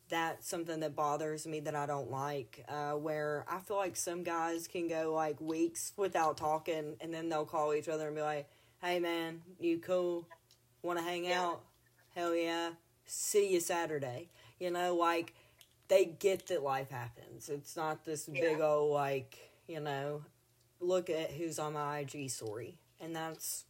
that's 0.09 0.47
something 0.47 0.82
that 0.82 0.95
bothers 0.95 1.47
me 1.47 1.61
that 1.61 1.74
I 1.74 1.86
don't 1.86 2.11
like. 2.11 2.63
Uh, 2.67 2.91
where 2.91 3.45
I 3.47 3.59
feel 3.59 3.78
like 3.78 3.95
some 3.95 4.24
guys 4.24 4.67
can 4.67 4.88
go 4.89 5.13
like 5.15 5.39
weeks 5.39 5.93
without 5.95 6.36
talking 6.38 6.97
and 6.99 7.13
then 7.13 7.30
they'll 7.30 7.45
call 7.45 7.74
each 7.74 7.88
other 7.88 8.07
and 8.07 8.15
be 8.15 8.22
like, 8.22 8.47
hey 8.82 8.99
man, 8.99 9.41
you 9.59 9.80
cool? 9.80 10.28
Want 10.84 10.99
to 10.99 11.05
hang 11.05 11.24
Yeah. 11.26 11.41
out? 11.45 11.61
Hell 12.13 12.36
yeah. 12.36 12.72
See 13.05 13.51
you 13.51 13.61
Saturday. 13.61 14.28
You 14.59 14.69
know, 14.69 14.95
like 14.95 15.34
they 15.91 16.05
get 16.05 16.47
that 16.47 16.63
life 16.63 16.89
happens. 16.89 17.49
It's 17.49 17.75
not 17.75 18.05
this 18.05 18.25
big 18.25 18.61
old 18.61 18.93
like, 18.93 19.37
you 19.67 19.81
know, 19.81 20.23
look 20.79 21.09
at 21.09 21.31
who's 21.31 21.59
on 21.59 21.73
my 21.73 21.99
IG 21.99 22.29
story. 22.29 22.77
And 23.01 23.13
that's 23.13 23.65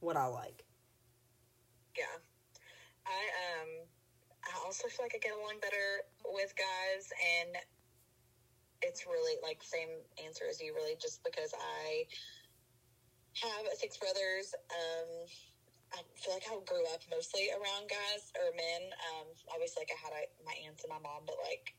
what 0.00 0.14
I 0.18 0.26
like. 0.26 0.66
Yeah. 1.96 2.04
I 3.06 3.62
um 3.62 3.68
I 4.44 4.66
also 4.66 4.86
feel 4.88 5.06
like 5.06 5.14
I 5.14 5.18
get 5.18 5.32
along 5.32 5.60
better 5.62 6.04
with 6.26 6.52
guys 6.56 7.08
and 7.40 7.56
it's 8.82 9.06
really 9.06 9.40
like 9.42 9.62
same 9.62 9.88
answer 10.22 10.44
as 10.50 10.60
you 10.60 10.74
really 10.74 10.96
just 11.00 11.24
because 11.24 11.54
I 11.54 12.04
have 13.40 13.64
six 13.78 13.96
brothers. 13.96 14.54
Um 14.68 15.08
I 15.94 16.00
feel 16.16 16.34
like 16.34 16.44
I 16.50 16.56
grew 16.64 16.84
up 16.92 17.00
mostly 17.10 17.50
around 17.50 17.88
guys 17.88 18.32
or 18.38 18.54
men. 18.56 18.90
Um 19.12 19.26
obviously 19.52 19.82
like 19.82 19.90
I 19.92 20.00
had 20.04 20.12
I, 20.14 20.24
my 20.44 20.54
aunts 20.66 20.84
and 20.84 20.90
my 20.90 20.98
mom, 20.98 21.22
but 21.26 21.36
like 21.42 21.74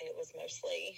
it 0.00 0.14
was 0.16 0.32
mostly 0.36 0.96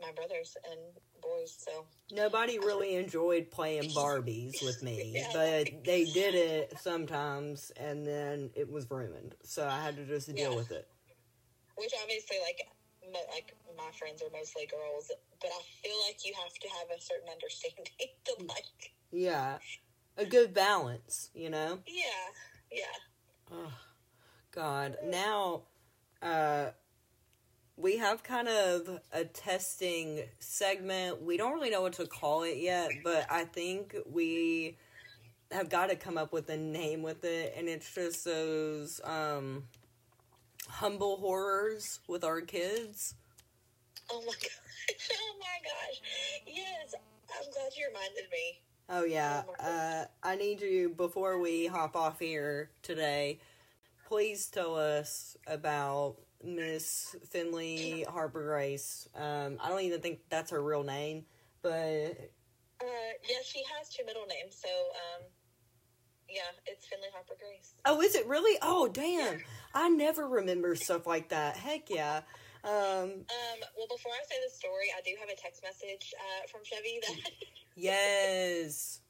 my 0.00 0.12
brothers 0.12 0.56
and 0.70 0.80
boys, 1.20 1.56
so 1.58 1.84
Nobody 2.12 2.58
really 2.58 2.94
enjoyed 2.94 3.50
playing 3.50 3.82
Barbies 3.96 4.62
with 4.64 4.82
me, 4.82 5.12
Yeah. 5.16 5.28
but 5.32 5.84
they 5.84 6.04
did 6.04 6.34
it 6.34 6.78
sometimes 6.80 7.72
and 7.76 8.06
then 8.06 8.50
it 8.54 8.70
was 8.70 8.88
ruined. 8.90 9.34
So 9.42 9.66
I 9.66 9.82
had 9.82 9.96
to 9.96 10.04
just 10.04 10.32
deal 10.34 10.50
Yeah. 10.52 10.56
with 10.56 10.70
it. 10.70 10.88
which 11.76 11.92
obviously 12.02 12.36
like 12.42 12.60
mo- 13.12 13.26
like 13.32 13.54
my 13.76 13.90
friends 13.98 14.22
are 14.22 14.30
mostly 14.30 14.66
girls, 14.66 15.10
but 15.40 15.50
I 15.50 15.62
feel 15.82 15.96
like 16.06 16.24
you 16.24 16.32
have 16.34 16.54
to 16.54 16.68
have 16.68 16.90
a 16.96 17.00
certain 17.00 17.28
understanding 17.28 17.86
to 18.24 18.34
like 18.46 18.92
Yeah. 19.10 19.58
A 20.18 20.26
good 20.26 20.52
balance, 20.52 21.30
you 21.34 21.48
know? 21.48 21.78
yeah 21.86 22.02
yeah 22.72 22.84
Oh, 23.50 23.72
God. 24.50 24.96
Now, 25.06 25.62
uh, 26.20 26.66
we 27.76 27.96
have 27.96 28.22
kind 28.22 28.48
of 28.48 29.00
a 29.12 29.24
testing 29.24 30.24
segment. 30.38 31.22
We 31.22 31.38
don't 31.38 31.54
really 31.54 31.70
know 31.70 31.80
what 31.82 31.94
to 31.94 32.06
call 32.06 32.42
it 32.42 32.58
yet, 32.58 32.90
but 33.02 33.26
I 33.30 33.44
think 33.44 33.96
we 34.10 34.76
have 35.50 35.70
got 35.70 35.88
to 35.88 35.96
come 35.96 36.18
up 36.18 36.32
with 36.32 36.50
a 36.50 36.58
name 36.58 37.02
with 37.02 37.24
it, 37.24 37.54
and 37.56 37.68
it's 37.68 37.94
just 37.94 38.26
those 38.26 39.00
um, 39.04 39.64
humble 40.68 41.16
horrors 41.16 42.00
with 42.06 42.24
our 42.24 42.42
kids. 42.42 43.14
oh 44.10 44.20
my 44.26 44.32
gosh 44.42 45.10
oh 45.12 45.36
my 45.40 45.58
gosh 45.62 46.00
yes 46.46 46.94
I'm 47.30 47.50
glad 47.52 47.72
you 47.76 47.86
reminded 47.88 48.30
me 48.30 48.60
Oh 48.88 49.04
yeah. 49.04 49.42
Uh, 49.60 50.04
I 50.22 50.36
need 50.36 50.60
you 50.62 50.88
before 50.90 51.38
we 51.38 51.66
hop 51.66 51.94
off 51.94 52.18
here 52.18 52.70
today. 52.82 53.40
Please 54.06 54.46
tell 54.46 54.76
us 54.76 55.36
about 55.46 56.16
Miss 56.42 57.14
Finley 57.28 58.06
Harper 58.08 58.44
Grace. 58.44 59.08
Um, 59.14 59.58
I 59.62 59.68
don't 59.68 59.82
even 59.82 60.00
think 60.00 60.20
that's 60.30 60.50
her 60.50 60.62
real 60.62 60.84
name, 60.84 61.24
but 61.62 62.30
uh 62.80 63.10
yeah 63.28 63.38
she 63.44 63.60
has 63.76 63.88
two 63.88 64.04
middle 64.06 64.24
names 64.26 64.54
so 64.56 64.68
um 64.68 65.26
yeah 66.30 66.42
it's 66.64 66.86
Finley 66.86 67.08
Harper 67.12 67.34
Grace 67.40 67.74
oh, 67.88 68.00
is 68.00 68.14
it 68.14 68.26
really? 68.26 68.58
Oh, 68.62 68.88
damn! 68.88 69.40
I 69.74 69.88
never 69.88 70.26
remember 70.28 70.74
stuff 70.76 71.06
like 71.06 71.30
that. 71.30 71.56
Heck 71.56 71.90
yeah. 71.90 72.20
Um, 72.64 73.22
um 73.22 73.58
well 73.78 73.86
before 73.86 74.12
I 74.12 74.22
say 74.26 74.36
the 74.42 74.50
story 74.50 74.90
I 74.90 75.00
do 75.06 75.14
have 75.20 75.30
a 75.30 75.38
text 75.38 75.62
message 75.62 76.12
uh, 76.18 76.42
from 76.50 76.66
Chevy 76.66 76.98
that 77.06 77.30
yes. 77.76 79.00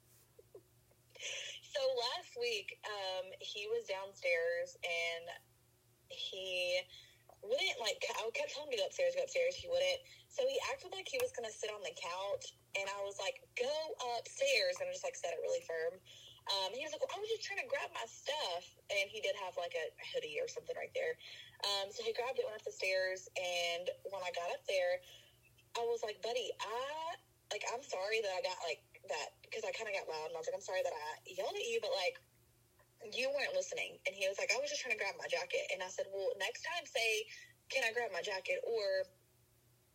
So 1.69 1.81
last 1.95 2.33
week, 2.39 2.81
um, 2.85 3.29
he 3.39 3.69
was 3.69 3.85
downstairs 3.85 4.73
and 4.81 5.25
he 6.09 6.81
wouldn't 7.45 7.79
like. 7.79 8.01
I 8.19 8.25
kept 8.35 8.51
telling 8.51 8.73
him 8.73 8.75
to 8.75 8.81
go 8.83 8.87
upstairs, 8.89 9.15
go 9.15 9.23
upstairs. 9.23 9.55
He 9.55 9.69
wouldn't. 9.71 10.01
So 10.27 10.43
he 10.43 10.59
acted 10.73 10.91
like 10.91 11.07
he 11.07 11.21
was 11.23 11.31
gonna 11.31 11.53
sit 11.53 11.71
on 11.71 11.79
the 11.85 11.95
couch, 11.95 12.57
and 12.75 12.85
I 12.89 12.99
was 13.05 13.15
like, 13.21 13.39
"Go 13.55 13.75
upstairs," 14.17 14.75
and 14.81 14.89
I 14.89 14.91
just 14.91 15.07
like 15.07 15.15
said 15.15 15.31
it 15.31 15.41
really 15.41 15.63
firm. 15.63 15.95
Um, 16.49 16.73
he 16.73 16.81
was 16.83 16.91
like, 16.91 16.99
well, 16.99 17.13
"I 17.13 17.21
was 17.21 17.29
just 17.29 17.45
trying 17.45 17.61
to 17.63 17.69
grab 17.69 17.87
my 17.95 18.03
stuff," 18.09 18.65
and 18.91 19.07
he 19.07 19.21
did 19.21 19.37
have 19.39 19.55
like 19.55 19.75
a 19.77 19.87
hoodie 20.11 20.41
or 20.41 20.49
something 20.51 20.75
right 20.75 20.91
there. 20.91 21.15
Um, 21.65 21.91
so 21.91 22.03
he 22.03 22.15
grabbed 22.15 22.39
it, 22.39 22.47
went 22.47 22.55
up 22.55 22.63
the 22.63 22.71
stairs, 22.71 23.27
and 23.35 23.91
when 24.07 24.23
I 24.23 24.31
got 24.31 24.47
up 24.51 24.63
there, 24.67 25.03
I 25.75 25.83
was 25.87 25.99
like, 26.03 26.21
"Buddy, 26.23 26.51
I 26.61 27.15
like 27.51 27.65
I'm 27.73 27.83
sorry 27.83 28.21
that 28.23 28.31
I 28.31 28.41
got 28.45 28.57
like 28.63 28.79
that 29.11 29.35
because 29.43 29.65
I 29.67 29.71
kind 29.75 29.89
of 29.91 29.95
got 29.95 30.07
loud, 30.07 30.31
and 30.31 30.35
I 30.35 30.39
was 30.39 30.47
like, 30.47 30.55
I'm 30.55 30.63
sorry 30.63 30.83
that 30.83 30.93
I 30.95 31.07
yelled 31.27 31.55
at 31.55 31.65
you, 31.67 31.79
but 31.81 31.91
like." 31.95 32.17
You 33.15 33.31
weren't 33.31 33.55
listening, 33.55 33.95
and 34.03 34.11
he 34.11 34.27
was 34.27 34.35
like, 34.35 34.51
"I 34.51 34.59
was 34.59 34.67
just 34.67 34.83
trying 34.83 34.91
to 34.91 34.99
grab 34.99 35.15
my 35.15 35.27
jacket," 35.31 35.71
and 35.71 35.79
I 35.79 35.87
said, 35.87 36.11
"Well, 36.11 36.35
next 36.35 36.67
time, 36.67 36.83
say, 36.83 37.23
can 37.71 37.87
I 37.87 37.95
grab 37.95 38.11
my 38.11 38.19
jacket?" 38.19 38.59
Or 38.67 39.07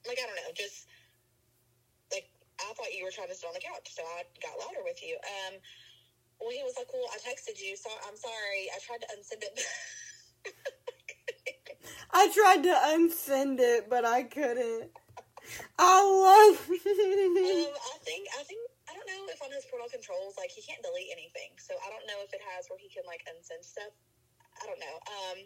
like 0.09 0.17
I 0.21 0.25
don't 0.25 0.37
know, 0.37 0.53
just 0.57 0.89
like 2.13 2.29
I 2.61 2.73
thought 2.75 2.93
you 2.97 3.05
were 3.05 3.11
trying 3.13 3.29
to 3.29 3.35
sit 3.37 3.47
on 3.47 3.55
the 3.55 3.61
couch, 3.61 3.93
so 3.93 4.03
I 4.05 4.25
got 4.41 4.57
louder 4.61 4.85
with 4.85 5.03
you. 5.03 5.17
Um, 5.21 5.61
well, 6.41 6.51
he 6.51 6.63
was 6.65 6.77
like, 6.77 6.93
"Well, 6.93 7.09
I 7.13 7.19
texted 7.21 7.61
you, 7.61 7.77
so 7.77 7.91
I'm 8.09 8.17
sorry. 8.17 8.73
I 8.73 8.79
tried 8.81 9.01
to 9.05 9.09
unsend 9.13 9.43
it." 9.45 9.61
I 12.15 12.31
tried 12.31 12.63
to 12.63 12.75
unsend 12.95 13.59
it, 13.59 13.91
but 13.91 14.05
I 14.07 14.23
couldn't. 14.23 14.95
I 15.77 15.99
love. 15.99 16.57
um, 16.71 16.79
I 16.79 17.97
think 18.07 18.25
I 18.33 18.43
think 18.47 18.63
I 18.89 18.95
don't 18.95 19.09
know 19.11 19.27
if 19.29 19.43
on 19.43 19.51
his 19.51 19.67
parental 19.67 19.91
controls, 19.91 20.39
like 20.39 20.55
he 20.55 20.63
can't 20.63 20.81
delete 20.81 21.11
anything, 21.11 21.59
so 21.59 21.75
I 21.83 21.91
don't 21.91 22.07
know 22.07 22.23
if 22.23 22.33
it 22.33 22.41
has 22.55 22.71
where 22.71 22.79
he 22.79 22.89
can 22.89 23.03
like 23.05 23.27
unsend 23.27 23.67
stuff. 23.67 23.93
I 24.63 24.71
don't 24.71 24.79
know. 24.79 24.97
Um, 25.11 25.39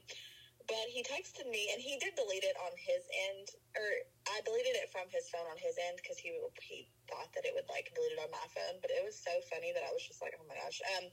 but 0.69 0.85
he 0.93 1.01
texted 1.01 1.49
me 1.49 1.73
and 1.73 1.81
he 1.81 1.97
did 1.97 2.13
delete 2.13 2.45
it 2.45 2.55
on 2.61 2.71
his 2.77 3.09
end 3.33 3.57
or 3.73 3.89
i 4.29 4.37
deleted 4.45 4.77
it 4.77 4.93
from 4.93 5.09
his 5.09 5.25
phone 5.33 5.49
on 5.49 5.57
his 5.57 5.81
end 5.81 5.97
because 5.97 6.21
he 6.21 6.37
he 6.61 6.85
thought 7.09 7.33
that 7.33 7.49
it 7.49 7.57
would 7.57 7.65
like 7.73 7.89
delete 7.97 8.13
it 8.13 8.21
on 8.21 8.29
my 8.29 8.47
phone 8.53 8.77
but 8.85 8.93
it 8.93 9.01
was 9.01 9.17
so 9.17 9.33
funny 9.49 9.73
that 9.73 9.83
i 9.83 9.91
was 9.91 10.05
just 10.05 10.21
like 10.21 10.37
oh 10.37 10.45
my 10.45 10.55
gosh 10.61 10.79
um 11.01 11.09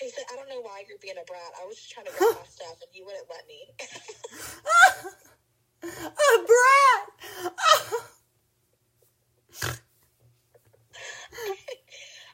he 0.00 0.10
said 0.10 0.24
i 0.32 0.36
don't 0.36 0.48
know 0.48 0.62
why 0.62 0.82
you're 0.88 0.98
being 1.02 1.18
a 1.18 1.26
brat 1.26 1.52
i 1.60 1.66
was 1.66 1.76
just 1.76 1.90
trying 1.90 2.06
to 2.06 2.12
grab 2.16 2.34
my 2.34 2.46
stuff 2.58 2.78
and 2.82 2.90
you 2.94 3.04
wouldn't 3.04 3.28
let 3.30 3.44
me 3.46 3.60
a 5.84 6.34
brat 6.48 7.04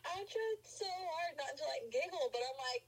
i 0.05 0.17
tried 0.25 0.61
so 0.65 0.89
hard 0.89 1.33
not 1.37 1.53
to 1.57 1.65
like 1.69 1.85
giggle 1.93 2.31
but 2.33 2.41
i'm 2.41 2.59
like 2.73 2.85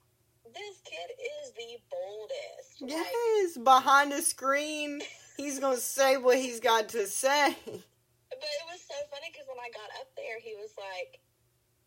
this 0.55 0.81
kid 0.85 1.11
is 1.18 1.53
the 1.53 1.77
boldest. 1.91 2.83
Like, 2.83 2.91
yes, 2.91 3.59
behind 3.59 4.12
the 4.12 4.22
screen, 4.22 5.03
he's 5.37 5.59
gonna 5.59 5.77
say 5.79 6.16
what 6.16 6.39
he's 6.39 6.61
got 6.61 6.89
to 6.91 7.07
say. 7.07 7.57
But 7.64 8.53
it 8.53 8.66
was 8.70 8.81
so 8.83 8.95
funny 9.11 9.33
because 9.33 9.47
when 9.49 9.59
I 9.59 9.70
got 9.72 9.91
up 10.01 10.09
there, 10.16 10.39
he 10.41 10.55
was 10.55 10.70
like, 10.77 11.20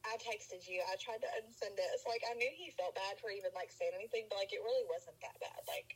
"I 0.10 0.18
texted 0.18 0.66
you. 0.68 0.82
I 0.89 0.97
tried 0.97 1.22
to 1.22 1.30
unsend 1.38 1.78
it." 1.78 1.89
So 2.01 2.10
like, 2.10 2.26
I 2.26 2.34
knew 2.34 2.49
he 2.49 2.74
felt 2.74 2.97
bad 2.97 3.22
for 3.22 3.30
even 3.30 3.53
like 3.53 3.70
saying 3.70 3.93
anything, 3.93 4.26
but 4.30 4.41
like, 4.41 4.51
it 4.51 4.60
really 4.66 4.86
wasn't 4.89 5.22
that 5.22 5.38
bad. 5.39 5.62
Like. 5.70 5.95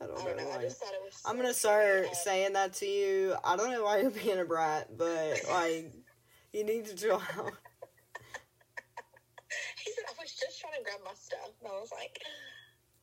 I 0.00 0.06
don't, 0.06 0.16
I 0.16 0.24
don't 0.24 0.36
know. 0.38 0.48
why. 0.48 0.56
I 0.56 0.62
just 0.64 0.80
thought 0.80 0.96
it 0.96 1.04
was. 1.04 1.20
I'm 1.26 1.36
gonna 1.36 1.52
start 1.52 2.08
saying 2.16 2.54
that 2.54 2.72
to 2.80 2.86
you. 2.86 3.36
I 3.44 3.56
don't 3.56 3.70
know 3.70 3.84
why 3.84 4.00
you're 4.00 4.10
being 4.10 4.40
a 4.40 4.44
brat, 4.44 4.96
but 4.96 5.44
like, 5.50 5.92
you 6.52 6.64
need 6.64 6.86
to 6.86 6.96
chill 6.96 7.20
out. 7.36 7.52
He 9.84 9.92
said 9.92 10.04
I 10.08 10.14
was 10.16 10.32
just 10.32 10.56
trying 10.60 10.78
to 10.78 10.84
grab 10.86 11.04
my 11.04 11.12
stuff, 11.12 11.52
and 11.60 11.68
I 11.68 11.76
was 11.76 11.92
like, 11.92 12.16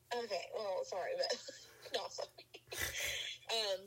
"Okay, 0.09 0.45
well, 0.55 0.81
sorry, 0.89 1.13
but 1.19 1.29
not 1.93 2.09
sorry." 2.09 2.49
um. 3.51 3.85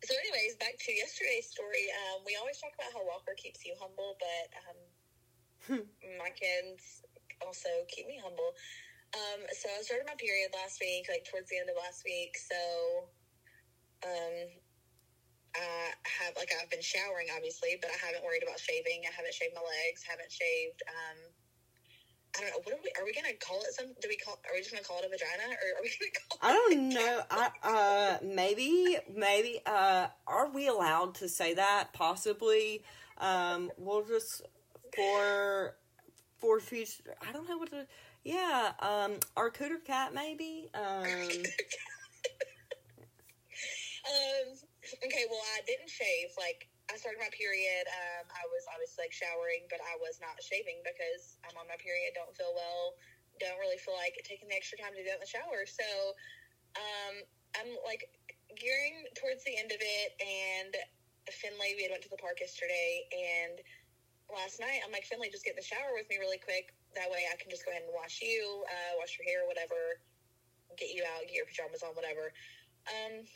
So, 0.00 0.16
anyways, 0.16 0.56
back 0.56 0.80
to 0.80 0.90
yesterday's 0.96 1.52
story. 1.52 1.84
Um, 2.08 2.24
we 2.24 2.32
always 2.40 2.56
talk 2.56 2.72
about 2.72 2.88
how 2.96 3.04
Walker 3.04 3.36
keeps 3.36 3.64
you 3.68 3.76
humble, 3.76 4.16
but 4.16 4.48
um, 4.64 4.80
my 6.18 6.30
kids 6.34 7.02
also 7.44 7.70
keep 7.88 8.06
me 8.06 8.18
humble. 8.22 8.54
Um, 9.14 9.42
so 9.54 9.66
I 9.70 9.82
started 9.82 10.06
my 10.06 10.14
period 10.18 10.54
last 10.54 10.78
week, 10.78 11.06
like 11.10 11.26
towards 11.26 11.50
the 11.50 11.58
end 11.58 11.70
of 11.70 11.76
last 11.78 12.02
week. 12.06 12.38
So, 12.38 13.10
um, 14.06 14.36
I 15.54 15.90
have 16.06 16.38
like 16.38 16.54
I've 16.54 16.70
been 16.70 16.82
showering, 16.82 17.26
obviously, 17.34 17.74
but 17.82 17.90
I 17.90 17.98
haven't 17.98 18.22
worried 18.22 18.46
about 18.46 18.60
shaving. 18.60 19.02
I 19.02 19.10
haven't 19.10 19.34
shaved 19.34 19.54
my 19.54 19.66
legs. 19.66 20.06
Haven't 20.06 20.30
shaved. 20.30 20.82
Um, 20.86 21.18
I 22.36 22.40
don't 22.40 22.50
know. 22.54 22.62
What 22.62 22.74
are 22.78 22.82
we? 22.86 22.90
Are 22.98 23.04
we 23.04 23.12
gonna 23.12 23.34
call 23.42 23.58
it 23.66 23.74
some? 23.74 23.90
Do 24.00 24.06
we 24.06 24.16
call? 24.16 24.38
Are 24.46 24.54
we 24.54 24.62
just 24.62 24.70
gonna 24.70 24.86
call 24.86 25.02
it 25.02 25.06
a 25.06 25.10
vagina, 25.10 25.50
or 25.50 25.68
are 25.74 25.82
we 25.82 25.90
gonna 25.90 26.14
call? 26.22 26.38
I 26.38 26.52
don't 26.54 26.88
know. 26.94 27.22
I 27.30 27.50
uh 27.66 28.24
maybe 28.24 28.98
maybe 29.10 29.60
uh 29.66 30.06
are 30.26 30.50
we 30.50 30.68
allowed 30.68 31.16
to 31.16 31.28
say 31.28 31.54
that? 31.54 31.90
Possibly. 31.92 32.84
Um 33.18 33.70
we'll 33.76 34.06
just 34.06 34.42
for 34.94 35.76
for 36.38 36.60
future 36.60 37.14
I 37.26 37.32
don't 37.32 37.48
know 37.48 37.58
what 37.58 37.70
to 37.70 37.86
yeah, 38.24 38.72
um 38.80 39.16
our 39.36 39.50
cooter 39.50 39.80
cat 39.80 40.12
maybe. 40.12 40.68
Um 40.74 41.08
um. 44.10 44.48
Okay. 45.04 45.24
Well, 45.28 45.44
I 45.56 45.64
didn't 45.64 45.88
shave. 45.88 46.32
Like 46.36 46.68
I 46.92 46.96
started 47.00 47.20
my 47.20 47.32
period. 47.32 47.88
Um. 47.88 48.28
I 48.28 48.44
was 48.52 48.68
obviously 48.68 49.08
like 49.08 49.16
showering, 49.16 49.64
but 49.72 49.80
I 49.80 49.96
was 50.04 50.20
not 50.20 50.36
shaving 50.40 50.84
because 50.84 51.40
I'm 51.48 51.56
on 51.56 51.64
my 51.68 51.80
period. 51.80 52.12
Don't 52.12 52.32
feel 52.36 52.52
well. 52.52 52.96
Don't 53.40 53.56
really 53.56 53.80
feel 53.80 53.96
like 53.96 54.20
taking 54.20 54.52
the 54.52 54.56
extra 54.56 54.76
time 54.76 54.92
to 54.92 55.00
do 55.00 55.08
it 55.08 55.16
in 55.16 55.24
the 55.24 55.28
shower. 55.28 55.64
So, 55.64 55.86
um, 56.76 57.24
I'm 57.56 57.72
like 57.88 58.04
gearing 58.52 59.08
towards 59.16 59.40
the 59.48 59.56
end 59.56 59.72
of 59.72 59.80
it, 59.80 60.10
and 60.20 60.76
Finley. 61.32 61.72
We 61.76 61.88
had 61.88 61.92
went 61.94 62.04
to 62.04 62.12
the 62.12 62.20
park 62.20 62.44
yesterday, 62.44 63.08
and 63.08 63.56
last 64.34 64.60
night 64.60 64.80
I'm 64.84 64.92
like 64.92 65.04
Finley, 65.06 65.30
just 65.30 65.44
get 65.44 65.54
in 65.56 65.60
the 65.60 65.66
shower 65.66 65.94
with 65.94 66.08
me 66.08 66.18
really 66.18 66.40
quick. 66.40 66.74
That 66.94 67.10
way 67.10 67.26
I 67.30 67.36
can 67.38 67.50
just 67.50 67.64
go 67.66 67.70
ahead 67.70 67.86
and 67.86 67.94
wash 67.94 68.18
you, 68.22 68.64
uh, 68.66 68.92
wash 68.98 69.14
your 69.18 69.26
hair, 69.26 69.46
whatever. 69.46 70.00
Get 70.78 70.94
you 70.94 71.02
out, 71.06 71.26
get 71.26 71.34
your 71.34 71.46
pajamas 71.46 71.82
on, 71.82 71.94
whatever. 71.98 72.30
Um, 72.88 73.26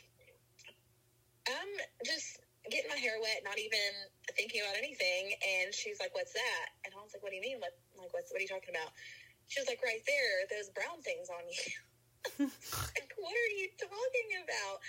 I'm 1.45 1.71
just 2.03 2.41
getting 2.71 2.89
my 2.89 2.97
hair 2.97 3.21
wet, 3.21 3.45
not 3.45 3.61
even 3.61 3.93
thinking 4.33 4.65
about 4.65 4.79
anything. 4.79 5.35
And 5.43 5.69
she's 5.69 5.99
like, 6.01 6.15
"What's 6.15 6.33
that?" 6.33 6.67
And 6.83 6.93
I 6.95 6.99
was 7.03 7.13
like, 7.13 7.21
"What 7.21 7.29
do 7.29 7.37
you 7.37 7.45
mean? 7.45 7.59
What? 7.61 7.75
Like, 7.95 8.11
what's 8.13 8.31
what 8.31 8.39
are 8.41 8.45
you 8.45 8.49
talking 8.49 8.73
about?" 8.73 8.91
She 9.47 9.61
was 9.61 9.69
like, 9.69 9.83
"Right 9.83 10.01
there, 10.07 10.35
those 10.49 10.73
brown 10.73 11.01
things 11.05 11.29
on 11.29 11.43
you." 11.45 11.69
like, 12.97 13.11
what 13.21 13.35
are 13.37 13.53
you 13.53 13.69
talking 13.77 14.29
about? 14.41 14.81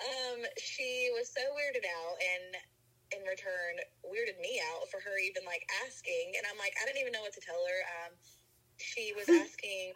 Um, 0.00 0.46
she 0.56 1.10
was 1.12 1.28
so 1.28 1.42
weirded 1.52 1.84
out, 1.84 2.16
and 2.22 2.56
in 3.10 3.22
return, 3.26 3.74
weirded 4.06 4.38
me 4.40 4.62
out 4.72 4.86
for 4.90 4.98
her 5.02 5.14
even 5.18 5.42
like 5.46 5.66
asking. 5.86 6.34
And 6.38 6.46
I'm 6.46 6.58
like, 6.58 6.74
I 6.80 6.86
didn't 6.86 7.00
even 7.02 7.12
know 7.12 7.22
what 7.22 7.34
to 7.34 7.42
tell 7.42 7.58
her. 7.58 7.78
Um, 8.00 8.12
she 8.78 9.12
was 9.16 9.28
asking 9.42 9.94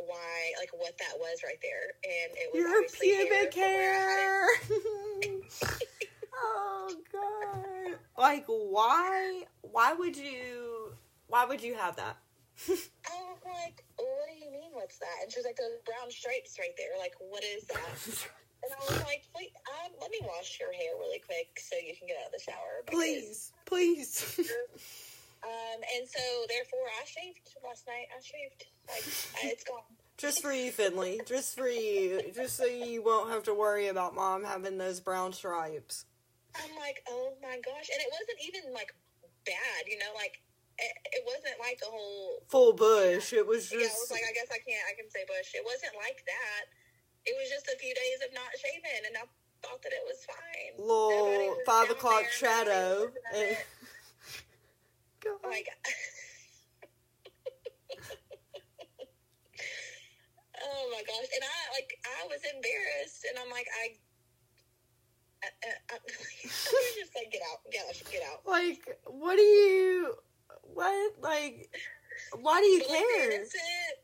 why, 0.00 0.52
like, 0.58 0.70
what 0.72 0.96
that 0.98 1.14
was 1.20 1.44
right 1.44 1.60
there, 1.60 1.92
and 2.04 2.32
it 2.36 2.48
was 2.52 2.64
your 2.64 2.82
pubic 2.88 3.52
from 3.52 3.62
where 3.62 3.94
I 3.94 4.00
had 4.00 4.20
hair. 4.20 4.46
oh 6.34 6.94
god. 7.12 7.98
Like 8.16 8.44
why 8.46 9.44
why 9.62 9.92
would 9.92 10.16
you 10.16 10.92
why 11.28 11.44
would 11.44 11.62
you 11.62 11.74
have 11.74 11.96
that? 11.96 12.16
I 12.68 13.16
was 13.24 13.40
like, 13.44 13.84
what 13.96 14.28
do 14.28 14.36
you 14.36 14.50
mean, 14.50 14.70
what's 14.72 14.98
that? 14.98 15.22
And 15.22 15.32
she 15.32 15.38
was 15.38 15.46
like, 15.46 15.56
those 15.56 15.80
brown 15.86 16.10
stripes 16.10 16.58
right 16.58 16.76
there. 16.76 16.98
Like, 16.98 17.14
what 17.18 17.42
is 17.44 17.64
that? 17.68 18.28
And 18.62 18.72
I 18.72 18.92
was 18.92 19.02
like, 19.04 19.24
wait, 19.34 19.52
um, 19.84 19.92
let 20.00 20.10
me 20.10 20.18
wash 20.22 20.58
your 20.60 20.72
hair 20.72 20.92
really 20.98 21.20
quick 21.24 21.58
so 21.58 21.76
you 21.76 21.96
can 21.96 22.06
get 22.06 22.16
out 22.20 22.26
of 22.26 22.32
the 22.32 22.44
shower. 22.44 22.84
please, 22.86 23.52
please. 23.66 24.40
Um, 25.42 25.80
and 25.96 26.06
so, 26.06 26.20
therefore, 26.48 26.84
I 27.00 27.04
shaved 27.06 27.56
last 27.64 27.86
night. 27.86 28.12
I 28.12 28.20
shaved. 28.20 28.66
Like, 28.88 29.50
it's 29.50 29.64
gone. 29.64 29.88
Just 30.18 30.42
for 30.42 30.52
you, 30.52 30.70
Finley. 30.70 31.20
Just 31.24 31.56
for 31.56 31.68
you. 31.68 32.20
Just 32.34 32.58
so 32.58 32.66
you 32.66 33.02
won't 33.02 33.30
have 33.30 33.44
to 33.44 33.54
worry 33.54 33.88
about 33.88 34.14
mom 34.14 34.44
having 34.44 34.76
those 34.76 35.00
brown 35.00 35.32
stripes. 35.32 36.04
I'm 36.54 36.76
like, 36.76 37.02
oh 37.08 37.32
my 37.40 37.56
gosh. 37.56 37.88
And 37.88 38.00
it 38.04 38.12
wasn't 38.12 38.40
even, 38.52 38.74
like, 38.74 38.92
bad, 39.46 39.88
you 39.88 39.96
know? 39.96 40.12
Like, 40.14 40.42
it, 40.76 40.92
it 41.20 41.22
wasn't 41.24 41.56
like 41.60 41.80
a 41.86 41.90
whole 41.90 42.44
Full 42.48 42.72
bush. 42.72 43.32
It 43.32 43.46
was 43.46 43.68
just. 43.68 43.80
Yeah, 43.80 43.88
I 43.88 44.00
was 44.00 44.10
like, 44.10 44.24
I 44.28 44.32
guess 44.32 44.48
I 44.52 44.60
can't. 44.60 44.84
I 44.88 44.96
can 44.96 45.08
say 45.08 45.24
bush. 45.28 45.52
It 45.54 45.64
wasn't 45.64 45.92
like 45.96 46.24
that. 46.26 46.62
It 47.30 47.36
was 47.38 47.46
just 47.48 47.68
a 47.70 47.78
few 47.78 47.94
days 47.94 48.18
of 48.26 48.34
not 48.34 48.50
shaving, 48.58 49.06
and 49.06 49.14
I 49.16 49.22
thought 49.62 49.78
that 49.86 49.92
it 49.94 50.02
was 50.02 50.18
fine. 50.26 50.74
Little 50.82 51.54
five 51.64 51.86
o'clock 51.90 52.26
shadow. 52.34 53.06
nobody 53.06 53.06
was 53.06 53.14
looking 53.14 53.38
And, 53.38 53.54
at 53.54 53.56
it. 53.62 53.62
God. 55.22 55.38
Oh 55.44 55.48
like, 55.48 55.68
oh 60.62 60.88
my 60.90 61.02
gosh! 61.06 61.28
And 61.34 61.44
I 61.44 61.72
like, 61.74 61.90
I 62.02 62.26
was 62.26 62.40
embarrassed, 62.54 63.24
and 63.28 63.38
I'm 63.38 63.50
like, 63.50 63.66
I. 63.82 63.96
I, 65.42 65.46
I, 65.64 65.68
I 65.94 65.96
just 67.00 67.14
like 67.16 67.32
get 67.32 67.40
out, 67.50 67.60
get 67.72 67.82
out, 67.88 67.94
get 68.12 68.22
out. 68.28 68.40
like, 68.46 68.98
what 69.06 69.36
do 69.36 69.42
you? 69.42 70.14
What 70.64 71.14
like? 71.22 71.70
Why 72.42 72.60
do 72.60 72.66
you 72.66 72.80
But, 72.80 72.88
care? 72.88 73.30
innocent, 73.32 73.96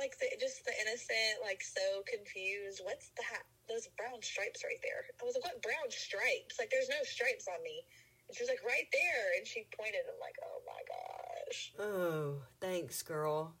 like 0.00 0.16
the, 0.16 0.32
just 0.40 0.64
the 0.64 0.72
innocent 0.80 1.44
like 1.44 1.60
so 1.60 2.00
confused. 2.08 2.80
What's 2.80 3.12
that? 3.20 3.44
Those 3.68 3.86
brown 4.00 4.24
stripes 4.24 4.64
right 4.64 4.80
there. 4.80 5.04
I 5.20 5.22
was 5.22 5.36
like, 5.36 5.44
what 5.44 5.60
brown 5.62 5.92
stripes? 5.92 6.56
Like, 6.58 6.72
there's 6.72 6.88
no 6.88 7.04
stripes 7.04 7.46
on 7.46 7.60
me. 7.62 7.84
And 8.26 8.32
she 8.32 8.42
was 8.42 8.50
like, 8.50 8.64
right 8.64 8.88
there. 8.90 9.36
And 9.36 9.46
she 9.46 9.68
pointed. 9.76 10.08
I'm 10.08 10.18
like, 10.18 10.40
oh 10.40 10.58
my 10.64 10.82
gosh. 10.88 11.60
Oh, 11.78 12.42
thanks, 12.58 13.04
girl. 13.04 13.54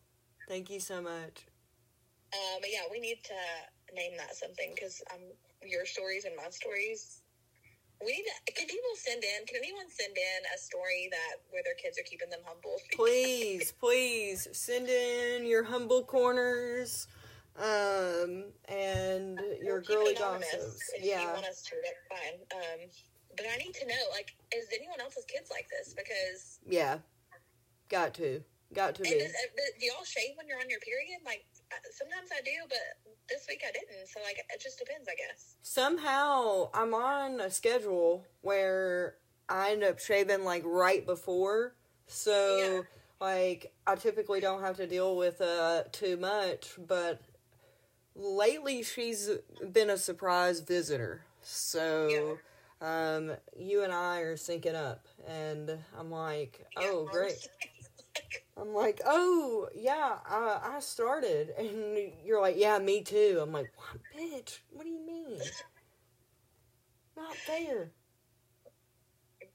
Thank 0.48 0.72
you 0.72 0.80
so 0.80 1.04
much. 1.04 1.46
Uh, 2.32 2.56
but 2.58 2.70
yeah, 2.72 2.88
we 2.90 2.98
need 2.98 3.22
to 3.24 3.38
name 3.94 4.16
that 4.16 4.34
something 4.34 4.72
because 4.74 5.02
um, 5.12 5.20
your 5.62 5.84
stories 5.84 6.24
and 6.24 6.34
my 6.34 6.48
stories. 6.50 7.19
We 8.04 8.12
need 8.12 8.26
can 8.54 8.66
people 8.66 8.94
send 8.96 9.22
in? 9.22 9.46
Can 9.46 9.56
anyone 9.58 9.84
send 9.88 10.16
in 10.16 10.40
a 10.54 10.58
story 10.58 11.08
that 11.10 11.40
where 11.50 11.62
their 11.62 11.74
kids 11.74 11.98
are 11.98 12.02
keeping 12.08 12.30
them 12.30 12.40
humble? 12.44 12.76
Please, 12.96 13.72
please 13.72 14.48
send 14.52 14.88
in 14.88 15.44
your 15.44 15.62
humble 15.64 16.02
corners, 16.04 17.08
um, 17.56 18.44
and 18.68 19.38
your 19.62 19.84
We'll 19.88 19.98
girlie 19.98 20.14
gossips. 20.14 20.90
If 20.96 21.04
you 21.04 21.10
Yeah, 21.10 21.32
want 21.34 21.46
us 21.46 21.62
to, 21.62 21.76
that's 21.84 22.04
fine. 22.08 22.40
Um, 22.56 22.80
but 23.36 23.46
I 23.52 23.56
need 23.56 23.74
to 23.74 23.86
know, 23.86 24.02
like, 24.12 24.32
is 24.54 24.66
anyone 24.74 25.00
else's 25.00 25.24
kids 25.26 25.50
like 25.50 25.68
this? 25.68 25.94
Because 25.94 26.58
yeah, 26.66 26.98
got 27.88 28.14
to, 28.14 28.42
got 28.72 28.94
to 28.96 29.02
and 29.02 29.12
be. 29.12 29.18
does, 29.18 29.32
uh, 29.32 29.60
do 29.78 29.86
y'all 29.86 30.04
shave 30.04 30.36
when 30.36 30.48
you're 30.48 30.58
on 30.58 30.70
your 30.70 30.80
period? 30.80 31.20
Like, 31.24 31.44
sometimes 31.92 32.30
I 32.36 32.42
do, 32.42 32.50
but 32.68 33.12
this 33.28 33.46
week 33.48 33.62
I 33.66 33.72
didn't. 33.72 34.08
So 34.08 34.20
like, 34.22 34.38
it 34.38 34.60
just 34.60 34.78
depends, 34.78 35.08
I 35.08 35.14
guess. 35.14 35.56
Somehow, 35.62 36.70
I'm 36.74 36.94
on 36.94 37.40
a 37.40 37.50
schedule 37.50 38.24
where 38.42 39.16
I 39.48 39.72
end 39.72 39.84
up 39.84 39.98
shaving 39.98 40.44
like 40.44 40.62
right 40.64 41.04
before, 41.04 41.74
so 42.06 42.86
Yeah. 43.20 43.26
like 43.26 43.72
I 43.86 43.94
typically 43.96 44.40
don't 44.40 44.62
have 44.62 44.76
to 44.76 44.86
deal 44.86 45.16
with 45.16 45.40
uh 45.40 45.84
too 45.92 46.16
much, 46.16 46.70
but 46.78 47.20
lately 48.14 48.82
she's 48.82 49.28
been 49.72 49.90
a 49.90 49.96
surprise 49.98 50.60
visitor. 50.60 51.24
So 51.42 52.38
um 52.80 53.32
you 53.58 53.82
and 53.82 53.92
I 53.92 54.20
are 54.20 54.36
syncing 54.36 54.74
up 54.74 55.06
and 55.26 55.78
I'm 55.98 56.10
like, 56.10 56.66
"Oh, 56.76 57.04
Yeah, 57.06 57.12
great." 57.12 57.48
I'm 58.56 58.74
like, 58.74 59.00
"Oh, 59.06 59.68
yeah, 59.74 60.18
I 60.28 60.76
I 60.76 60.80
started." 60.80 61.50
And 61.58 62.12
you're 62.24 62.40
like, 62.40 62.56
"Yeah, 62.58 62.78
me 62.78 63.02
too." 63.02 63.38
I'm 63.42 63.52
like, 63.52 63.72
"What, 63.76 64.00
bitch? 64.16 64.58
What 64.70 64.84
do 64.84 64.90
you 64.90 65.04
mean?" 65.06 65.40
Not 67.16 67.34
fair. 67.36 67.90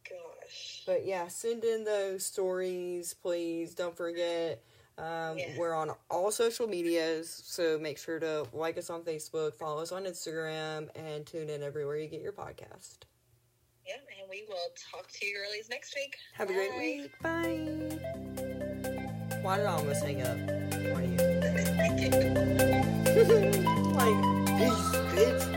Gosh. 0.08 0.84
But 0.86 1.06
yeah, 1.06 1.28
send 1.28 1.64
in 1.64 1.84
those 1.84 2.24
stories, 2.26 3.14
please. 3.16 3.74
Don't 3.74 3.98
forget. 3.98 4.64
Um, 4.98 5.38
Yeah. 5.38 5.58
We're 5.58 5.74
on 5.74 5.92
all 6.10 6.32
social 6.32 6.68
medias, 6.68 7.30
so 7.44 7.78
make 7.80 7.98
sure 7.98 8.20
to 8.20 8.46
like 8.54 8.78
us 8.78 8.90
on 8.90 9.02
Facebook, 9.02 9.56
follow 9.58 9.82
us 9.82 9.92
on 9.92 10.04
Instagram, 10.06 10.90
and 10.96 11.26
tune 11.26 11.50
in 11.50 11.64
everywhere 11.64 11.98
you 11.98 12.08
get 12.08 12.22
your 12.22 12.34
podcast. 12.34 13.00
Yeah, 13.86 13.96
and 14.20 14.30
we 14.30 14.46
will 14.48 14.70
talk 14.92 15.10
to 15.12 15.26
you 15.26 15.36
girlies 15.36 15.70
next 15.70 15.96
week. 15.96 16.16
Have 16.34 16.50
a 16.50 16.54
great 16.54 16.78
week. 16.78 17.12
Bye. 17.22 18.42
Why 19.46 19.58
did 19.58 19.68
I 19.68 19.74
almost 19.74 20.04
hang 20.04 20.24
up? 20.24 20.38
Do 20.72 20.80
you? 20.80 21.18
like, 23.94 24.18
peace. 24.58 25.55